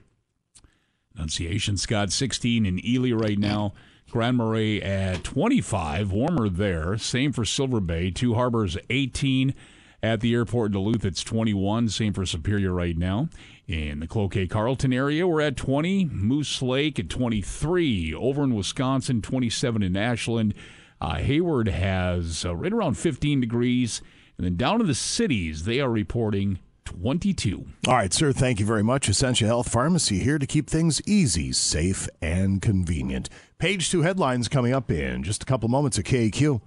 [1.14, 3.74] Annunciation, Scott, 16 in Ely right now.
[4.10, 6.96] Grand Marais at 25, warmer there.
[6.96, 8.10] Same for Silver Bay.
[8.12, 9.54] Two Harbors, 18.
[10.02, 11.88] At the airport in Duluth, it's 21.
[11.88, 13.28] Same for Superior right now.
[13.66, 16.04] In the Cloquet Carlton area, we're at 20.
[16.06, 18.12] Moose Lake at 23.
[18.12, 20.52] Over in Wisconsin, 27 in Ashland.
[21.00, 24.02] Uh, Hayward has uh, right around 15 degrees.
[24.36, 27.64] And then down in the cities, they are reporting 22.
[27.86, 28.32] All right, sir.
[28.32, 29.08] Thank you very much.
[29.08, 33.30] Essentia Health Pharmacy here to keep things easy, safe, and convenient.
[33.58, 36.60] Page two headlines coming up in just a couple moments at KQ.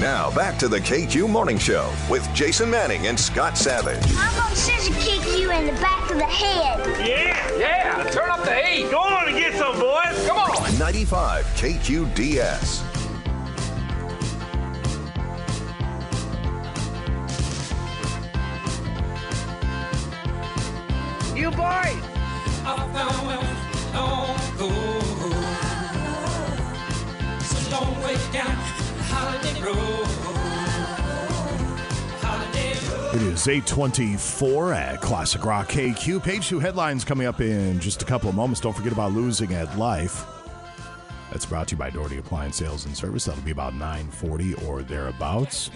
[0.00, 4.02] Now back to the KQ Morning Show with Jason Manning and Scott Savage.
[4.18, 6.86] I'm gonna scissor kick you in the back of the head.
[7.06, 8.04] Yeah, yeah.
[8.10, 8.90] Turn up the heat.
[8.90, 10.26] Go on and get some, boys.
[10.26, 10.78] Come on.
[10.78, 12.95] 95 KQDS.
[33.36, 36.22] Is 824 at Classic Rock KQ.
[36.22, 38.62] Page two headlines coming up in just a couple of moments.
[38.62, 40.24] Don't forget about losing at life.
[41.30, 43.26] That's brought to you by Doherty Appliance Sales and Service.
[43.26, 45.70] That'll be about 940 or thereabouts.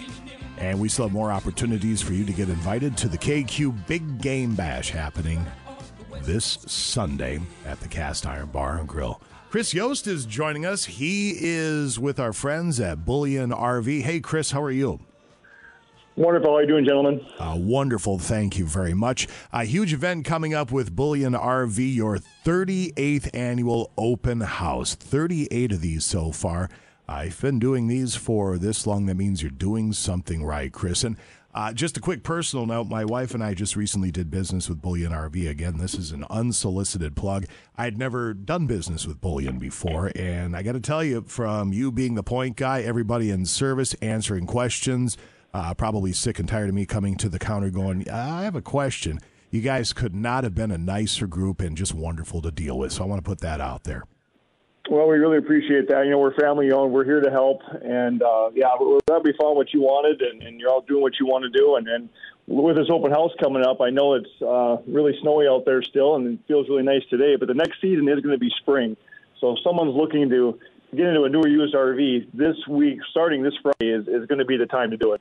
[0.56, 4.22] And we still have more opportunities for you to get invited to the KQ Big
[4.22, 5.44] Game Bash happening
[6.22, 9.20] this Sunday at the Cast Iron Bar and Grill.
[9.50, 10.86] Chris Yost is joining us.
[10.86, 14.00] He is with our friends at Bullyan RV.
[14.00, 14.98] Hey, Chris, how are you?
[16.20, 16.50] Wonderful.
[16.50, 17.24] How are you doing, gentlemen?
[17.38, 18.18] Uh, wonderful.
[18.18, 19.26] Thank you very much.
[19.54, 24.94] A huge event coming up with Bullyan RV, your 38th annual open house.
[24.94, 26.68] 38 of these so far.
[27.08, 29.06] I've been doing these for this long.
[29.06, 31.04] That means you're doing something right, Chris.
[31.04, 31.16] And
[31.54, 34.82] uh, just a quick personal note my wife and I just recently did business with
[34.82, 35.48] Bullyan RV.
[35.48, 37.46] Again, this is an unsolicited plug.
[37.78, 40.12] I'd never done business with Bullyan before.
[40.14, 43.94] And I got to tell you, from you being the point guy, everybody in service,
[44.02, 45.16] answering questions,
[45.52, 48.62] uh, probably sick and tired of me coming to the counter going, I have a
[48.62, 49.20] question.
[49.50, 52.92] You guys could not have been a nicer group and just wonderful to deal with.
[52.92, 54.04] So I want to put that out there.
[54.88, 56.04] Well, we really appreciate that.
[56.04, 56.92] You know, we're family owned.
[56.92, 60.58] We're here to help, and uh, yeah, we're glad we what you wanted, and, and
[60.58, 61.76] you're all doing what you want to do.
[61.76, 62.08] And, and
[62.48, 66.16] with this open house coming up, I know it's uh, really snowy out there still,
[66.16, 67.36] and it feels really nice today.
[67.38, 68.96] But the next season is going to be spring,
[69.40, 70.58] so if someone's looking to
[70.96, 74.44] get into a newer used RV this week, starting this Friday, is, is going to
[74.44, 75.20] be the time to do it.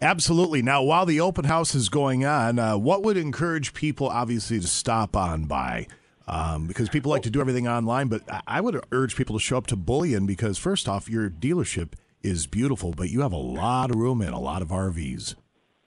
[0.00, 0.62] Absolutely.
[0.62, 4.66] Now, while the open house is going on, uh, what would encourage people, obviously, to
[4.66, 5.86] stop on by?
[6.28, 9.40] Um, because people like to do everything online, but I- I would urge people to
[9.42, 13.36] show up to Bullyan because, first off, your dealership is beautiful, but you have a
[13.36, 15.36] lot of room and a lot of RVs.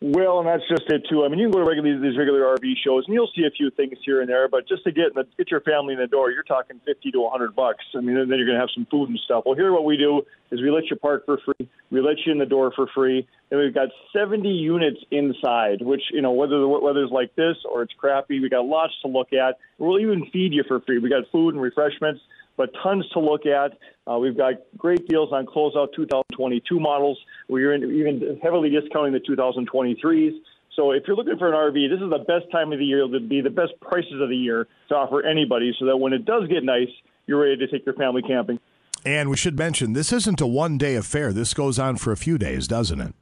[0.01, 1.26] Well, and that's just it too.
[1.26, 3.51] I mean, you can go to regular, these regular RV shows, and you'll see a
[3.51, 4.47] few things here and there.
[4.47, 7.26] But just to get the, get your family in the door, you're talking fifty to
[7.26, 7.84] a hundred bucks.
[7.93, 9.43] I mean, then you're going to have some food and stuff.
[9.45, 10.21] Well, here what we do
[10.51, 11.67] is we let you park for free.
[11.91, 15.81] We let you in the door for free, and we've got 70 units inside.
[15.81, 19.09] Which you know, whether the weather's like this or it's crappy, we got lots to
[19.09, 19.57] look at.
[19.80, 20.99] We'll even feed you for free.
[20.99, 22.21] We got food and refreshments
[22.60, 23.77] but tons to look at.
[24.06, 27.18] Uh, we've got great deals on closeout 2022 models.
[27.48, 30.34] We're in, even heavily discounting the 2023s.
[30.76, 33.07] So if you're looking for an RV, this is the best time of the year
[33.07, 36.26] to be the best prices of the year to offer anybody, so that when it
[36.26, 36.90] does get nice,
[37.27, 38.60] you're ready to take your family camping.
[39.06, 41.31] And we should mention this isn't a one day affair.
[41.31, 43.15] This goes on for a few days, doesn't it?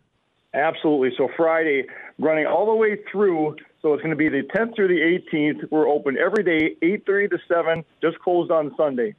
[0.56, 1.12] Absolutely.
[1.16, 1.86] So Friday,
[2.18, 3.56] running all the way through.
[3.84, 5.70] So it's going to be the 10th through the 18th.
[5.70, 7.86] We're open every day, 8:30 to 7.
[8.02, 9.14] Just closed on Sunday.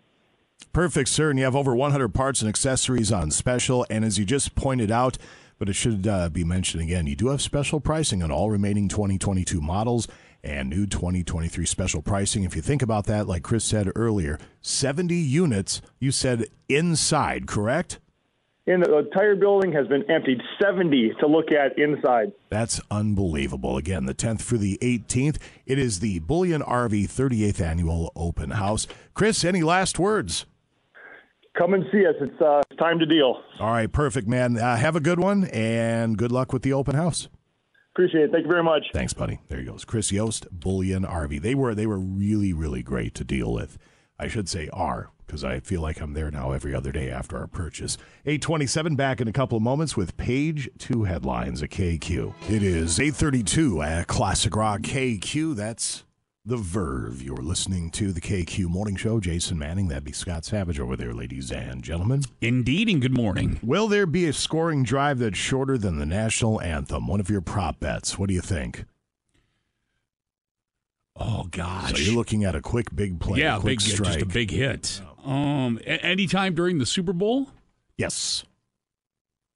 [0.73, 1.31] Perfect, sir.
[1.31, 3.87] And you have over 100 parts and accessories on special.
[3.91, 5.19] And as you just pointed out,
[5.59, 8.89] but it should uh, be mentioned again, you do have special pricing on all remaining
[8.89, 10.07] 2022 models
[10.45, 12.45] and new 2023 special pricing.
[12.45, 17.99] If you think about that, like Chris said earlier, 70 units, you said inside, correct?
[18.69, 20.43] And the entire building has been emptied.
[20.61, 22.33] 70 to look at inside.
[22.51, 23.79] That's unbelievable.
[23.79, 25.39] Again, the 10th through the 18th.
[25.65, 28.87] It is the Bullyan RV 38th Annual Open House.
[29.15, 30.45] Chris, any last words?
[31.57, 32.15] Come and see us.
[32.21, 33.43] It's uh, time to deal.
[33.59, 34.59] All right, perfect, man.
[34.59, 37.29] Uh, have a good one, and good luck with the open house.
[37.95, 38.33] Appreciate it.
[38.33, 38.85] Thank you very much.
[38.93, 39.41] Thanks, buddy.
[39.49, 39.87] There he goes.
[39.87, 41.41] Chris Yost, Bullyan RV.
[41.41, 43.77] They were they were really really great to deal with.
[44.19, 47.37] I should say are because I feel like I'm there now every other day after
[47.37, 47.99] our purchase.
[48.25, 52.35] 827 back in a couple of moments with page two headlines at KQ.
[52.49, 55.55] It is 832 at Classic Rock KQ.
[55.55, 56.05] That's
[56.45, 57.23] the Verve.
[57.23, 59.21] You're listening to the KQ Morning Show.
[59.21, 62.23] Jason Manning, that'd be Scott Savage over there, ladies and gentlemen.
[62.41, 63.61] Indeed, and good morning.
[63.63, 67.07] Will there be a scoring drive that's shorter than the national anthem?
[67.07, 68.19] One of your prop bets.
[68.19, 68.87] What do you think?
[71.19, 71.91] Oh gosh.
[71.93, 74.07] So you're looking at a quick big play, yeah, a quick big strike.
[74.13, 75.01] just a big hit.
[75.25, 77.49] Um, a- anytime during the Super Bowl.
[77.97, 78.45] Yes.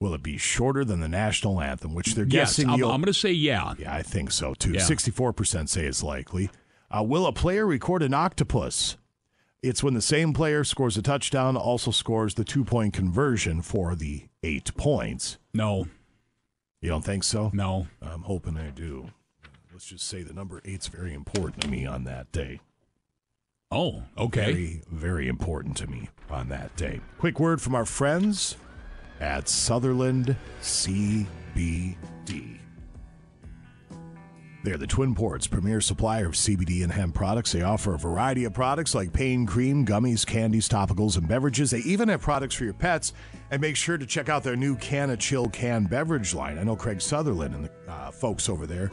[0.01, 2.68] Will it be shorter than the national anthem, which they're Yes, guessing?
[2.68, 3.74] I'm, I'm going to say yeah.
[3.78, 4.72] Yeah, I think so too.
[4.72, 4.80] Yeah.
[4.80, 6.51] Sixty-four percent say it's likely.
[6.90, 8.97] Uh, will a player record an octopus?
[9.62, 14.24] It's when the same player scores a touchdown, also scores the two-point conversion for the
[14.43, 15.39] eight points.
[15.55, 15.86] No,
[16.80, 17.52] you don't think so?
[17.55, 19.10] No, I'm hoping I do.
[19.82, 22.60] Let's just say the number eight's very important to me on that day.
[23.72, 24.52] Oh, okay.
[24.52, 27.00] Very, very important to me on that day.
[27.18, 28.56] Quick word from our friends
[29.18, 31.26] at Sutherland CBD.
[34.62, 37.50] They're the Twin Ports' premier supplier of CBD and hemp products.
[37.50, 41.72] They offer a variety of products like pain cream, gummies, candies, topicals, and beverages.
[41.72, 43.14] They even have products for your pets.
[43.50, 46.56] And make sure to check out their new Canna Chill can beverage line.
[46.56, 48.88] I know Craig Sutherland and the uh, folks over there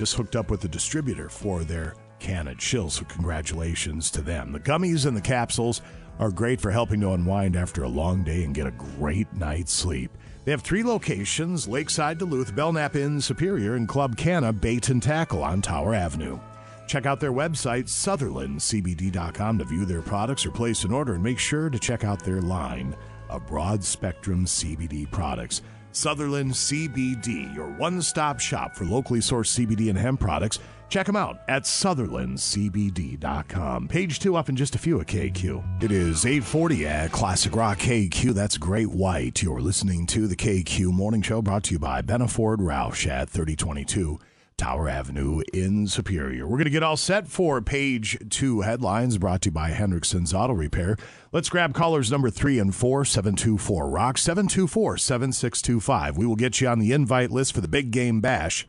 [0.00, 4.50] just hooked up with the distributor for their Canna Chill, so congratulations to them.
[4.50, 5.82] The gummies and the capsules
[6.18, 9.74] are great for helping to unwind after a long day and get a great night's
[9.74, 10.10] sleep.
[10.46, 15.44] They have three locations Lakeside Duluth, Belknap Inn Superior, and Club Canna Bait and Tackle
[15.44, 16.40] on Tower Avenue.
[16.86, 21.38] Check out their website, sutherlandcbd.com, to view their products or place an order, and make
[21.38, 22.96] sure to check out their line
[23.28, 25.60] of broad spectrum CBD products.
[25.92, 30.58] Sutherland CBD, your one stop shop for locally sourced CBD and hemp products.
[30.88, 33.88] Check them out at sutherlandcbd.com.
[33.88, 35.84] Page two up in just a few at KQ.
[35.84, 38.34] It is 840 at Classic Rock KQ.
[38.34, 39.40] That's Great White.
[39.42, 43.30] You're listening to the KQ Morning Show brought to you by Benna Ford Roush at
[43.30, 44.18] 3022
[44.60, 46.46] Tower Avenue in Superior.
[46.46, 50.34] We're going to get all set for page two headlines brought to you by Hendrickson's
[50.34, 50.98] Auto Repair.
[51.32, 56.18] Let's grab callers number three and four, 724 Rock, 724 7625.
[56.18, 58.68] We will get you on the invite list for the big game bash.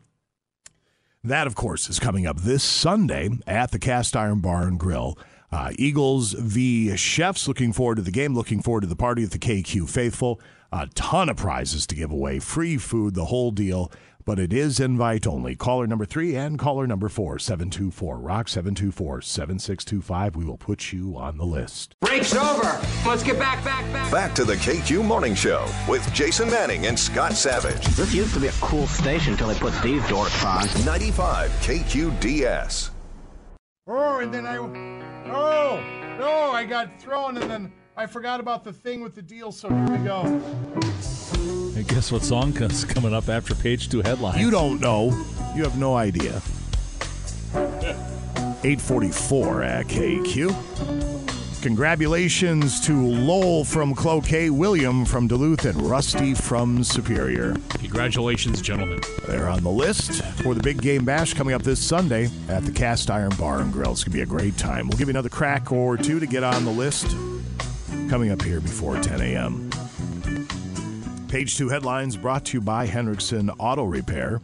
[1.22, 5.18] That, of course, is coming up this Sunday at the Cast Iron Bar and Grill.
[5.52, 6.96] Uh, Eagles v.
[6.96, 7.46] Chiefs.
[7.46, 8.34] Looking forward to the game.
[8.34, 10.40] Looking forward to the party at the KQ faithful.
[10.72, 12.38] A ton of prizes to give away.
[12.38, 13.92] Free food, the whole deal.
[14.24, 15.56] But it is invite only.
[15.56, 20.36] Caller number three and caller number four, 724 Rock 724 7625.
[20.36, 21.96] We will put you on the list.
[22.00, 22.80] Break's over.
[23.06, 24.12] Let's get back, back, back.
[24.12, 27.84] Back to the KQ Morning Show with Jason Manning and Scott Savage.
[27.96, 30.84] This used to be a cool station until they put these dorks on.
[30.84, 32.90] 95 KQDS.
[33.88, 34.58] Oh, and then I.
[34.58, 35.82] Oh,
[36.18, 39.68] no, I got thrown and then I forgot about the thing with the deal, so
[39.68, 40.22] here we go.
[41.74, 44.40] Hey, guess what song is coming up after page two headlines?
[44.40, 45.10] You don't know.
[45.54, 46.40] You have no idea.
[48.64, 51.62] 844 at KQ.
[51.62, 57.54] Congratulations to Lowell from Cloquet, William from Duluth, and Rusty from Superior.
[57.74, 59.00] Congratulations, gentlemen.
[59.26, 62.72] They're on the list for the big game bash coming up this Sunday at the
[62.72, 63.92] Cast Iron Bar and Grill.
[63.92, 64.88] It's going to be a great time.
[64.88, 67.14] We'll give you another crack or two to get on the list
[68.08, 69.70] coming up here before 10 a.m.
[71.28, 74.40] Page two headlines brought to you by Hendrickson Auto Repair.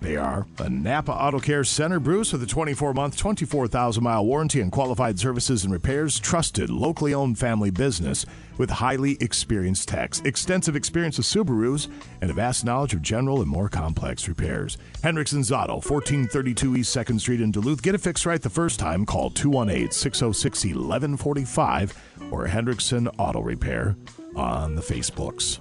[0.00, 4.62] They are a Napa Auto Care Center, Bruce, with a 24 month, 24,000 mile warranty
[4.62, 6.18] and qualified services and repairs.
[6.18, 8.24] Trusted, locally owned family business
[8.56, 11.88] with highly experienced techs, extensive experience with Subarus,
[12.22, 14.78] and a vast knowledge of general and more complex repairs.
[15.02, 17.82] Hendrickson's Auto, 1432 East 2nd Street in Duluth.
[17.82, 19.04] Get it fixed right the first time.
[19.04, 23.96] Call 218 606 1145 or Hendrickson Auto Repair
[24.34, 25.60] on the Facebooks.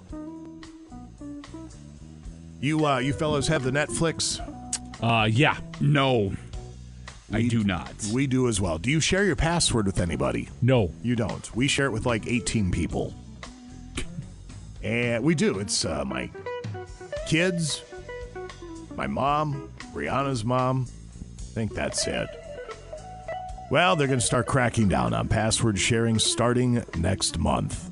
[2.60, 4.40] You uh, you fellas have the Netflix?
[5.02, 5.58] Uh, yeah.
[5.80, 6.34] No,
[7.32, 7.94] I do not.
[8.14, 8.78] We do as well.
[8.78, 10.50] Do you share your password with anybody?
[10.62, 10.92] No.
[11.04, 11.56] You don't.
[11.56, 13.14] We share it with like 18 people.
[14.84, 15.60] And we do.
[15.60, 16.30] It's uh, my
[17.28, 17.84] kids,
[18.96, 20.88] my mom, Brianna's mom.
[21.38, 22.28] I think that's it.
[23.70, 27.89] Well, they're going to start cracking down on password sharing starting next month.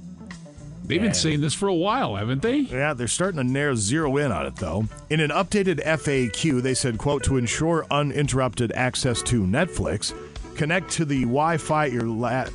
[0.87, 2.59] They've been saying this for a while, haven't they?
[2.59, 4.85] Yeah, they're starting to narrow zero in on it though.
[5.09, 10.13] In an updated FAQ, they said, "quote To ensure uninterrupted access to Netflix,
[10.55, 12.45] connect to the Wi-Fi at your la-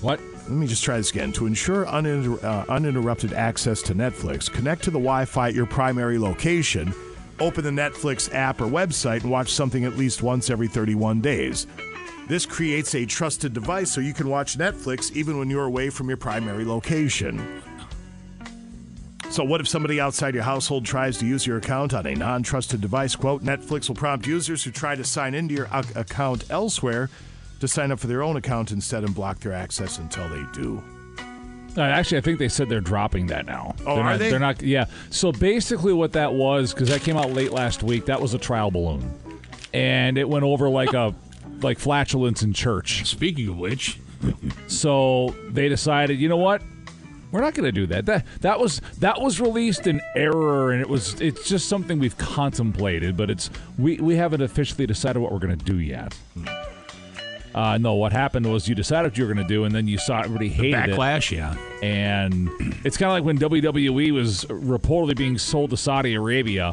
[0.00, 0.18] What?
[0.44, 1.30] Let me just try this again.
[1.32, 6.18] To ensure uninter- uh, uninterrupted access to Netflix, connect to the Wi-Fi at your primary
[6.18, 6.92] location.
[7.38, 11.66] Open the Netflix app or website and watch something at least once every 31 days."
[12.28, 16.08] This creates a trusted device so you can watch Netflix even when you're away from
[16.08, 17.62] your primary location.
[19.30, 22.42] So, what if somebody outside your household tries to use your account on a non
[22.42, 23.16] trusted device?
[23.16, 27.08] Quote Netflix will prompt users who try to sign into your ac- account elsewhere
[27.60, 30.82] to sign up for their own account instead and block their access until they do.
[31.76, 33.74] Uh, actually, I think they said they're dropping that now.
[33.86, 34.30] Oh, they're are not, they?
[34.30, 34.62] They're not.
[34.62, 34.84] Yeah.
[35.08, 38.38] So basically, what that was, because that came out late last week, that was a
[38.38, 39.10] trial balloon,
[39.72, 41.14] and it went over like a
[41.62, 43.06] like flatulence in church.
[43.06, 43.98] Speaking of which,
[44.66, 46.62] so they decided, you know what?
[47.30, 48.04] We're not going to do that.
[48.06, 52.18] That that was that was released in error, and it was it's just something we've
[52.18, 53.48] contemplated, but it's
[53.78, 56.14] we we haven't officially decided what we're going to do yet.
[57.54, 59.86] Uh, no, what happened was you decided what you were going to do, and then
[59.86, 60.96] you saw everybody hated it.
[60.96, 61.54] backlash, yeah.
[61.82, 62.48] And
[62.84, 66.72] it's kind of like when WWE was reportedly being sold to Saudi Arabia,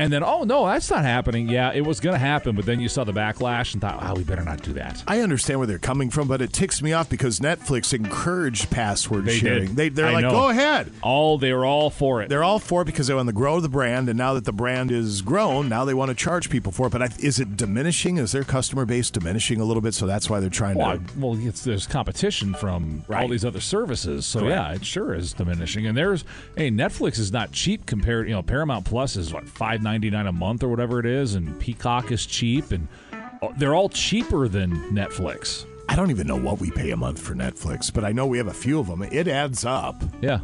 [0.00, 1.48] and then oh no, that's not happening.
[1.48, 4.14] Yeah, it was going to happen, but then you saw the backlash and thought, oh,
[4.14, 5.02] we better not do that.
[5.06, 9.24] I understand where they're coming from, but it ticks me off because Netflix encouraged password
[9.24, 9.66] They sharing.
[9.68, 9.76] did.
[9.76, 10.30] They, they're I like, know.
[10.30, 10.92] go ahead.
[11.02, 12.28] All they were all for it.
[12.28, 14.52] They're all for it because they want to grow the brand, and now that the
[14.52, 16.90] brand is grown, now they want to charge people for it.
[16.90, 18.16] But I, is it diminishing?
[18.18, 19.94] Is their customer base diminishing a little bit?
[19.94, 21.02] So that's why they're trying Well, to.
[21.18, 24.50] well it's, there's competition from all these other services, so Correct.
[24.54, 25.86] yeah, it sure is diminishing.
[25.86, 26.24] And there's,
[26.56, 28.28] hey, Netflix is not cheap compared.
[28.28, 31.34] You know, Paramount Plus is what five ninety nine a month or whatever it is,
[31.34, 35.66] and Peacock is cheap, and uh, they're all cheaper than Netflix.
[35.88, 38.38] I don't even know what we pay a month for Netflix, but I know we
[38.38, 39.02] have a few of them.
[39.02, 40.00] It adds up.
[40.20, 40.38] Yeah.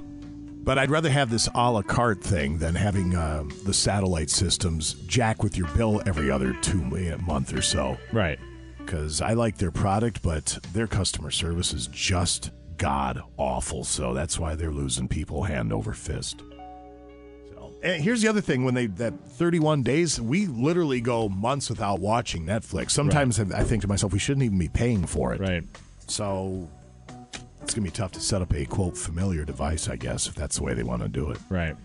[0.65, 4.95] But I'd rather have this a la carte thing than having uh, the satellite systems
[5.07, 7.97] jack with your bill every other two a month or so.
[8.13, 8.41] Right.
[8.79, 13.85] Because I like their product, but their customer service is just god awful.
[13.85, 16.43] So that's why they're losing people hand over fist.
[17.87, 22.01] And here's the other thing: when they that 31 days, we literally go months without
[22.01, 22.91] watching Netflix.
[22.91, 25.41] Sometimes I think to myself, we shouldn't even be paying for it.
[25.41, 25.63] Right.
[26.09, 26.69] So
[27.63, 30.57] it's gonna be tough to set up a quote familiar device, I guess, if that's
[30.57, 31.39] the way they want to do it.
[31.49, 31.77] Right.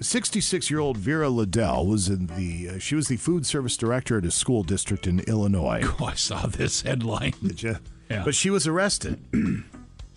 [0.00, 4.16] 66 year old Vera Liddell was in the uh, she was the food service director
[4.16, 5.82] at a school district in Illinois.
[6.00, 7.34] Oh, I saw this headline.
[7.42, 7.76] Did you?
[8.08, 8.24] Yeah.
[8.24, 9.22] But she was arrested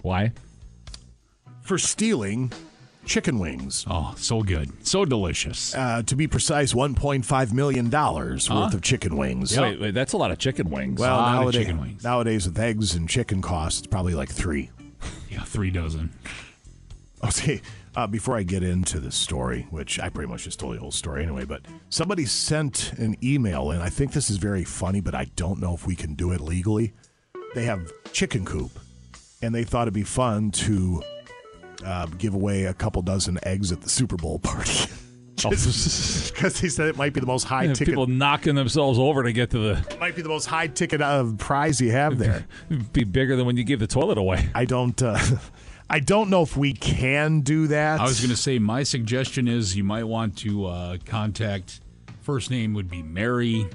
[0.04, 0.32] Why?
[1.64, 2.54] for stealing
[3.12, 3.86] chicken wings.
[3.90, 4.88] Oh, so good.
[4.88, 5.76] So delicious.
[5.76, 9.58] Uh, to be precise, $1.5 million worth of chicken wings.
[9.60, 10.98] Wait, wait, that's a lot of chicken wings.
[11.00, 12.04] Well, Lot of nowadays, chicken wings.
[12.06, 14.70] nowadays with eggs and chicken costs, it's probably like three.
[15.30, 16.12] Yeah, three dozen.
[17.24, 17.62] Okay,
[17.96, 20.92] uh, before I get into the story, which I pretty much just told the whole
[20.92, 25.16] story anyway, but somebody sent an email, and I think this is very funny, but
[25.16, 26.92] I don't know if we can do it legally.
[27.56, 28.72] They have chicken coop,
[29.42, 31.02] and they thought it'd be fun to
[31.86, 34.72] uh, give away a couple dozen eggs at the Super Bowl party.
[35.42, 39.24] Because he said it might be the most high Yeah, ticket, people knocking themselves over
[39.24, 42.46] to get to the might be the most high ticket of prize you have there.
[42.94, 44.50] be bigger than when you give the toilet away.
[44.54, 45.02] I don't.
[45.02, 45.18] Uh,
[45.90, 48.00] I don't know if we can do that.
[48.00, 51.82] I was going to say my suggestion is you might want to uh, contact.
[52.22, 53.68] First name would be Mary,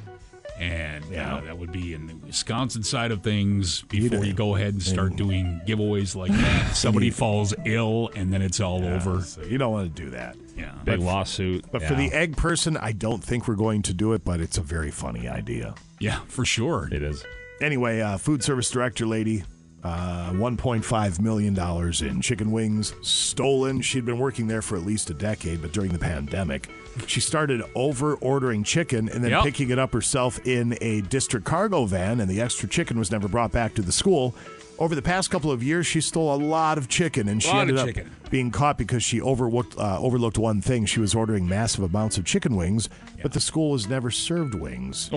[0.58, 3.82] and uh, that would be in the Wisconsin side of things.
[3.82, 8.42] Before you go ahead and start doing giveaways like that, somebody falls ill, and then
[8.42, 9.22] it's all over.
[9.22, 10.36] So you don't want to do that.
[10.56, 11.64] Yeah, Big But- lawsuit.
[11.70, 14.56] But for the egg person, I don't think we're going to do it, but it's
[14.58, 15.74] a very funny idea.
[16.00, 16.88] Yeah, for sure.
[16.90, 17.24] It is.
[17.60, 19.44] Anyway, uh, food service director lady,
[19.86, 21.56] uh, $1.5 million
[22.04, 23.80] in chicken wings stolen.
[23.80, 26.68] She'd been working there for at least a decade, but during the pandemic,
[27.06, 29.44] she started over ordering chicken and then Yep.
[29.44, 33.28] picking it up herself in a district cargo van, and the extra chicken was never
[33.28, 34.34] brought back to the school.
[34.78, 37.78] Over the past couple of years, she stole a lot of chicken, and she ended
[37.78, 38.10] up chicken.
[38.30, 40.84] being caught because she overlooked uh, overlooked one thing.
[40.84, 42.88] She was ordering massive amounts of chicken wings,
[43.22, 45.08] but the school was never served wings.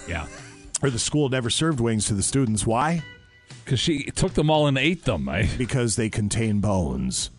[0.08, 0.26] yeah.
[0.82, 2.66] Or the school never served wings to the students.
[2.66, 3.02] Why?
[3.64, 5.28] Because she took them all and ate them.
[5.28, 7.30] I, Because they contain bones.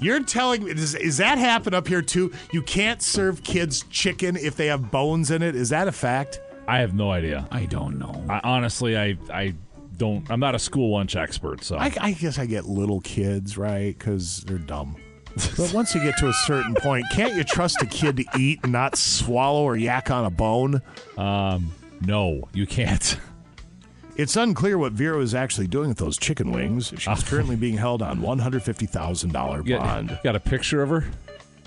[0.00, 2.32] You're telling me, does, is that happen up here too?
[2.52, 5.54] You can't serve kids chicken if they have bones in it?
[5.54, 6.40] Is that a fact?
[6.66, 7.46] I have no idea.
[7.52, 8.24] I don't know.
[8.28, 9.54] I, honestly, I I
[9.96, 10.28] don't.
[10.28, 13.96] I'm not a school lunch expert, so I, I guess I get little kids, right?
[13.96, 14.96] Because they're dumb.
[15.56, 18.60] But once you get to a certain point, can't you trust a kid to eat
[18.64, 20.82] and not swallow or yak on a bone?
[21.16, 23.16] um, no, you can't.
[24.16, 26.92] It's unclear what Vera is actually doing with those chicken wings.
[26.98, 30.08] She's currently being held on $150,000 bond.
[30.08, 31.04] got, got a picture of her?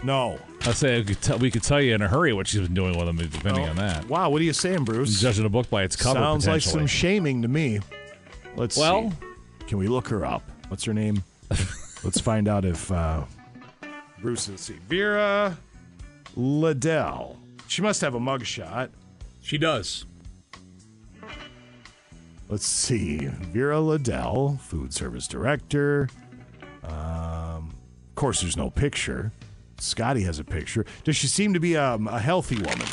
[0.04, 0.38] No.
[0.62, 2.76] I say I could tell, we could tell you in a hurry what she's been
[2.76, 4.08] doing with them, depending Oh, on that.
[4.08, 5.20] Wow, what are you saying, Bruce?
[5.20, 7.80] Judging a book by its cover, Sounds like some shaming to me.
[8.56, 9.18] Let's Well- see.
[9.68, 10.44] Can we look her up?
[10.68, 11.24] What's her name?
[12.04, 13.24] Let's find out if uh,
[14.22, 14.48] Bruce.
[14.48, 14.76] Let's see.
[14.88, 15.58] Vera
[16.36, 17.38] Liddell.
[17.68, 18.90] She must have a mugshot.
[19.42, 20.06] She does.
[22.48, 23.26] Let's see.
[23.26, 26.10] Vera Liddell, food service director.
[26.84, 27.74] Um,
[28.10, 29.32] of course, there's no picture.
[29.80, 30.86] Scotty has a picture.
[31.04, 32.88] Does she seem to be um, a healthy woman?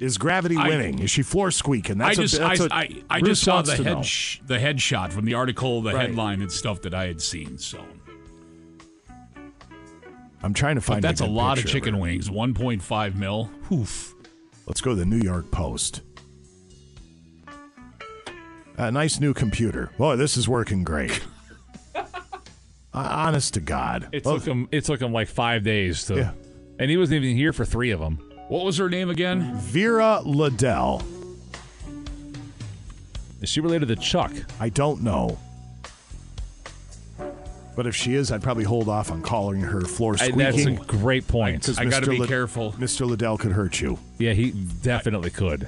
[0.00, 0.98] Is gravity I- winning?
[0.98, 2.00] Is she floor squeaking?
[2.00, 5.12] I That's just, a, that's I, I, I just saw the head, sh- the headshot
[5.12, 6.08] from the article, the Right.
[6.08, 7.56] headline and stuff that I had seen.
[7.58, 7.82] So,
[10.42, 11.02] I'm trying to but find.
[11.02, 12.28] that's a good lot of chicken wings.
[12.28, 13.50] 1.5 mil.
[13.72, 14.14] Oof.
[14.66, 16.02] Let's go to the New York Post.
[18.76, 19.90] A nice new computer.
[19.98, 21.20] Boy, this is working great.
[22.96, 24.06] Uh, Honest to God.
[24.12, 24.68] It Well, took him.
[24.70, 26.30] It took him like five days to, Yeah.
[26.78, 28.18] and he wasn't even here for three of them.
[28.46, 29.56] What was her name again?
[29.56, 31.02] Vera Liddell.
[33.42, 34.30] Is she related to Chuck?
[34.60, 35.38] I don't know.
[37.74, 40.38] But if she is, I'd probably hold off on calling her floor I, squeaking.
[40.38, 41.64] that's a great point.
[41.64, 42.10] 'cause I gotta Mr.
[42.10, 42.74] be Lid- careful.
[42.74, 43.04] Mr.
[43.08, 43.98] Liddell could hurt you.
[44.18, 45.66] Yeah, he definitely could.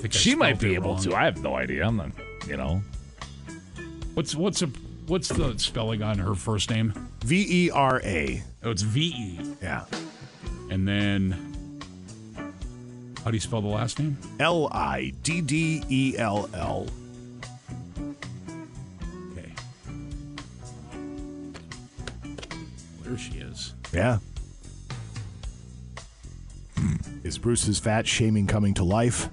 [0.00, 1.02] Think I She might be able wrong.
[1.02, 1.14] to.
[1.14, 1.86] I have no idea.
[1.86, 2.10] I'm not.
[2.46, 2.82] You know.
[4.14, 4.66] What's what's a
[5.06, 6.92] what's the spelling on her first name?
[7.24, 8.42] V E R A.
[8.64, 9.40] Oh, it's V E.
[9.62, 9.84] Yeah.
[10.70, 11.80] And then
[13.24, 14.16] how do you spell the last name?
[14.38, 16.86] L I D D E L L.
[19.32, 19.52] Okay.
[23.02, 23.74] There she is.
[23.92, 24.18] Yeah.
[27.22, 29.28] Is Bruce's fat shaming coming to life?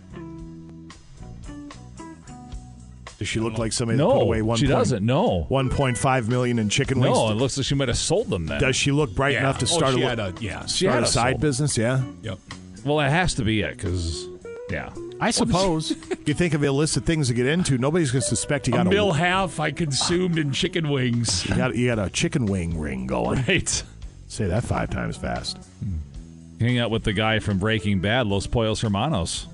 [3.20, 4.58] Does she look like somebody No, that put away one?
[4.58, 7.16] she doesn't, No, 1.5 million in chicken wings.
[7.18, 7.32] no.
[7.32, 8.62] It looks like she might have sold them then.
[8.62, 9.40] Does she look bright Yeah.
[9.40, 11.78] enough to Oh, start she a, had a- yeah, she had a a side business?
[11.78, 12.38] Yeah, Yep.
[12.86, 14.28] Well, that has to be it because,
[14.70, 14.92] yeah.
[15.20, 15.96] I suppose.
[16.28, 18.90] you think of illicit things to get into, nobody's going to suspect you got A
[18.90, 21.44] mill half I consumed in chicken wings.
[21.50, 23.44] You got you got a chicken wing ring going.
[23.48, 23.84] Right.
[24.28, 25.58] Say that five times fast.
[25.84, 26.64] Hmm.
[26.64, 29.48] Hang out with the guy from Breaking Bad, Los Pollos Hermanos.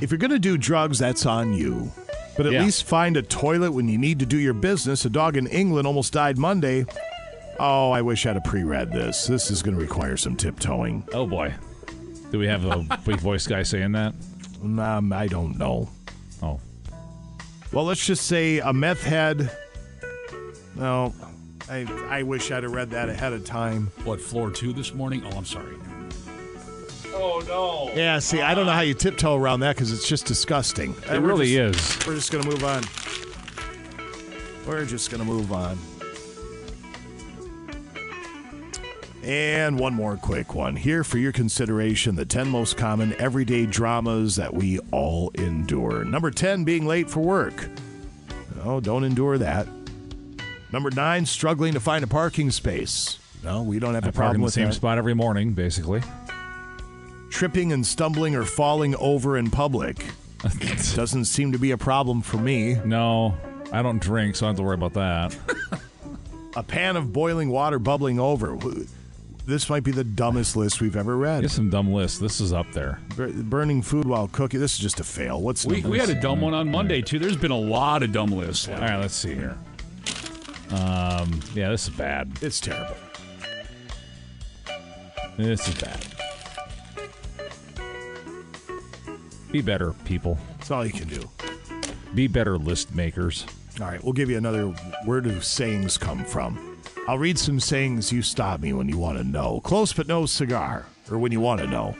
[0.00, 1.90] If you're going to do drugs, that's on you.
[2.40, 2.64] But at Yeah.
[2.64, 5.04] least find a toilet when you need to do your business.
[5.04, 6.86] A dog in England almost died Monday.
[7.58, 9.26] Oh, I wish I'd have pre-read this.
[9.26, 11.04] This is going to require some tiptoeing.
[11.12, 11.52] Oh boy,
[12.30, 14.14] do we have a big voice guy saying that?
[14.62, 15.90] Um, I don't know.
[16.42, 16.58] Oh,
[17.72, 19.50] Well, let's just say a meth head.
[20.76, 21.12] No,
[21.68, 23.90] I I wish I'd have read that ahead of time.
[24.04, 25.22] What, floor two this morning?
[25.26, 25.76] Oh, I'm sorry.
[27.22, 27.94] Oh no.
[27.94, 30.94] Yeah, see, I don't know how you tiptoe around that because it's just disgusting.
[31.10, 31.76] It really is.
[32.06, 32.82] We're just going to move on.
[34.66, 35.78] We're just going to move on.
[39.22, 40.76] And one more quick one.
[40.76, 46.04] Here for your consideration the 10 most common everyday dramas that we all endure.
[46.04, 47.68] Number 10, being late for work.
[48.64, 49.68] No, don't endure that.
[50.72, 53.18] Number 9, struggling to find a parking space.
[53.44, 54.74] No, we don't have I a park problem in the with same that.
[54.74, 56.02] spot every morning, basically.
[57.30, 60.04] Tripping and stumbling or falling over in public.
[60.94, 62.74] Doesn't seem to be a problem for me.
[62.84, 63.36] No,
[63.72, 65.36] I don't drink, so I don't have to worry about that.
[66.56, 68.58] A pan of boiling water bubbling over.
[69.46, 71.44] This might be the dumbest list we've ever read.
[71.44, 72.18] It's some dumb lists.
[72.18, 73.00] This is up there.
[73.16, 74.58] Bur- Burning food while cooking.
[74.58, 75.40] This is just a fail.
[75.40, 77.20] What's We, we had a dumb one on Monday, too.
[77.20, 78.68] There's been a lot of dumb lists.
[78.68, 79.56] All right, let's see here.
[80.70, 82.32] Um, yeah, this is bad.
[82.42, 82.96] It's terrible.
[85.36, 86.04] This is bad.
[89.52, 90.38] Be better, people.
[90.58, 91.28] That's all you can do.
[92.14, 93.46] Be better list makers.
[93.80, 94.66] All right, we'll give you another.
[95.04, 96.78] Where do sayings come from?
[97.08, 98.12] I'll read some sayings.
[98.12, 99.60] You stop me when you want to know.
[99.64, 101.96] Close but no cigar, or when you want to know.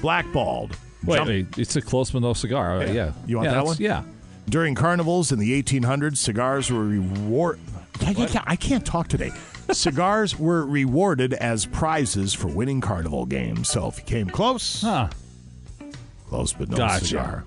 [0.00, 0.76] Blackballed.
[1.04, 2.82] Wait, wait, it's a close but no cigar.
[2.84, 2.92] Yeah.
[2.92, 3.12] yeah.
[3.26, 3.76] You want Yeah, that one?
[3.80, 4.02] Yeah.
[4.48, 7.58] During carnivals in the 1800s, cigars were reward.
[8.04, 9.30] I can't, I can't talk today.
[9.70, 13.68] cigars were rewarded as prizes for winning carnival games.
[13.68, 15.08] So if you came close, Huh.
[16.32, 17.04] Close but no Gotcha.
[17.04, 17.44] cigar.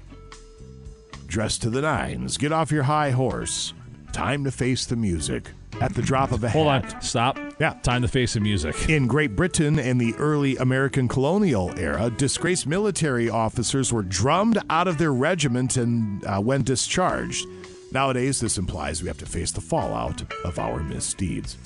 [1.26, 2.38] Dressed to the nines.
[2.38, 3.74] Get off your high horse.
[4.14, 5.50] Time to face the music.
[5.82, 6.94] At the drop of a Hold hat.
[6.96, 7.02] on.
[7.02, 7.38] Stop.
[7.60, 7.74] Yeah.
[7.82, 8.88] Time to face the music.
[8.88, 14.88] In Great Britain in the early American colonial era, disgraced military officers were drummed out
[14.88, 17.46] of their regiment and uh, when discharged.
[17.92, 21.58] Nowadays, this implies we have to face the fallout of our misdeeds.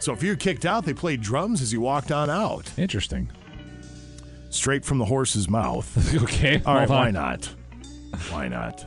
[0.00, 2.70] So if you're kicked out, they played drums as you walked on out.
[2.78, 3.30] Interesting.
[4.56, 6.14] Straight from the horse's mouth.
[6.22, 6.62] okay.
[6.64, 7.44] All right, why not?
[8.30, 8.84] Why not?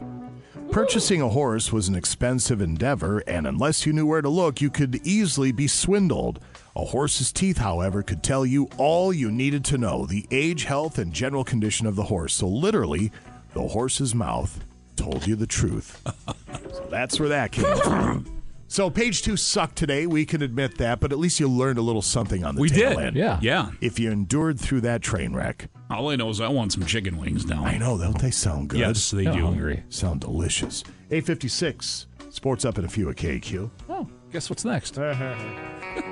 [0.72, 4.72] Purchasing a horse was an expensive endeavor, and unless you knew where to look, you
[4.72, 6.40] could easily be swindled.
[6.76, 10.98] A horse's teeth, however, could tell you all you needed to know the age, health,
[10.98, 12.34] and general condition of the horse.
[12.34, 13.12] So, literally,
[13.54, 14.64] the horse's mouth
[14.96, 16.02] told you the truth.
[16.74, 18.39] so, that's where that came from.
[18.72, 20.06] So, page two sucked today.
[20.06, 22.70] We can admit that, but at least you learned a little something on the We
[22.70, 23.00] tail did.
[23.00, 23.16] end.
[23.16, 23.40] Yeah.
[23.42, 23.72] Yeah.
[23.82, 25.70] If you endured through that train wreck.
[25.90, 27.66] All I know is I want some chicken wings now.
[27.66, 28.80] I know, don't they sound good?
[28.80, 29.44] Yes, they I'm do.
[29.44, 29.84] hungry.
[29.90, 30.84] Sound delicious.
[31.10, 32.06] 856.
[32.30, 33.72] Sports up in a few at KQ.
[33.90, 35.00] Oh, guess what's next?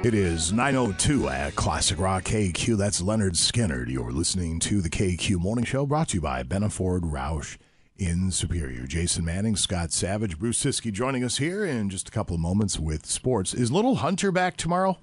[0.04, 2.78] It is 902 at Classic Rock KQ.
[2.78, 3.90] That's Lynyrd Skynyrd.
[3.90, 7.58] You're listening to the KQ Morning Show brought to you by Benna Ford Roush
[7.98, 8.86] in Superior.
[8.86, 12.80] Jason Manning, Scott Savage, Bruce Siski joining us here in just a couple of moments
[12.80, 13.54] with sports.
[13.54, 14.98] Is Little Hunter back tomorrow?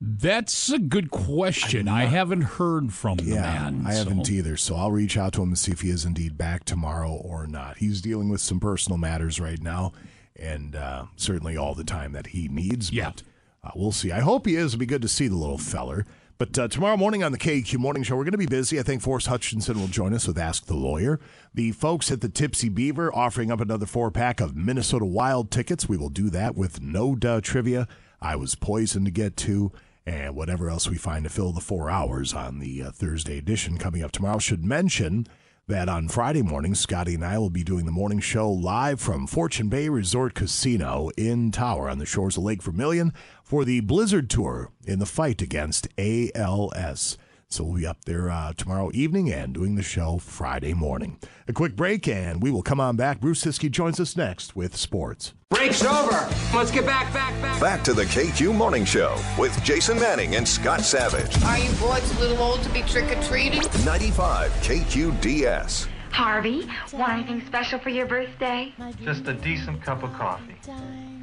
[0.00, 1.88] That's a good question.
[1.88, 3.84] I haven't heard from the Yeah, man.
[3.86, 4.56] I haven't either.
[4.58, 7.46] So I'll reach out to him and see if he is indeed back tomorrow or
[7.46, 7.78] not.
[7.78, 9.92] He's dealing with some personal matters right now,
[10.34, 12.92] and uh, certainly all the time that he needs.
[12.92, 13.10] Yeah.
[13.10, 13.22] But
[13.64, 14.12] uh, we'll see.
[14.12, 14.74] I hope he is.
[14.74, 16.04] It'll be good to see the little feller.
[16.38, 18.78] But uh, tomorrow morning on the KQ Morning Show, we're going to be busy.
[18.78, 21.18] I think Forrest Hutchinson will join us with Ask the Lawyer.
[21.54, 25.88] The folks at the Tipsy Beaver offering up another four pack of Minnesota Wild tickets.
[25.88, 27.88] We will do that with no duh trivia.
[28.20, 29.72] I was poisoned to get to
[30.04, 33.78] and whatever else we find to fill the four hours on the uh, Thursday edition
[33.78, 34.38] coming up tomorrow.
[34.38, 35.26] Should mention
[35.68, 39.26] that on Friday morning, Scotty and I will be doing the morning show live from
[39.26, 43.12] Fortune Bay Resort Casino in Tower on the shores of Lake Vermilion
[43.42, 47.18] for the Blizzard Tour in the fight against ALS.
[47.48, 51.18] So we'll be up there uh, tomorrow evening and doing the show Friday morning.
[51.46, 53.20] A quick break, and we will come on back.
[53.20, 55.32] Bruce Siski joins us next with sports.
[55.50, 56.28] Break's over.
[56.52, 57.60] Let's get back, back, back.
[57.60, 61.40] Back to the KQ Morning Show with Jason Manning and Scott Savage.
[61.44, 63.62] Are you boys a little old to be trick or treating?
[63.84, 65.86] 95 KQDS.
[66.10, 68.74] Harvey, want anything special for your birthday?
[69.02, 70.56] Just a decent cup of coffee.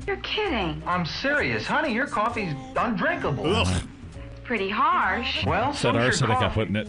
[0.08, 0.82] You're kidding.
[0.86, 1.66] I'm serious.
[1.66, 3.66] Honey, your coffee's undrinkable.
[4.44, 5.46] Pretty harsh.
[5.46, 6.54] Well, Said so's your arsenic, I coffee.
[6.54, 6.88] put in it.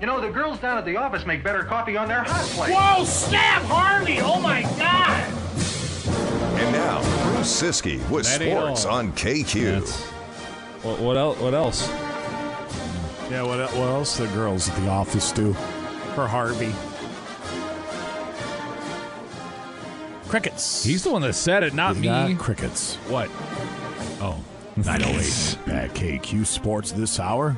[0.00, 2.74] You know, the girls down at the office make better coffee on their hot plate.
[2.74, 4.18] Whoa, snap, Harvey!
[4.20, 5.32] Oh my God!
[6.60, 7.00] And now,
[7.32, 9.80] Bruce Siski with That sports on KQ.
[10.84, 11.38] What, what else?
[11.38, 11.88] What else?
[13.30, 15.54] Yeah, what, what else the girls at the office do
[16.14, 16.72] for Harvey?
[20.28, 20.84] Crickets.
[20.84, 22.06] He's the one that said it, not You me.
[22.08, 22.96] got crickets.
[23.08, 23.30] What?
[24.20, 24.42] Oh,
[24.76, 27.56] 908 at KQ Sports this hour.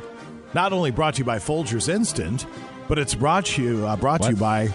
[0.52, 2.46] Not only brought to you by Folgers Instant,
[2.88, 4.70] but it's brought to you uh, brought to you by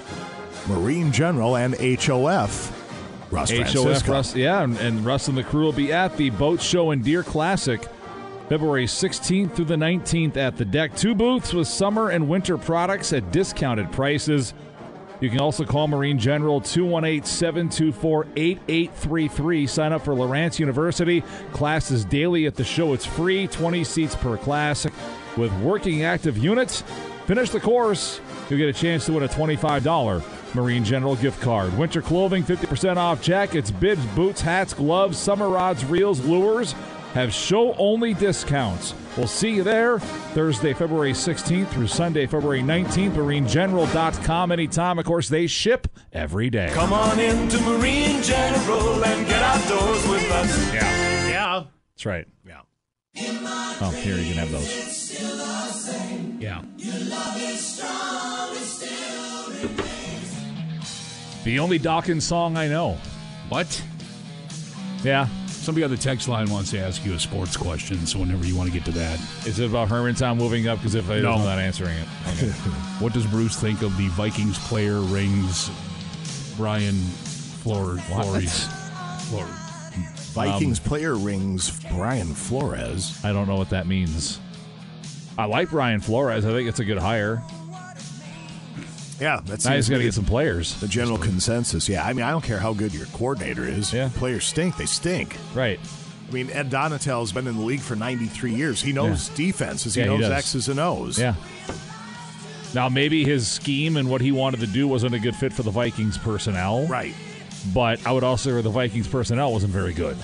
[0.68, 2.76] Marine General and HOF.
[3.32, 6.62] Russ HOF Russ, yeah, and, and Russ and the crew will be at the Boat
[6.62, 7.86] Show and Deer Classic,
[8.48, 10.96] February 16th through the 19th at the deck.
[10.96, 14.54] Two booths with summer and winter products at discounted prices.
[15.22, 19.68] You can also call Marine General 218 724 8833.
[19.68, 21.22] Sign up for Lowrance University.
[21.52, 22.94] Classes daily at the show.
[22.94, 24.88] It's free, 20 seats per class
[25.36, 26.84] with working active units.
[27.26, 31.78] Finish the course, you'll get a chance to win a $25 Marine General gift card.
[31.78, 36.74] Winter clothing, 50% off jackets, bibs, boots, hats, gloves, summer rods, reels, lures
[37.14, 38.94] have show only discounts.
[39.18, 43.12] We'll see you there Thursday, February 16th through Sunday, February 19th.
[43.12, 45.00] MarineGeneral.com anytime.
[45.00, 46.70] Of course, they ship every day.
[46.74, 50.74] Come on into Marine General and get outdoors with us.
[50.74, 51.28] Yeah.
[51.28, 51.64] Yeah.
[51.96, 52.28] That's right.
[52.46, 52.62] Yeah.
[53.82, 54.90] Oh, here you can have those.
[56.40, 56.62] Yeah.
[61.44, 62.98] The only Dawkins song I know.
[63.50, 63.84] What?
[65.04, 65.28] Yeah.
[65.70, 68.56] Somebody on the text line wants to ask you a sports question, so whenever you
[68.56, 69.20] want to get to that.
[69.46, 70.80] Is it about Hermantown moving up?
[70.80, 71.34] Because if I No.
[71.34, 72.08] am not answering it.
[72.30, 72.48] Okay.
[73.00, 75.70] What does Bruce think of the Vikings player rings
[76.58, 78.66] Brian Flor- Flores?
[79.30, 79.46] Flor-
[80.34, 83.20] Vikings Um, player rings Brian Flores.
[83.24, 84.40] I don't know what that means.
[85.38, 86.46] I like Brian Flores.
[86.48, 87.44] I think it's a good hire.
[89.20, 90.80] Yeah, that's Now he's got to get some players.
[90.80, 91.90] The general consensus.
[91.90, 93.92] Yeah, I mean, I don't care how good your coordinator is.
[93.94, 94.10] Yeah.
[94.16, 94.78] Players stink.
[94.78, 95.36] They stink.
[95.54, 95.80] Right.
[96.28, 98.82] I mean, Ed Donatell's been in the league for 93 years.
[98.82, 99.96] He knows defenses.
[99.96, 100.32] He Yeah, he knows does.
[100.32, 101.20] X's and O's.
[101.20, 101.36] Yeah.
[102.74, 105.64] Now maybe his scheme and what he wanted to do wasn't a good fit for
[105.64, 106.86] the Vikings personnel.
[106.86, 107.16] Right.
[107.74, 110.18] But I would also say the Vikings personnel wasn't very good.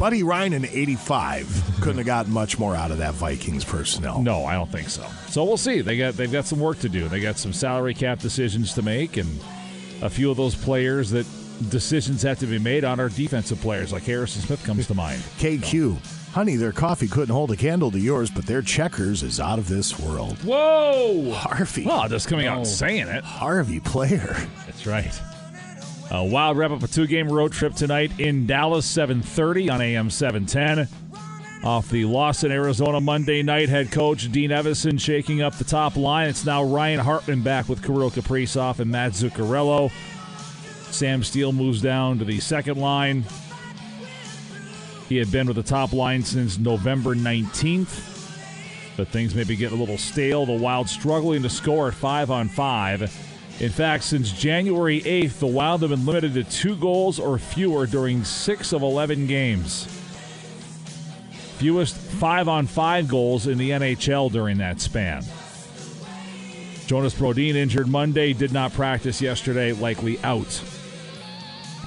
[0.00, 4.22] Buddy Ryan in 85 couldn't have gotten much more out of that Vikings personnel.
[4.22, 5.06] No, I don't think so.
[5.28, 5.82] So we'll see.
[5.82, 7.06] They got they've got some work to do.
[7.08, 9.28] They got some salary cap decisions to make, and
[10.00, 11.26] a few of those players that
[11.68, 15.20] decisions have to be made on are defensive players, like Harrison Smith comes to mind.
[15.38, 15.98] KQ.
[16.32, 19.68] Honey, their coffee couldn't hold a candle to yours, but their checkers is out of
[19.68, 20.38] this world.
[20.44, 21.32] Whoa!
[21.32, 21.84] Harvey.
[21.84, 22.58] Well, just coming out Oh.
[22.60, 23.22] and saying it.
[23.24, 24.36] Harvey player.
[24.64, 25.20] That's right.
[26.12, 30.10] A wild wrap up a two game road trip tonight in Dallas, 7:30 on AM
[30.10, 30.88] 710.
[31.62, 35.94] Off the loss in Arizona Monday night, head coach Dean Evason shaking up the top
[35.94, 36.28] line.
[36.28, 39.92] It's now Ryan Hartman back with Kirill Kaprizov and Matt Zuccarello.
[40.90, 43.24] Sam Steel moves down to the second line.
[45.08, 49.76] He had been with the top line since November 19th, but things may be getting
[49.76, 50.44] a little stale.
[50.44, 53.29] The Wild struggling to score at five on five.
[53.60, 57.86] In fact, since January 8th, the Wild have been limited to two goals or fewer
[57.86, 59.84] during six of 11 games.
[61.58, 65.22] Fewest five on five goals in the NHL during that span.
[66.86, 70.50] Jonas Brodin injured Monday, did not practice yesterday, likely out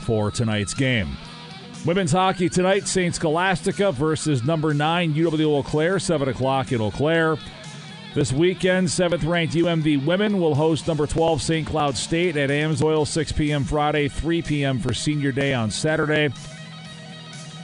[0.06, 1.18] for tonight's game.
[1.86, 3.16] Women's hockey tonight, St.
[3.16, 7.38] Scholastica versus number 9 UW Eau Claire, 7 o'clock in Eau Claire.
[8.14, 11.68] This weekend, 7th ranked UMD women will host number 12 St.
[11.68, 13.64] Cloud State at Amsoil, 6 p.m.
[13.64, 14.78] Friday, 3 p.m.
[14.78, 16.30] for Senior Day on Saturday.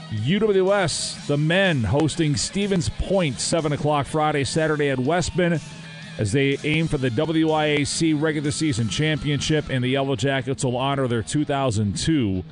[0.10, 5.62] UWS, the men hosting Stevens Point, 7 o'clock Friday, Saturday at Wessman
[6.18, 11.08] as they aim for the WIAC regular season championship, and the Yellow Jackets will honor
[11.08, 12.44] their 2002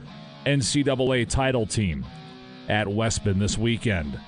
[0.45, 2.05] NCAA title team
[2.69, 4.19] at Wessman this weekend.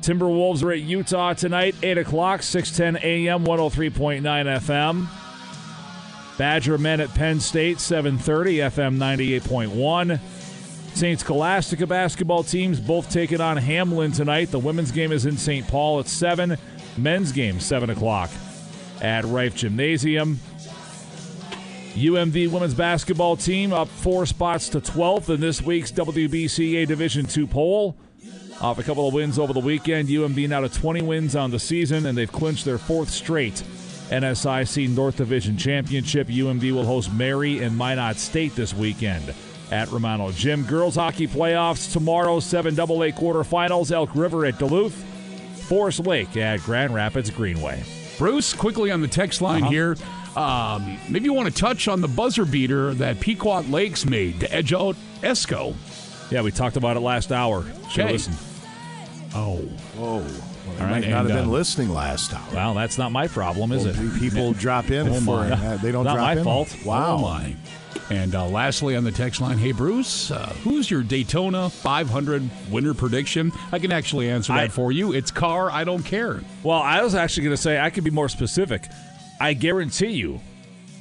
[0.00, 5.08] Timberwolves are at Utah tonight, 8 o'clock, 610 a.m., 103.9 FM.
[6.38, 10.20] Badger men at Penn State, 730 FM 98.1.
[10.94, 11.20] St.
[11.20, 14.50] Scholastica basketball teams both taking on Hamline tonight.
[14.50, 15.66] The women's game is in St.
[15.68, 16.56] Paul at 7.
[16.96, 18.30] Men's game, 7 o'clock
[19.00, 20.40] at Reif Gymnasium.
[21.94, 27.46] UMD women's basketball team up four spots to 12th in this week's WBCA Division II
[27.46, 27.96] poll.
[28.60, 31.58] Off a couple of wins over the weekend, UMD now to 20 wins on the
[31.58, 33.62] season, and they've clinched their fourth straight
[34.10, 36.28] NSIC North Division Championship.
[36.28, 39.34] UMD will host Mary and Minot State this weekend
[39.70, 40.62] at Romano Gym.
[40.64, 44.94] Girls hockey playoffs tomorrow, 7AA quarterfinals, Elk River at Duluth,
[45.68, 47.82] Forest Lake at Grand Rapids Greenway.
[48.16, 49.70] Bruce, quickly on the text line Uh-huh.
[49.70, 49.96] here.
[50.36, 54.54] Um, maybe you want to touch on the buzzer beater that Pequot Lakes made to
[54.54, 55.74] edge out Esko.
[56.30, 57.64] Yeah, we talked about it last hour.
[57.90, 58.12] Should Okay.
[58.12, 58.34] listen.
[59.34, 59.56] Oh.
[59.96, 60.16] Whoa.
[60.18, 60.30] Well, they
[60.84, 62.42] All right, might not and, have been uh, listening last hour.
[62.52, 64.18] Well, that's not my problem, is Well, it?
[64.20, 65.50] People drop in Oh, for my.
[65.52, 66.04] uh, they don't drop in.
[66.04, 66.44] Not drop my in.
[66.44, 66.76] fault.
[66.84, 67.16] Wow.
[67.16, 67.54] Oh, my.
[68.10, 72.94] And uh, lastly, on the text line, hey, Bruce, uh, who's your Daytona 500 winner
[72.94, 73.52] prediction?
[73.72, 75.12] I can actually answer that I- for you.
[75.12, 75.70] It's car.
[75.70, 76.40] I don't care.
[76.62, 78.88] Well, I was actually going to say I could be more specific.
[79.40, 80.40] I guarantee you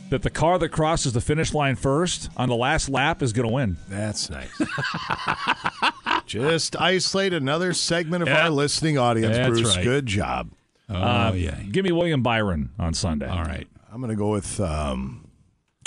[0.10, 3.48] that the car that crosses the finish line first on the last lap is going
[3.48, 3.78] to win.
[3.90, 4.50] That's nice.
[6.26, 8.44] Just isolate another segment of Yeah.
[8.46, 9.76] our listening audience, That's Bruce.
[9.76, 9.84] right.
[9.84, 10.50] Good job.
[10.90, 11.32] Oh, Uh,
[11.72, 13.28] Give me William Byron on Sunday.
[13.28, 13.68] All right.
[13.92, 15.30] I'm going to go with um,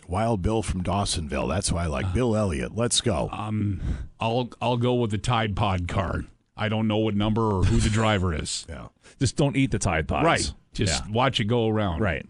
[0.08, 1.48] Wild Bill from Dawsonville.
[1.48, 2.74] That's why I Uh, like Bill Elliott.
[2.76, 3.28] Let's go.
[3.32, 3.80] Um,
[4.20, 6.24] I'll I'll go with the Tide Pod car.
[6.56, 8.66] I don't know what number or who the driver is.
[8.68, 8.88] yeah.
[9.20, 10.24] Just don't eat the Tide Pods.
[10.24, 10.52] Right.
[10.72, 11.12] Just Yeah.
[11.12, 12.00] watch it go around.
[12.00, 12.26] Right.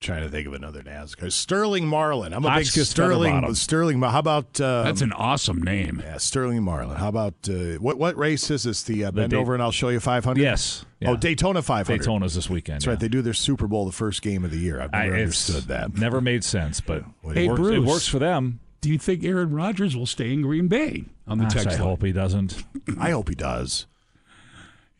[0.00, 0.06] Yep.
[0.06, 1.32] Trying to think of another NASCAR.
[1.32, 2.34] Sterling Marlin.
[2.34, 3.32] I'm a big Sterling.
[3.34, 3.56] Featherbottom.
[3.56, 4.02] Sterling.
[4.02, 6.02] How about um, That's an awesome name.
[6.04, 6.96] yeah, Sterling Marlin?
[6.98, 7.98] How about uh, what?
[7.98, 8.82] What race is this?
[8.82, 10.40] The uh, bend Day- over and I'll show you 500.
[10.40, 10.84] Yes.
[11.04, 11.98] Oh, Daytona 500.
[11.98, 12.76] Daytona's this weekend.
[12.80, 13.00] That's right.
[13.00, 14.80] They do their Super Bowl the first game of the year.
[14.80, 15.94] I've never it's understood that.
[15.96, 17.02] Never made sense, but
[17.32, 18.60] Hey, it, works, it works for them.
[18.82, 21.72] Do you think Aaron Rodgers will stay in Green Bay on the Gosh, text I
[21.72, 21.80] line?
[21.80, 22.62] hope he doesn't.
[23.00, 23.86] I hope he does.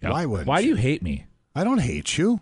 [0.03, 0.13] Yep.
[0.13, 0.47] Why would?
[0.47, 1.27] Why do you hate me?
[1.55, 2.41] I don't hate you.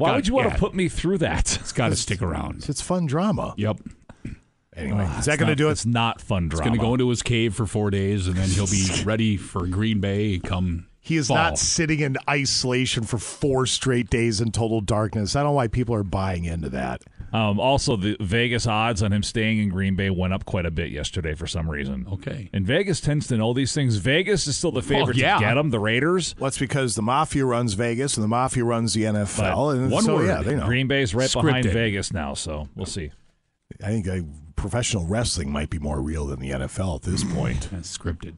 [0.00, 0.54] Why God, would you want yeah.
[0.54, 1.58] to put me through that?
[1.60, 2.64] It's got to stick around.
[2.70, 3.52] It's fun drama.
[3.58, 3.80] Yep.
[4.74, 5.72] Anyway, Oh, is that going to do it?
[5.72, 6.50] It's not fun drama.
[6.50, 6.70] He's drama.
[6.70, 9.66] going to go into his cave for four days, and then he'll be ready for
[9.66, 10.86] Green Bay come.
[11.00, 11.36] He is fall.
[11.36, 15.36] not sitting in isolation for four straight days in total darkness.
[15.36, 17.02] I don't know why people are buying into that.
[17.32, 20.70] Um, also, the Vegas odds on him staying in Green Bay went up quite a
[20.70, 22.06] bit yesterday for some reason.
[22.12, 22.50] Okay.
[22.52, 23.96] And Vegas tends to know these things.
[23.96, 25.34] Vegas is still the favorite yeah.
[25.34, 25.70] to get them.
[25.70, 26.34] The Raiders.
[26.38, 29.74] Well, that's because the mafia runs Vegas and the mafia runs the NFL.
[29.76, 30.26] and one so, word.
[30.26, 30.66] yeah, they know.
[30.66, 33.12] Green Bay's right behind Vegas now, so we'll see.
[33.82, 34.18] I think uh,
[34.56, 37.68] professional wrestling might be more real than the NFL at this point.
[37.70, 38.34] That's scripted.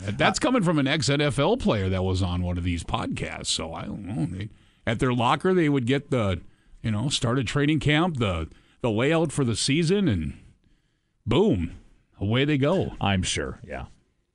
[0.00, 3.46] That- That's coming from an ex NFL player that was on one of these podcasts.
[3.46, 4.26] So I don't know.
[4.26, 4.48] They,
[4.86, 6.40] at their locker, they would get the,
[6.82, 8.48] you know, started training camp, the
[8.82, 10.38] the layout for the season, and
[11.26, 11.72] boom,
[12.18, 12.94] away they go.
[13.00, 13.60] I'm sure.
[13.66, 13.86] Yeah.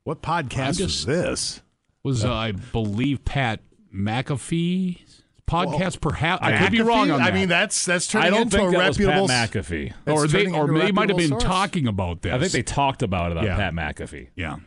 [0.03, 1.61] What podcast I'm is this?
[2.03, 3.61] Was uh, I believe Pat
[3.93, 6.01] McAfee's podcast?
[6.01, 7.31] perhaps I could be wrong on that.
[7.31, 9.27] I mean, that's that's turning I don't into think a that was reputable.
[9.27, 9.93] Pat McAfee.
[10.07, 11.43] Or they or they might have been source.
[11.43, 12.33] talking about this.
[12.33, 13.55] I think they talked about it on Yeah.
[13.55, 14.29] Pat McAfee.
[14.35, 14.57] yeah.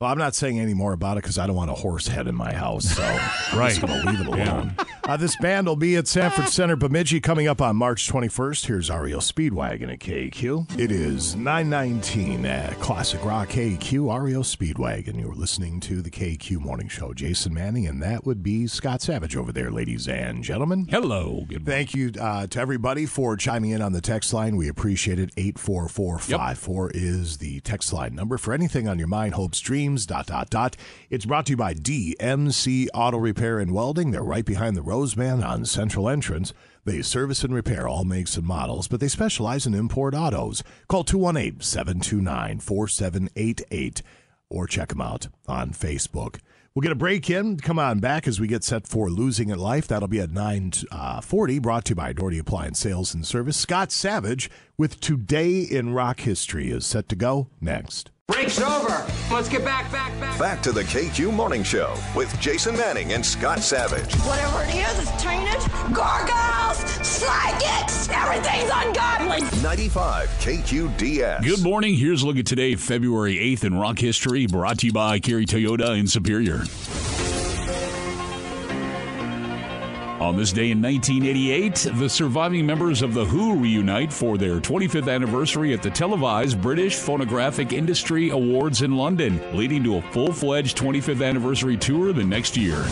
[0.00, 2.26] Well, I'm not saying any more about it because I don't want a horse head
[2.26, 2.96] in my house.
[2.96, 4.74] So I'm just going to leave it alone.
[5.04, 8.64] Uh, this band will be at Sanford Center, Bemidji, coming up on March 21st.
[8.64, 10.78] Here's REO Speedwagon at KQ.
[10.78, 15.20] It is 919 at Classic Rock KQ, REO Speedwagon.
[15.20, 17.12] You're listening to the KQ Morning Show.
[17.12, 20.86] Jason Manning, and that would be Scott Savage over there, ladies and gentlemen.
[20.88, 21.44] Hello.
[21.46, 21.66] Good morning.
[21.66, 24.56] Thank you uh, to everybody for chiming in on the text line.
[24.56, 25.30] We appreciate it.
[25.36, 30.50] 84454 is the text line number for anything on your mind, hopes, dreams, dot, dot,
[30.50, 30.76] dot.
[31.10, 34.10] It's brought to you by DMC Auto Repair and Welding.
[34.10, 36.52] They're right behind the Roseman on Central Entrance.
[36.84, 40.62] They service and repair all makes and models, but they specialize in import autos.
[40.88, 44.02] Call 218 729 4788
[44.48, 46.38] or check them out on Facebook.
[46.74, 47.56] We'll get a break in.
[47.56, 49.88] Come on back as we get set for Losing at Life.
[49.88, 53.56] That'll be at 940, uh, brought to you by Doherty Appliance Sales and Service.
[53.56, 54.48] Scott Savage
[54.78, 58.12] with Today in Rock History is set to go next.
[58.30, 59.04] Break's over.
[59.32, 60.38] Let's get back, back, back.
[60.38, 64.14] Back to the KQ Morning Show with Jason Manning and Scott Savage.
[64.20, 65.60] Whatever it is, it's tainted.
[65.92, 69.40] Gargoyles, psychics, everything's ungodly.
[69.62, 71.42] 95 KQDS.
[71.42, 71.94] Good morning.
[71.94, 75.44] Here's a look at today, February 8th in rock history, brought to you by Kari
[75.46, 76.62] Toyota in Superior.
[80.20, 85.10] On this day in 1988, the surviving members of The Who reunite for their 25th
[85.10, 90.76] anniversary at the televised British Phonographic Industry Awards in London, leading to a full fledged
[90.76, 92.84] 25th anniversary tour the next year.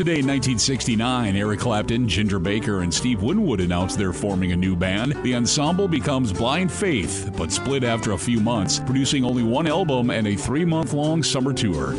[0.00, 4.74] Today in 1969, Eric Clapton, Ginger Baker, and Steve Winwood announced they're forming a new
[4.74, 5.12] band.
[5.22, 10.08] The ensemble becomes Blind Faith, but split after a few months, producing only one album
[10.08, 11.92] and a three month long summer tour.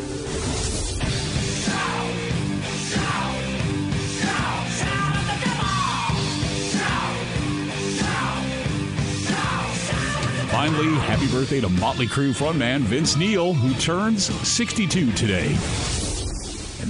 [10.50, 15.56] finally, happy birthday to Motley Crue frontman Vince Neil, who turns 62 today.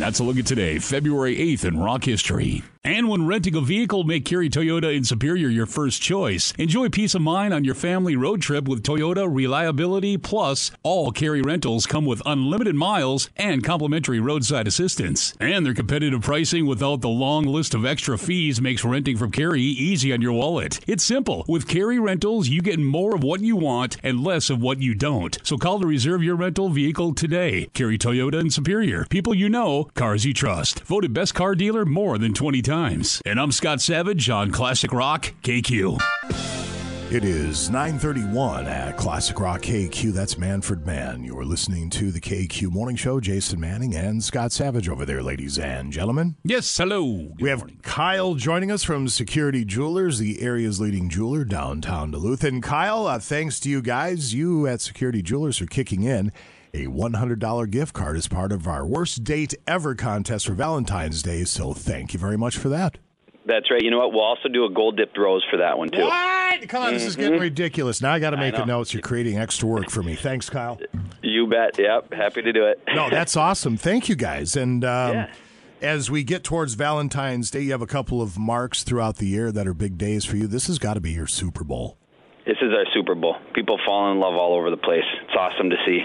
[0.02, 2.64] That's a look at today, February 8th in rock history.
[2.84, 6.52] And when renting a vehicle, make Kari Toyota in Superior your first choice.
[6.58, 10.72] Enjoy peace of mind on your family road trip with Toyota Reliability Plus.
[10.82, 15.32] All Kari rentals come with unlimited miles and complimentary roadside assistance.
[15.38, 19.62] And their competitive pricing without the long list of extra fees makes renting from Kari
[19.62, 20.80] easy on your wallet.
[20.84, 21.44] It's simple.
[21.46, 24.96] With Kari Rentals, you get more of what you want and less of what you
[24.96, 25.38] don't.
[25.44, 27.66] So call to reserve your rental vehicle today.
[27.74, 29.06] Kari Toyota in Superior.
[29.08, 30.80] People you know, cars you trust.
[30.80, 32.71] Voted best car dealer more than 20 times.
[32.72, 36.00] And I'm Scott Savage on Classic Rock KQ.
[37.12, 40.14] It is 931 at Classic Rock KQ.
[40.14, 41.22] That's Manfred Mann.
[41.22, 43.20] You're listening to the KQ Morning Show.
[43.20, 46.36] Jason Manning and Scott Savage over there, ladies and gentlemen.
[46.44, 47.34] Yes, hello.
[47.38, 52.42] we have Kyle joining us from Security Jewelers, the area's leading jeweler downtown Duluth.
[52.42, 56.32] And Kyle, uh, thanks to you guys, you at Security Jewelers are kicking in
[56.74, 61.44] a $100 gift card is part of our worst date ever contest for Valentine's Day.
[61.44, 62.96] So thank you very much for that.
[63.44, 63.82] That's right.
[63.82, 64.12] You know what?
[64.12, 66.00] We'll also do a gold dipped rose for that one too.
[66.02, 66.68] What?
[66.68, 67.42] Come on, this is getting Mhm.
[67.42, 68.00] ridiculous.
[68.00, 68.94] Now I got to make a note.
[68.94, 70.14] You're creating extra work for me.
[70.14, 70.80] Thanks, Kyle.
[71.22, 71.76] You bet.
[71.78, 72.14] Yep.
[72.14, 72.80] Happy to do it.
[72.94, 73.76] No, that's awesome.
[73.76, 74.56] Thank you, guys.
[74.56, 75.26] And um,
[75.82, 79.50] as we get towards Valentine's Day, you have a couple of marks throughout the year
[79.52, 80.46] that are big days for you.
[80.46, 81.98] This has got to be your Super Bowl.
[82.46, 83.36] This is our Super Bowl.
[83.54, 85.04] People fall in love all over the place.
[85.24, 86.00] It's awesome to see.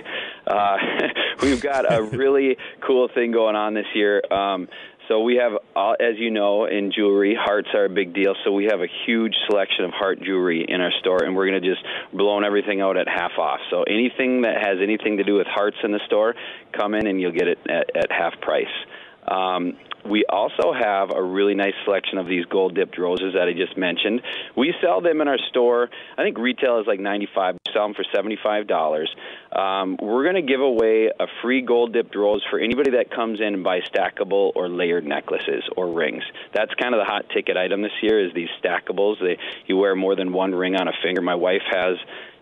[0.48, 0.78] Uh,
[1.42, 4.22] we've got a really cool thing going on this year.
[4.32, 4.68] Um,
[5.08, 5.54] so we have,
[6.02, 8.36] as you know, in jewelry, hearts are a big deal.
[8.44, 11.62] So we have a huge selection of heart jewelry in our store, and we're going
[11.62, 11.82] to just
[12.14, 13.60] blown everything out at half off.
[13.70, 16.36] So anything that has anything to do with hearts in the store,
[16.78, 18.66] come in and you'll get it at, at half price.
[19.28, 19.78] Um,
[20.10, 23.78] we also have a really nice selection of these gold dipped roses that I just
[23.78, 24.22] mentioned.
[24.56, 25.90] We sell them in our store.
[26.18, 27.57] I think retail is like 95.
[27.78, 29.06] Sell them for $75.
[29.56, 33.40] Um, we're going to give away a free gold dipped rose for anybody that comes
[33.40, 36.24] in and buys stackable or layered necklaces or rings.
[36.56, 39.20] That's kind of the hot ticket item this year is these stackables.
[39.22, 39.38] They,
[39.68, 41.22] you wear more than one ring on a finger.
[41.22, 41.98] My wife has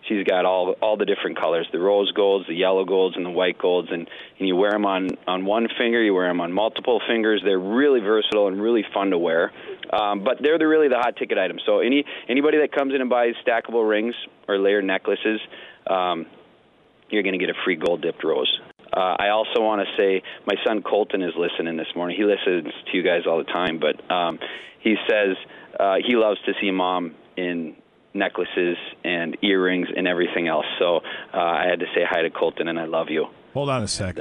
[0.08, 3.30] she's got all all the different colors the rose golds the yellow golds and the
[3.30, 4.08] white golds and,
[4.38, 7.42] and you wear them on on one finger you wear them on multiple fingers.
[7.44, 9.52] They're really versatile and really fun to wear.
[9.92, 11.62] Um, but they're the, really the hot ticket items.
[11.66, 14.14] So any anybody that comes in and buys stackable rings
[14.48, 15.40] or layered necklaces
[15.88, 16.26] um,
[17.10, 18.60] you're going to get a free gold dipped rose.
[18.92, 22.16] Uh, I also want to say my son Colton is listening this morning.
[22.16, 24.38] He listens to you guys all the time, but um,
[24.80, 25.36] he says
[25.78, 27.76] uh, he loves to see mom in
[28.16, 30.66] necklaces and earrings and everything else.
[30.78, 30.96] So
[31.32, 33.26] uh, I had to say hi to Colton, and I love you.
[33.54, 34.18] Hold on a sec.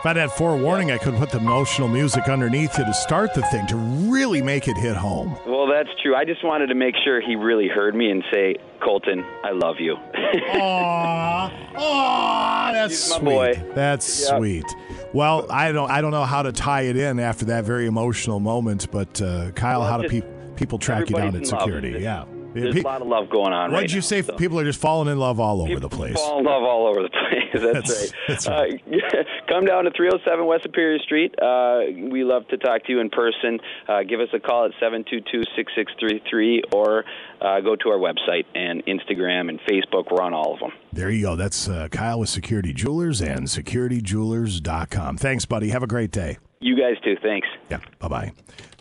[0.00, 3.42] If I'd had forewarning, I could put the emotional music underneath you to start the
[3.42, 5.36] thing to really make it hit home.
[5.44, 6.14] Well, that's true.
[6.14, 9.76] I just wanted to make sure he really heard me and say, Colton, I love
[9.80, 9.96] you.
[10.14, 13.24] Aww, Aww, that's He's sweet.
[13.24, 13.62] boy.
[13.74, 14.38] That's Yep.
[14.38, 14.64] sweet.
[15.12, 18.38] Well, I don't, I don't know how to tie it in after that very emotional
[18.38, 21.90] moment, but uh, Kyle, Well, how do people people track you down at security?
[21.92, 22.24] There's- Yeah.
[22.54, 24.22] There's Pe- a lot of love going on What'd right you now, say?
[24.22, 24.34] so.
[24.34, 26.14] People are just falling in love all over the place.
[26.16, 27.10] Fall in love all over the
[27.52, 27.62] place.
[27.62, 28.82] That's, That's- right.
[29.14, 31.34] Uh, come down to 307 West Superior Street.
[31.40, 31.80] Uh,
[32.10, 33.60] we love to talk to you in person.
[33.86, 37.04] Uh, give us a call at 722-6633 or
[37.42, 40.10] uh, go to our website and Instagram and Facebook.
[40.10, 40.70] We're on all of them.
[40.92, 41.36] There you go.
[41.36, 45.18] That's uh, Kyle with Security Jewelers and securityjewelers.com.
[45.18, 45.68] Thanks, buddy.
[45.68, 46.38] Have a great day.
[46.60, 47.16] You guys too.
[47.22, 47.46] Thanks.
[47.70, 47.80] Yeah.
[48.00, 48.32] Bye bye.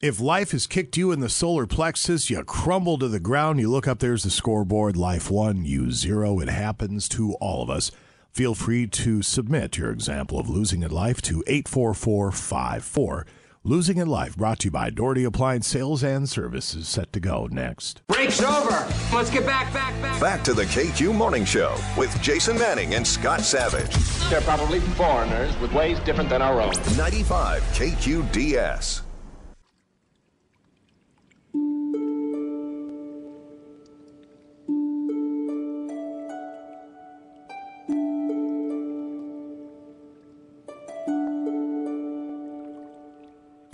[0.00, 3.68] If life has kicked you in the solar plexus, you crumble to the ground, you
[3.68, 6.38] look up, there's the scoreboard, life one, you zero.
[6.38, 7.90] It happens to all of us.
[8.30, 13.26] Feel free to submit your example of losing at life to 84454.
[13.64, 17.48] Losing at Life, brought to you by Doherty Appliance Sales and Services, set to go
[17.50, 18.00] next.
[18.06, 18.86] Break's over.
[19.12, 20.20] Let's get back, back, back.
[20.20, 23.92] Back to the KQ Morning Show with Jason Manning and Scott Savage.
[24.30, 26.72] They're probably foreigners with ways different than our own.
[26.96, 29.02] 95 KQDS.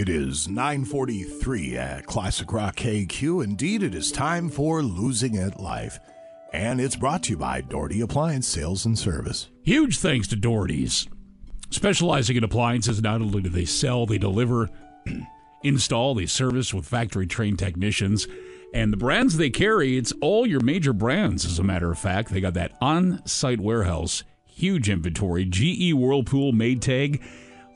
[0.05, 3.43] It is 943 at Classic Rock KQ.
[3.43, 5.99] Indeed, it is time for Losing It Life.
[6.53, 9.49] And it's brought to you by Doherty Appliance Sales and Service.
[9.63, 11.09] Huge thanks to Doherty's.
[11.71, 14.69] Specializing in appliances, not only do they sell, they deliver,
[15.63, 18.29] install, they service with factory trained technicians.
[18.75, 22.29] And the brands they carry, it's all your major brands, as a matter of fact.
[22.29, 27.23] They got that on site warehouse, huge inventory GE, Whirlpool, Maytag,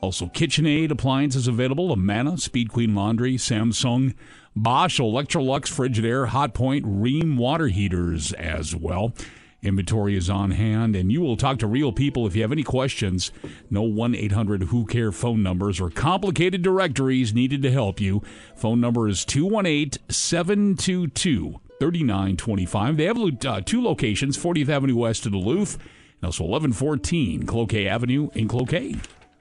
[0.01, 4.15] also KitchenAid appliances available, Amana, Speed Queen Laundry, Samsung,
[4.55, 9.13] Bosch, Electrolux, Frigidaire, Hotpoint, Rheem water heaters as well.
[9.61, 12.63] Inventory is on hand, and you will talk to real people if you have any
[12.63, 13.31] questions.
[13.69, 18.21] No 1 800 Who Care phone numbers or complicated directories needed to help you.
[18.55, 22.97] Phone number is 218 722 3925.
[22.97, 28.29] They have uh, two locations 40th Avenue West in Duluth and also 1114 Cloquet Avenue
[28.33, 28.95] in Cloquet.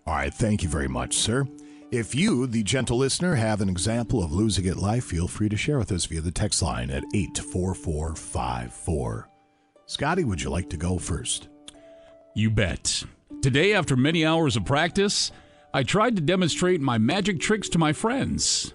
[0.08, 1.46] All right, thank you very much, sir.
[1.90, 5.56] If you, the gentle listener, have an example of losing it life, feel free to
[5.58, 9.28] share with us via the text line at 84454.
[9.84, 11.48] Scotty, would you like to go first?
[12.34, 13.04] You bet.
[13.42, 15.30] Today, after many hours of practice,
[15.74, 18.72] I tried to demonstrate my magic tricks to my friends.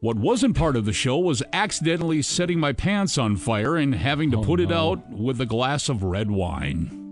[0.00, 4.32] What wasn't part of the show was accidentally setting my pants on fire and having
[4.32, 4.90] to Oh, put it no.
[4.90, 7.04] out with a glass of red wine.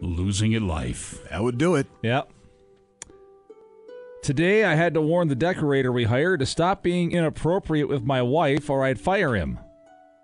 [0.00, 1.18] Losing it life.
[1.30, 1.86] That would do it.
[2.02, 2.30] Yep.
[4.22, 8.20] Today, I had to warn the decorator we hired to stop being inappropriate with my
[8.20, 9.58] wife or I'd fire him.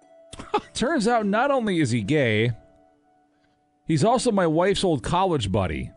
[0.74, 2.52] Turns out, not only is he gay,
[3.86, 5.90] he's also my wife's old college buddy.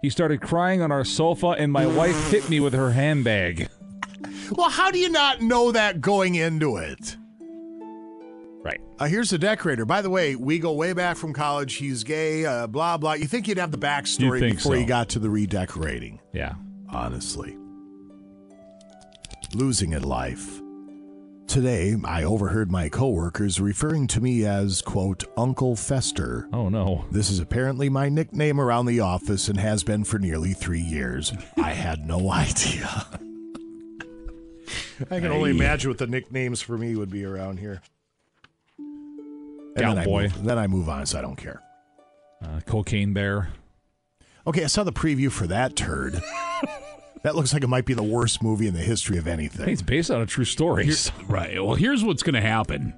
[0.00, 3.68] He started crying on our sofa, and my wife hit me with her handbag.
[4.52, 7.16] Well, how do you not know that going into it?
[8.64, 8.80] Right.
[8.98, 9.84] Uh, here's the decorator.
[9.84, 11.74] By the way, we go way back from college.
[11.74, 13.12] He's gay, uh, blah, blah.
[13.12, 14.78] You think you'd have the backstory You'd before so.
[14.80, 16.18] you got to the redecorating.
[16.32, 16.54] Yeah.
[16.88, 17.58] Honestly.
[19.54, 20.62] Losing it life.
[21.46, 26.48] Today, I overheard my coworkers referring to me as, quote, Uncle Fester.
[26.54, 27.04] Oh, no.
[27.10, 31.34] This is apparently my nickname around the office and has been for nearly three years.
[31.58, 32.88] I had no idea.
[35.10, 37.82] I can only imagine what the nicknames for me would be around here.
[39.76, 41.60] And then I, move, then I move on, so I don't care.
[42.42, 43.48] Uh, cocaine bear.
[44.46, 46.14] Okay, I saw the preview for that turd.
[47.22, 49.64] that looks like it might be the worst movie in the history of anything.
[49.66, 50.84] Hey, it's based on a true story.
[50.86, 50.94] Here-
[51.28, 51.64] right.
[51.64, 52.94] Well, here's what's going to happen.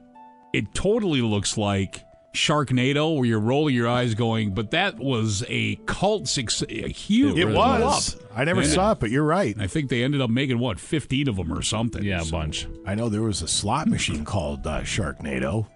[0.53, 2.03] It totally looks like
[2.35, 7.39] Sharknado, where you're rolling your eyes, going, "But that was a cult success, a huge."
[7.39, 8.17] It was.
[8.35, 9.57] I never saw it, but you're right.
[9.59, 12.03] I think they ended up making what 15 of them or something.
[12.03, 12.67] Yeah, a So- bunch.
[12.87, 15.67] I know there was a slot machine called uh, Sharknado.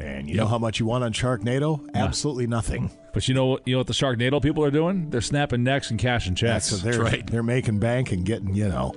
[0.00, 1.86] And you know how much you want on Sharknado?
[1.94, 2.90] Absolutely nothing.
[3.12, 5.10] But you know, you know what the Sharknado people are doing?
[5.10, 6.70] They're snapping necks and cashing checks.
[6.70, 8.94] That's they're, right they're making bank and getting, you know.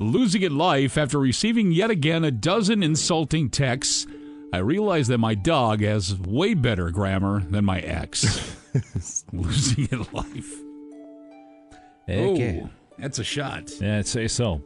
[0.00, 4.06] Losing it life after receiving yet again a dozen insulting texts,
[4.52, 8.56] I realized that my dog has way better grammar than my ex.
[9.32, 10.54] Losing it life.
[12.08, 12.62] Okay.
[12.64, 13.70] Oh, that's a shot.
[13.80, 14.62] Yeah, I'd say so.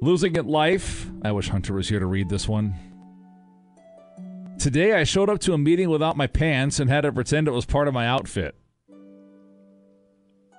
[0.00, 1.10] Losing at life.
[1.22, 2.74] I wish Hunter was here to read this one.
[4.58, 7.52] Today, I showed up to a meeting without my pants and had to pretend it
[7.52, 8.54] was part of my outfit.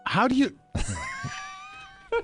[0.05, 0.49] How do you.
[0.75, 0.83] Do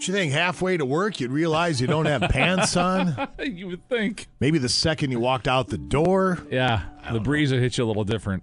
[0.00, 3.28] you think halfway to work you'd realize you don't have pants on?
[3.38, 4.26] you would think.
[4.40, 6.38] Maybe the second you walked out the door.
[6.50, 6.82] Yeah,
[7.12, 8.42] the breeze would hit you a little different.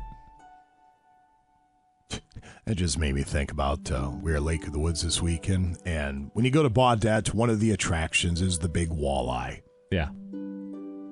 [2.65, 5.21] It just made me think about uh, we were at Lake of the Woods this
[5.21, 9.61] weekend, and when you go to Baudette, one of the attractions is the big walleye.
[9.91, 10.09] Yeah.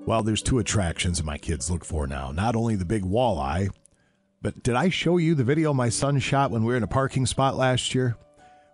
[0.06, 2.32] Well, there's two attractions my kids look for now.
[2.32, 3.70] Not only the big walleye,
[4.42, 6.88] but did I show you the video my son shot when we were in a
[6.88, 8.18] parking spot last year?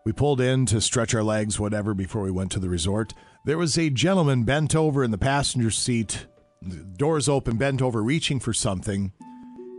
[0.06, 3.14] We pulled in to stretch our legs, whatever, before we went to the resort.
[3.44, 6.28] There was a gentleman bent over in the passenger seat,
[6.62, 9.12] the doors open, bent over, reaching for something,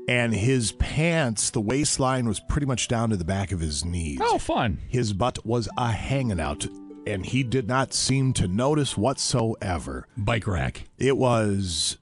[0.07, 4.21] and his pants, the waistline was pretty much down to the back of his knees.
[4.23, 4.79] Oh, fun.
[4.89, 6.67] His butt was a hanging out,
[7.09, 10.07] and he did not seem to notice whatsoever.
[10.17, 10.85] Bike rack.
[10.99, 11.99] It was.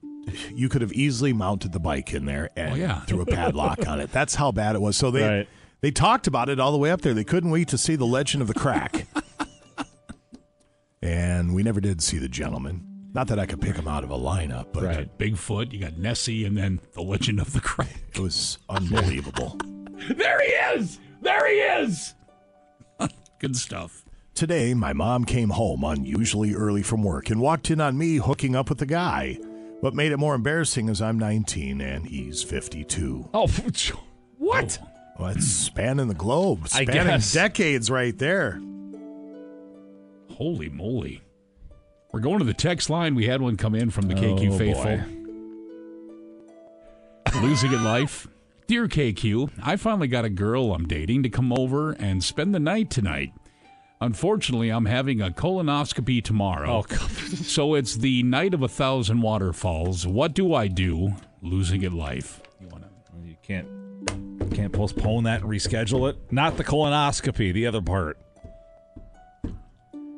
[0.52, 3.00] You could have easily mounted the bike in there and Oh, yeah.
[3.02, 4.10] threw a padlock on it.
[4.12, 4.96] That's how bad it was.
[4.96, 5.48] So they Right.
[5.82, 7.14] they talked about it all the way up there.
[7.14, 9.06] They couldn't wait to see the legend of the crack.
[11.02, 12.82] and we never did see the gentleman.
[13.14, 15.18] Not that I could pick him out of a lineup, but Right.
[15.18, 17.96] Bigfoot, you got Nessie, and then the legend of the crack.
[18.14, 19.58] it was unbelievable.
[20.14, 20.98] There he is!
[21.22, 22.12] There he is!
[23.38, 24.04] Good stuff.
[24.36, 28.54] Today, my mom came home unusually early from work and walked in on me hooking
[28.54, 29.38] up with the guy.
[29.80, 33.30] What made it more embarrassing is I'm 19 and he's 52.
[33.32, 33.46] Oh,
[34.36, 34.78] what?
[34.82, 34.88] Oh,
[35.18, 37.32] well, it's spanning the globe, I spanning guess.
[37.32, 38.60] decades right there.
[40.32, 41.22] Holy moly.
[42.12, 43.14] We're going to the text line.
[43.14, 44.84] We had one come in from the KQ Oh, faithful.
[44.84, 45.02] boy.
[47.40, 48.28] Losing at life.
[48.66, 52.60] Dear KQ, I finally got a girl I'm dating to come over and spend the
[52.60, 53.32] night tonight.
[54.00, 56.84] Unfortunately, I'm having a colonoscopy tomorrow.
[56.90, 60.06] Oh, so it's the night of a thousand waterfalls.
[60.06, 61.14] What do I do?
[61.40, 62.42] Losing it life.
[62.60, 62.90] You wanna?
[63.24, 63.66] You can't
[64.40, 66.18] you can't postpone that and reschedule it.
[66.30, 68.18] Not the colonoscopy, the other part.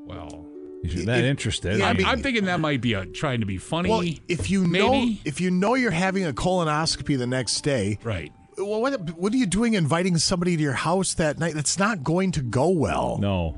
[0.06, 0.46] Well,
[0.82, 3.90] if you're that interested, I'm, I'm thinking that might be a, trying to be funny.
[3.90, 8.32] Well, if you know if you know you're having a colonoscopy the next day, right?
[8.56, 11.54] Well, what what are you doing inviting somebody to your house that night?
[11.54, 13.18] That's not going to go well.
[13.18, 13.56] No.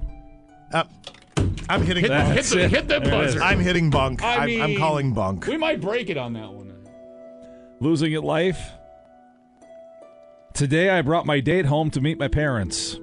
[0.73, 0.85] Uh,
[1.69, 2.35] I'm hitting Hit- bunk.
[2.35, 3.43] hit the- hit the buzzer.
[3.43, 4.23] I'm hitting bunk.
[4.23, 5.47] I I'm, I'm mean, calling bunk.
[5.47, 6.73] We might break it on that one.
[7.81, 8.61] Losing at life.
[10.55, 12.99] Today I brought my date home to meet my parents.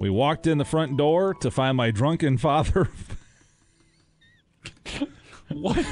[0.00, 2.88] We walked in the front door to find my drunken father.
[5.50, 5.84] what?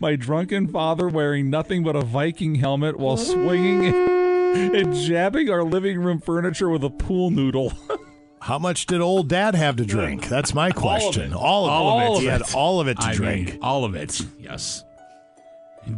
[0.00, 5.98] my drunken father wearing nothing but a Viking helmet while swinging and jabbing our living
[6.00, 7.72] room furniture with a pool noodle.
[8.42, 10.28] How much did old dad have to drink?
[10.28, 11.32] That's my question.
[11.32, 11.74] All of it.
[11.74, 12.32] All of He it.
[12.32, 13.48] had all of it to I drink.
[13.52, 14.20] mean, all of it.
[14.40, 14.82] Yes.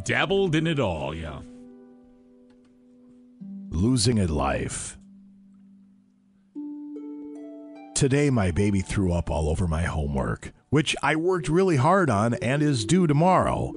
[0.04, 1.14] Dabbled in it all.
[1.14, 1.40] Yeah.
[3.70, 4.96] losing at life.
[7.94, 12.34] Today, my baby threw up all over my homework, which I worked really hard on
[12.34, 13.72] and is due tomorrow.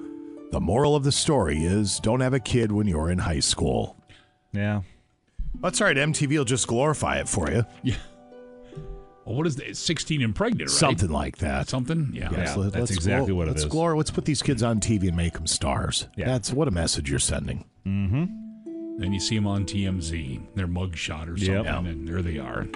[0.51, 3.95] The moral of the story is don't have a kid when you're in high school.
[4.51, 4.81] Yeah.
[5.61, 5.97] That's all right.
[5.97, 7.65] MTV will just glorify it for you.
[7.83, 7.95] Yeah.
[9.27, 9.75] Well, what is that?
[9.75, 10.77] 16 and pregnant, right?
[10.77, 11.67] Something like that.
[11.69, 12.11] Something?
[12.13, 12.29] Yeah.
[12.31, 13.69] Yes, Yeah, let- that's let's exactly what it let's is.
[13.69, 16.07] glor- let's put these kids on TV and make them stars.
[16.15, 16.27] Yeah.
[16.27, 17.65] That's what a message you're sending.
[17.85, 18.99] Mm-hmm.
[18.99, 21.85] Then you see them on TMZ, their mugshot or something, Yep.
[21.85, 22.67] and there they are.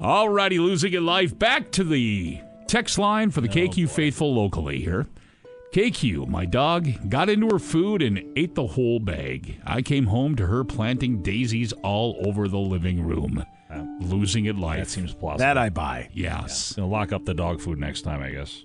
[0.00, 1.38] All righty, losing it life.
[1.38, 5.06] Back to the text line for the KQ faithful locally here.
[5.72, 9.60] KQ, my dog, got into her food and ate the whole bag.
[9.64, 13.44] I came home to her planting daisies all over the living room.
[14.00, 14.78] Losing it life.
[14.80, 15.38] That seems plausible.
[15.38, 16.08] That I buy.
[16.12, 16.72] Yes.
[16.74, 18.64] Gonna lock up the dog food next time, I guess.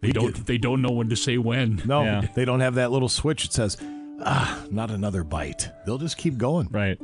[0.00, 0.46] They don't.
[0.46, 1.82] They don't know when to say when.
[1.84, 2.26] No, Yeah.
[2.34, 3.76] they don't have that little switch that says,
[4.24, 5.70] ah, not another bite.
[5.84, 6.68] They'll just keep going.
[6.70, 6.98] Right.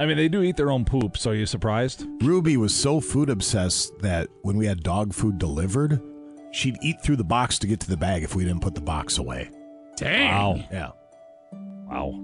[0.00, 2.06] I mean, they do eat their own poop, so are you surprised?
[2.22, 6.00] Ruby was so food obsessed that when we had dog food delivered,
[6.52, 8.80] she'd eat through the box to get to the bag if we didn't put the
[8.80, 9.50] box away.
[9.96, 10.30] Dang.
[10.30, 10.64] Wow.
[10.72, 10.90] Yeah.
[11.88, 12.20] Wow.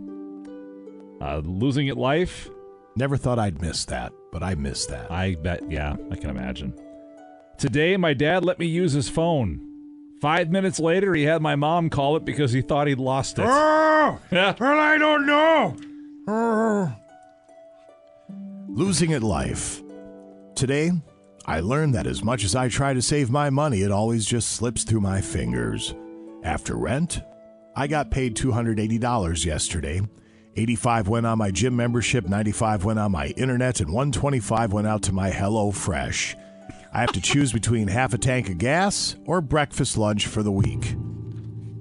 [1.21, 2.49] Uh, losing it life?
[2.99, 5.09] Never thought I'd miss that, but I missed that.
[5.09, 6.75] I bet, yeah, I can imagine.
[7.57, 9.61] Today, my dad let me use his phone.
[10.20, 13.45] Five minutes later, he had my mom call it because he thought he'd lost it.
[13.49, 14.53] Oh, Yeah.
[14.59, 15.77] well, I don't know.
[16.27, 16.93] Oh.
[18.66, 19.81] Losing at life.
[20.57, 20.91] Today,
[21.47, 24.51] I learned that as much as I try to save my money, it always just
[24.51, 25.95] slips through my fingers.
[26.43, 27.20] After rent,
[27.77, 30.01] I got paid $280 yesterday.
[30.59, 35.03] 85 went on my gym membership, 95 went on my internet, and 125 went out
[35.03, 36.37] to my Hello Fresh.
[36.93, 40.51] I have to choose between half a tank of gas or breakfast lunch for the
[40.51, 40.97] week.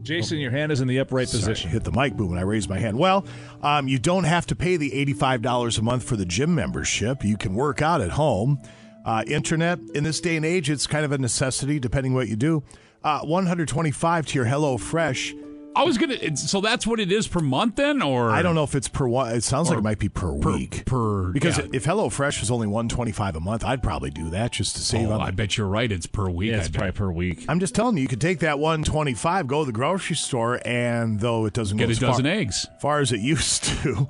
[0.03, 1.71] Jason, your hand is in the upright Sorry, position.
[1.71, 2.99] hit the mic boom when I raised my hand.
[2.99, 3.25] Well,
[3.63, 7.25] um, you don't have to pay the $85 a month for the gym membership.
[7.25, 8.61] You can work out at home.
[9.03, 12.35] Uh, internet, in this day and age, it's kind of a necessity depending what you
[12.35, 12.63] do.
[13.03, 15.33] Uh, 125 to your Hello Fresh.
[15.77, 16.35] I was gonna.
[16.37, 19.07] So that's what it is per month, then, or I don't know if it's per
[19.07, 19.33] one.
[19.35, 20.85] It sounds like it might be per, week.
[20.85, 21.65] per because yeah.
[21.73, 25.09] if Hello Fresh was only 125 a month, I'd probably do that just to save
[25.09, 25.91] Oh, on I the bet you're right.
[25.91, 26.49] It's per week.
[26.51, 26.79] Yeah, I it's bet.
[26.79, 27.45] probably per week.
[27.47, 31.19] I'm just telling you, you could take that 125, go to the grocery store, and
[31.19, 32.65] though it doesn't Get go a as far, dozen eggs.
[32.81, 34.09] far as it used to,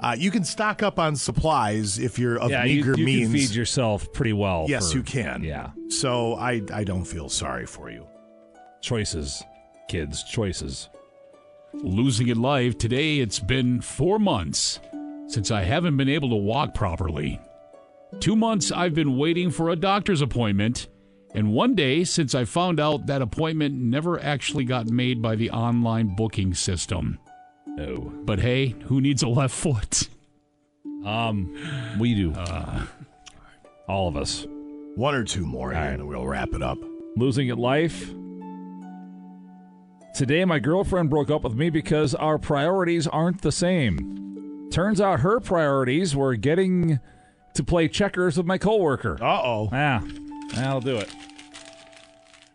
[0.00, 3.28] uh, you can stock up on supplies if you're of yeah, meager you means.
[3.30, 4.66] can feed yourself pretty well.
[4.68, 5.42] yes, for- you can.
[5.44, 5.70] Yeah.
[5.88, 8.06] So I I don't feel sorry for you.
[8.80, 9.42] Choices,
[9.88, 10.88] kids, choices.
[11.82, 12.78] Losing it live.
[12.78, 14.80] Today it's been four months
[15.26, 17.40] since I haven't been able to walk properly.
[18.20, 20.86] Two months I've been waiting for a doctor's appointment,
[21.34, 25.50] and one day since I found out that appointment never actually got made by the
[25.50, 27.18] online booking system.
[27.66, 28.12] No.
[28.24, 30.08] But hey, who needs a left foot?
[31.04, 31.56] Um,
[31.98, 32.32] we do.
[32.32, 32.86] Uh,
[33.88, 34.46] All of us.
[34.94, 35.88] One or two more, All right.
[35.94, 36.78] and we'll wrap it up.
[37.16, 38.10] Losing it life.
[40.14, 44.68] Today, my girlfriend broke up with me because our priorities aren't the same.
[44.70, 47.00] Turns out her priorities were getting
[47.54, 49.18] to play checkers with my coworker.
[49.20, 49.68] Uh oh.
[49.72, 50.02] Yeah,
[50.54, 51.12] that'll do it.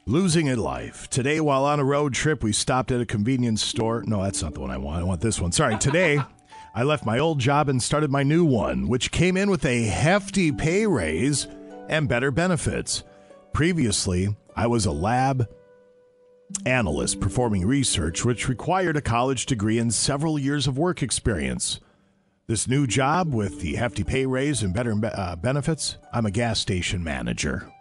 [0.06, 1.10] Losing in life.
[1.10, 4.04] Today, while on a road trip, we stopped at a convenience store.
[4.08, 5.02] No, that's not the one I want.
[5.02, 5.52] I want this one.
[5.52, 5.78] Sorry.
[5.78, 6.18] Today,
[6.74, 9.84] I left my old job and started my new one, which came in with a
[9.84, 11.46] hefty pay raise
[11.90, 13.04] and better benefits.
[13.52, 15.46] Previously, I was a lab
[16.66, 21.80] analyst performing research which required a college degree and several years of work experience.
[22.48, 26.60] This new job with the hefty pay raise and better uh, benefits, I'm a gas
[26.60, 27.72] station manager.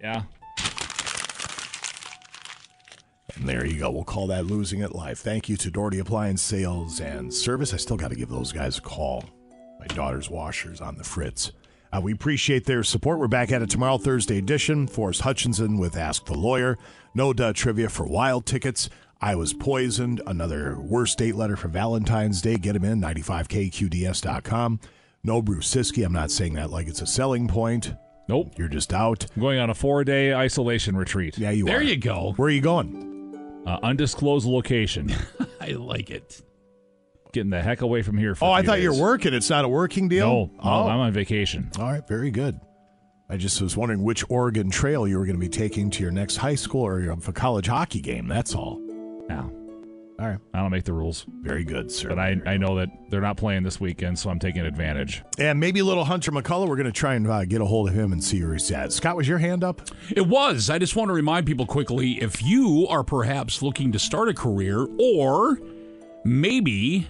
[0.00, 0.22] Yeah.
[3.36, 3.90] And there you go.
[3.90, 5.18] We'll call that losing it life.
[5.18, 7.72] Thank you to Doherty Appliance Sales and Service.
[7.72, 9.24] I still got to give those guys a call.
[9.78, 11.52] My daughter's washers on the fritz.
[11.92, 13.18] Uh, we appreciate their support.
[13.18, 14.86] We're back at it tomorrow, Thursday edition.
[14.86, 16.78] Forrest Hutchinson with Ask the Lawyer.
[17.14, 18.88] No duh trivia for wild tickets.
[19.20, 20.22] I was poisoned.
[20.26, 22.56] Another worst date letter for Valentine's Day.
[22.56, 24.80] Get them in 95kqds.com.
[25.22, 26.04] No Bruce Siski.
[26.04, 27.92] I'm not saying that like it's a selling point.
[28.28, 28.52] Nope.
[28.56, 29.26] You're just out.
[29.34, 31.36] I'm going on a four day isolation retreat.
[31.36, 31.78] Yeah, you There are.
[31.80, 32.32] There you go.
[32.36, 33.62] Where are you going?
[33.66, 35.12] Uh, undisclosed location.
[35.60, 36.40] I like it.
[37.32, 38.84] Getting the heck away from here for Oh, I thought days.
[38.84, 39.34] you were working.
[39.34, 40.26] It's not a working deal?
[40.26, 40.88] No, no, Oh.
[40.88, 41.70] I'm on vacation.
[41.78, 42.58] All right, very good.
[43.28, 46.10] I just was wondering which Oregon Trail you were going to be taking to your
[46.10, 48.26] next high school or your a college hockey game.
[48.26, 48.80] That's all.
[49.28, 49.42] Yeah.
[50.18, 50.38] All right.
[50.52, 51.24] I don't make the rules.
[51.42, 52.08] Very good, sir.
[52.08, 55.22] But I, I know that they're not playing this weekend, so I'm taking advantage.
[55.38, 57.94] And maybe little Hunter McCullough, we're going to try and uh, get a hold of
[57.94, 58.92] him and see where he's at.
[58.92, 59.80] Scott, was your hand up?
[60.14, 60.68] It was.
[60.68, 64.34] I just want to remind people quickly if you are perhaps looking to start a
[64.34, 65.58] career or
[66.24, 67.08] maybe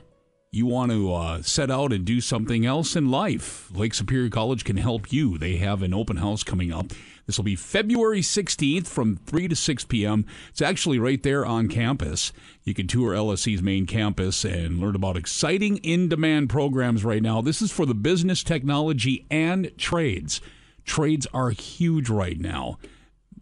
[0.53, 4.65] you want to uh, set out and do something else in life, Lake Superior College
[4.65, 5.39] can help you.
[5.39, 6.87] They have an open house coming up.
[7.27, 10.27] This will be February 16th from 3 to 6 p.m.
[10.49, 12.33] It's actually right there on campus.
[12.65, 17.41] You can tour LSC's main campus and learn about exciting in demand programs right now.
[17.41, 20.41] This is for the business, technology, and trades.
[20.85, 22.77] Trades are huge right now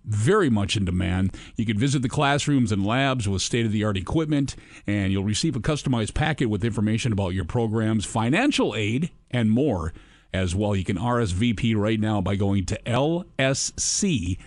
[0.09, 1.37] very much in demand.
[1.57, 4.57] You can visit the classrooms and labs with state of the art equipment,
[4.87, 9.93] and you'll receive a customized packet with information about your programs, financial aid, and more
[10.33, 10.75] as well.
[10.75, 14.39] You can RSVP right now by going to lsc.edu.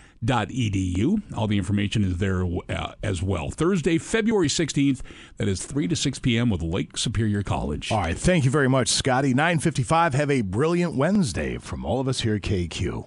[1.35, 3.49] All the information is there uh, as well.
[3.51, 5.01] Thursday, February 16th,
[5.37, 6.49] that is 3 to 6 p.m.
[6.49, 7.91] with Lake Superior College.
[7.91, 8.17] All right.
[8.17, 9.29] Thank you very much, Scotty.
[9.29, 10.13] 955.
[10.13, 13.05] Have a brilliant Wednesday from all of us here at KQ.